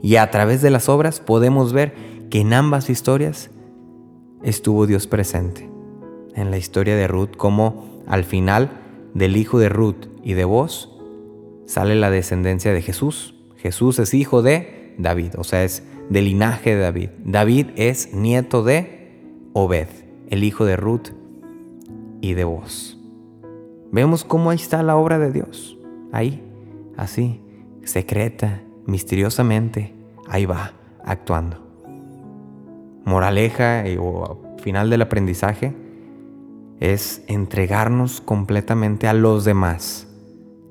Y 0.01 0.17
a 0.17 0.31
través 0.31 0.63
de 0.63 0.71
las 0.71 0.89
obras 0.89 1.21
podemos 1.21 1.73
ver 1.73 1.95
que 2.31 2.41
en 2.41 2.55
ambas 2.55 2.89
historias 2.89 3.51
estuvo 4.43 4.87
Dios 4.87 5.09
presente. 5.09 5.69
En 6.35 6.53
la 6.53 6.59
historia 6.59 6.95
de 6.95 7.09
Ruth, 7.09 7.37
como 7.37 8.05
al 8.07 8.23
final 8.23 8.71
del 9.15 9.37
hijo 9.37 9.59
de 9.59 9.69
Ruth 9.69 10.07
y 10.23 10.35
de 10.35 10.45
vos 10.45 10.97
sale 11.67 11.97
la 11.97 12.11
descendencia 12.11 12.73
de 12.73 12.83
Jesús. 12.83 13.35
Jesús 13.57 13.99
es 13.99 14.15
hijo 14.15 14.43
de 14.43 14.95
David, 14.97 15.33
o 15.39 15.43
sea, 15.43 15.65
es 15.65 15.83
del 16.09 16.27
linaje 16.27 16.77
de 16.77 16.83
David. 16.83 17.11
David 17.25 17.67
es 17.75 18.15
nieto 18.15 18.63
de 18.63 19.51
Obed 19.55 19.89
el 20.29 20.45
hijo 20.45 20.65
de 20.65 20.77
Ruth 20.77 21.09
y 22.21 22.35
de 22.35 22.45
vos. 22.45 22.99
Vemos 23.91 24.25
cómo 24.25 24.51
ahí 24.51 24.57
está 24.57 24.83
la 24.83 24.97
obra 24.97 25.19
de 25.19 25.33
Dios. 25.33 25.79
Ahí, 26.13 26.43
así, 26.97 27.41
secreta, 27.85 28.63
misteriosamente, 28.87 29.95
ahí 30.27 30.47
va, 30.47 30.73
actuando. 31.05 31.67
Moraleja 33.05 33.85
o 33.99 34.39
final 34.63 34.91
del 34.91 35.03
aprendizaje 35.03 35.75
es 36.81 37.23
entregarnos 37.27 38.21
completamente 38.21 39.09
a 39.09 39.15
los 39.15 39.45
demás, 39.45 40.07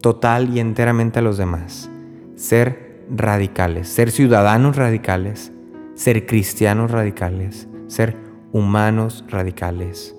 total 0.02 0.56
y 0.56 0.60
enteramente 0.60 1.20
a 1.20 1.24
los 1.24 1.38
demás. 1.38 1.90
Ser 2.36 3.04
radicales, 3.10 3.88
ser 3.88 4.12
ciudadanos 4.12 4.76
radicales, 4.76 5.52
ser 5.96 6.28
cristianos 6.28 6.92
radicales, 6.92 7.68
ser 7.88 8.27
humanos 8.58 9.24
radicales. 9.30 10.16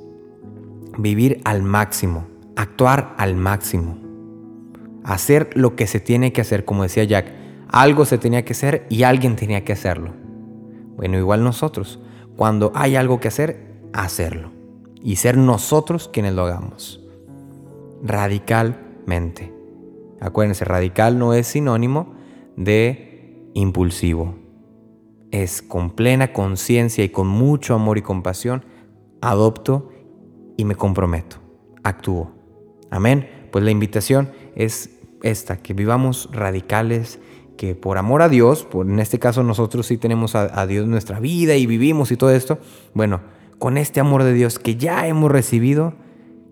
Vivir 0.97 1.41
al 1.45 1.63
máximo, 1.63 2.27
actuar 2.57 3.15
al 3.19 3.37
máximo. 3.37 3.99
Hacer 5.05 5.51
lo 5.55 5.75
que 5.75 5.87
se 5.87 6.01
tiene 6.01 6.33
que 6.33 6.41
hacer, 6.41 6.65
como 6.65 6.85
decía 6.85 7.05
Jack. 7.05 7.33
Algo 7.69 8.05
se 8.05 8.19
tenía 8.19 8.45
que 8.45 8.53
hacer 8.53 8.87
y 8.89 9.03
alguien 9.03 9.37
tenía 9.37 9.65
que 9.65 9.73
hacerlo. 9.73 10.13
Bueno, 10.97 11.19
igual 11.19 11.45
nosotros. 11.45 12.01
Cuando 12.37 12.73
hay 12.75 12.97
algo 12.97 13.21
que 13.21 13.29
hacer, 13.29 13.81
hacerlo. 13.93 14.53
Y 15.03 15.17
ser 15.17 15.37
nosotros 15.37 16.09
quienes 16.13 16.35
lo 16.35 16.45
hagamos. 16.45 17.01
Radicalmente. 18.03 19.53
Acuérdense, 20.21 20.65
radical 20.65 21.19
no 21.19 21.35
es 21.35 21.47
sinónimo 21.47 22.15
de 22.57 23.51
impulsivo 23.55 24.48
es 25.31 25.63
con 25.63 25.91
plena 25.91 26.33
conciencia 26.33 27.05
y 27.05 27.11
con 27.11 27.27
mucho 27.27 27.75
amor 27.75 27.99
y 27.99 28.03
compasión, 28.03 28.65
adopto 29.21 29.91
y 30.57 30.65
me 30.65 30.75
comprometo, 30.75 31.37
actúo. 31.83 32.33
Amén. 32.91 33.49
Pues 33.53 33.65
la 33.65 33.71
invitación 33.71 34.31
es 34.55 34.91
esta, 35.23 35.57
que 35.57 35.75
vivamos 35.75 36.29
radicales, 36.33 37.21
que 37.57 37.75
por 37.75 37.99
amor 37.99 38.23
a 38.23 38.29
Dios, 38.29 38.65
por, 38.65 38.89
en 38.89 39.01
este 39.01 39.19
caso 39.19 39.43
nosotros 39.43 39.87
sí 39.87 39.97
tenemos 39.97 40.35
a, 40.35 40.61
a 40.61 40.67
Dios 40.67 40.87
nuestra 40.87 41.21
vida 41.21 41.57
y 41.57 41.67
vivimos 41.67 42.13
y 42.13 42.17
todo 42.17 42.31
esto, 42.31 42.59
bueno, 42.95 43.21
con 43.59 43.77
este 43.77 44.01
amor 44.01 44.23
de 44.23 44.33
Dios 44.33 44.59
que 44.59 44.77
ya 44.77 45.07
hemos 45.07 45.31
recibido, 45.31 45.95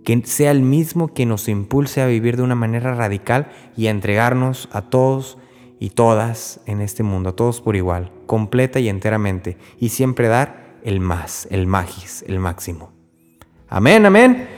que 0.05 0.21
sea 0.25 0.51
el 0.51 0.63
mismo 0.63 1.15
que 1.15 1.27
nos 1.27 1.49
impulse 1.49 2.03
a 2.03 2.07
vivir 2.07 2.37
de 2.37 2.43
una 2.43 2.55
manera 2.55 2.95
radical 2.95 3.51
y 3.77 3.87
a 3.87 3.91
entregarnos 3.91 4.69
a 4.73 4.83
todos 4.83 5.39
y 5.79 5.91
todas 5.91 6.61
en 6.67 6.81
este 6.81 7.03
mundo, 7.03 7.35
todos 7.35 7.61
por 7.61 7.77
igual, 7.77 8.11
completa 8.27 8.81
y 8.81 8.89
enteramente, 8.89 9.57
y 9.79 9.91
siempre 9.91 10.29
dar 10.29 10.77
el 10.83 11.01
más, 11.01 11.47
el 11.51 11.67
magis, 11.67 12.25
el 12.29 12.39
máximo. 12.39 12.93
Amén, 13.69 14.07
amén. 14.07 14.49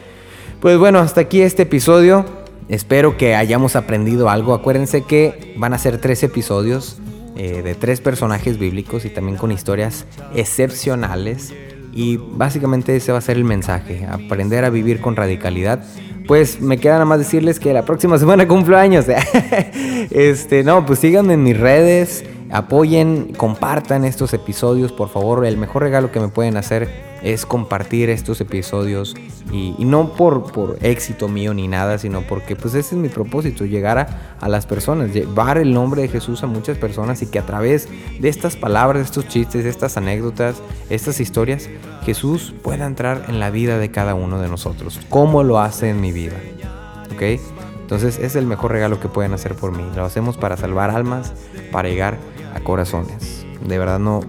Pues 0.61 0.79
bueno, 0.79 0.99
hasta 0.99 1.23
aquí 1.23 1.41
este 1.41 1.63
episodio. 1.63 2.25
Espero 2.69 3.17
que 3.17 3.35
hayamos 3.35 3.77
aprendido 3.77 4.29
algo. 4.29 4.53
Acuérdense 4.53 5.03
que 5.05 5.55
van 5.57 5.73
a 5.73 5.79
ser 5.79 6.01
tres 6.01 6.23
episodios. 6.23 7.01
eh, 7.39 7.63
de 7.63 7.77
tres 7.77 8.01
personajes 8.01 8.59
bíblicos 8.59 9.05
y 9.05 9.11
también 9.11 9.39
con 9.39 9.53
historias 9.53 10.07
excepcionales. 10.35 11.55
Y 11.93 12.17
básicamente 12.17 12.95
ese 12.97 13.13
va 13.13 13.19
a 13.19 13.23
ser 13.23 13.37
el 13.37 13.45
mensaje, 13.45 14.07
aprender 14.07 14.65
a 14.65 14.71
vivir 14.71 15.01
con 15.01 15.15
radicalidad. 15.15 15.85
Pues 16.29 16.61
me 16.61 16.77
queda 16.77 16.93
nada 16.93 17.07
más 17.07 17.19
decirles 17.19 17.59
que 17.59 17.73
la 17.73 17.87
próxima 17.87 18.19
semana 18.19 18.47
cumplo 18.47 18.77
años. 18.77 19.07
este, 20.11 20.63
no, 20.63 20.85
pues 20.85 20.99
síganme 20.99 21.33
en 21.33 21.43
mis 21.43 21.59
redes, 21.59 22.23
apoyen, 22.51 23.33
compartan 23.35 24.05
estos 24.05 24.35
episodios, 24.35 24.93
por 24.93 25.09
favor. 25.09 25.47
El 25.47 25.57
mejor 25.57 25.85
regalo 25.85 26.13
que 26.13 26.21
me 26.21 26.29
pueden 26.29 26.59
hacer 26.59 27.08
es 27.23 27.47
compartir 27.47 28.11
estos 28.11 28.41
episodios 28.41 29.15
y, 29.53 29.75
no 29.79 30.13
por, 30.13 30.53
por, 30.53 30.79
éxito 30.83 31.29
mío 31.29 31.55
ni 31.55 31.69
nada, 31.69 31.99
sino 31.99 32.23
porque 32.23 32.55
pues 32.55 32.75
ese 32.75 32.95
es 32.95 33.01
mi 33.01 33.09
propósito, 33.09 33.65
llegar 33.65 33.99
a, 33.99 34.37
a, 34.41 34.49
las 34.49 34.67
personas, 34.67 35.13
llevar 35.13 35.59
el 35.59 35.73
nombre 35.73 36.03
de 36.03 36.09
Jesús 36.09 36.43
a 36.43 36.47
muchas 36.47 36.77
personas 36.79 37.23
y 37.23 37.27
que 37.27 37.39
a 37.39 37.47
través 37.47 37.89
de 38.21 38.29
estas 38.29 38.57
palabras, 38.57 39.03
estos 39.03 39.27
chistes, 39.29 39.65
estas 39.65 39.97
anécdotas, 39.97 40.57
estas 40.91 41.21
historias, 41.21 41.69
Jesús 42.05 42.55
pueda 42.63 42.87
entrar 42.87 43.25
en 43.29 43.41
la 43.41 43.51
vida 43.51 43.79
de 43.79 43.91
cada 43.91 44.15
uno 44.15 44.41
de 44.41 44.49
nosotros, 44.49 45.01
como 45.09 45.43
lo 45.43 45.59
hace 45.59 45.91
en 45.91 46.01
mi 46.01 46.13
vida. 46.13 46.37
¿Ok? 47.13 47.23
Entonces 47.89 48.19
es 48.19 48.37
el 48.37 48.45
mejor 48.45 48.73
regalo 48.73 49.01
que 49.01 49.09
pueden 49.09 49.33
hacer 49.33 49.55
por 49.55 49.75
mí. 49.75 49.83
Lo 49.97 50.05
hacemos 50.05 50.37
para 50.37 50.59
salvar 50.59 50.91
almas, 50.91 51.33
para 51.73 51.89
llegar 51.89 52.19
a 52.55 52.61
corazones. 52.61 53.38
De 53.67 53.79
verdad 53.79 53.99
no, 53.99 54.21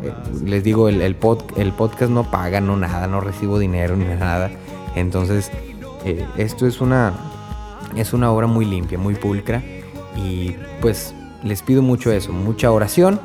les 0.44 0.64
digo, 0.64 0.90
el, 0.90 1.02
el, 1.02 1.16
podcast 1.16 2.12
no 2.12 2.30
paga, 2.32 2.62
no 2.62 2.78
nada, 2.78 3.08
no 3.08 3.22
recibo 3.22 3.60
dinero 3.60 3.96
ni 3.96 4.06
nada. 4.06 4.50
Entonces, 4.96 5.52
eh, 6.06 6.26
esto 6.38 6.66
es 6.66 6.82
una, 6.82 7.14
es 7.96 8.14
una 8.14 8.32
obra 8.32 8.48
muy 8.48 8.66
limpia, 8.66 8.98
muy 8.98 9.16
pulcra. 9.16 9.62
Y 10.16 10.56
pues 10.82 11.14
les 11.44 11.62
pido 11.62 11.82
mucho 11.82 12.12
eso, 12.12 12.34
mucha 12.34 12.72
oración 12.72 13.20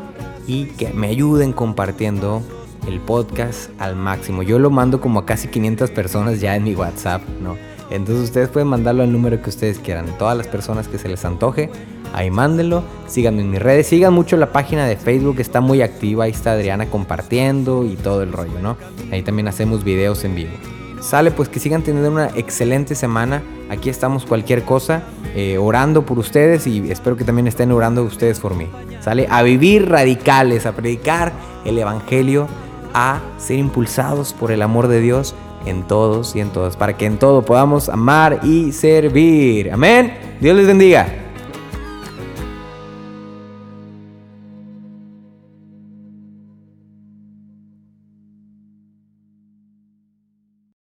y 0.46 0.66
que 0.66 0.92
me 0.92 1.08
ayuden 1.08 1.52
compartiendo 1.52 2.42
el 2.86 3.00
podcast 3.00 3.70
al 3.78 3.96
máximo. 3.96 4.42
Yo 4.42 4.58
lo 4.58 4.70
mando 4.70 5.00
como 5.00 5.20
a 5.20 5.26
casi 5.26 5.48
500 5.48 5.90
personas 5.90 6.40
ya 6.40 6.54
en 6.56 6.64
mi 6.64 6.74
WhatsApp, 6.74 7.22
¿no? 7.40 7.56
Entonces 7.90 8.24
ustedes 8.24 8.48
pueden 8.48 8.68
mandarlo 8.68 9.02
al 9.02 9.12
número 9.12 9.40
que 9.42 9.50
ustedes 9.50 9.78
quieran. 9.78 10.06
Todas 10.18 10.36
las 10.36 10.46
personas 10.46 10.88
que 10.88 10.98
se 10.98 11.08
les 11.08 11.24
antoje, 11.24 11.70
ahí 12.14 12.30
mándenlo. 12.30 12.82
Síganme 13.06 13.42
en 13.42 13.50
mis 13.50 13.60
redes. 13.60 13.86
Sigan 13.86 14.14
mucho 14.14 14.36
la 14.36 14.52
página 14.52 14.86
de 14.86 14.96
Facebook, 14.96 15.36
está 15.40 15.60
muy 15.60 15.82
activa. 15.82 16.24
Ahí 16.24 16.30
está 16.30 16.52
Adriana 16.52 16.86
compartiendo 16.86 17.84
y 17.84 17.96
todo 17.96 18.22
el 18.22 18.32
rollo, 18.32 18.60
¿no? 18.62 18.76
Ahí 19.12 19.22
también 19.22 19.48
hacemos 19.48 19.84
videos 19.84 20.24
en 20.24 20.34
vivo. 20.34 20.52
Sale, 21.00 21.30
pues 21.30 21.50
que 21.50 21.60
sigan 21.60 21.82
teniendo 21.82 22.10
una 22.10 22.30
excelente 22.34 22.94
semana. 22.94 23.42
Aquí 23.68 23.90
estamos 23.90 24.24
cualquier 24.24 24.62
cosa, 24.62 25.02
eh, 25.34 25.58
orando 25.58 26.06
por 26.06 26.18
ustedes 26.18 26.66
y 26.66 26.90
espero 26.90 27.16
que 27.16 27.24
también 27.24 27.46
estén 27.46 27.72
orando 27.72 28.02
ustedes 28.04 28.40
por 28.40 28.54
mí. 28.54 28.68
Sale 29.00 29.26
a 29.28 29.42
vivir 29.42 29.88
radicales, 29.88 30.64
a 30.64 30.72
predicar 30.72 31.32
el 31.66 31.78
Evangelio, 31.78 32.48
a 32.94 33.20
ser 33.36 33.58
impulsados 33.58 34.32
por 34.32 34.50
el 34.50 34.62
amor 34.62 34.88
de 34.88 35.00
Dios 35.00 35.34
en 35.66 35.82
todos 35.82 36.36
y 36.36 36.40
en 36.40 36.50
todas, 36.50 36.76
para 36.76 36.96
que 36.96 37.06
en 37.06 37.18
todo 37.18 37.42
podamos 37.42 37.88
amar 37.88 38.40
y 38.42 38.72
servir. 38.72 39.72
Amén. 39.72 40.36
Dios 40.40 40.56
les 40.56 40.66
bendiga. 40.66 41.23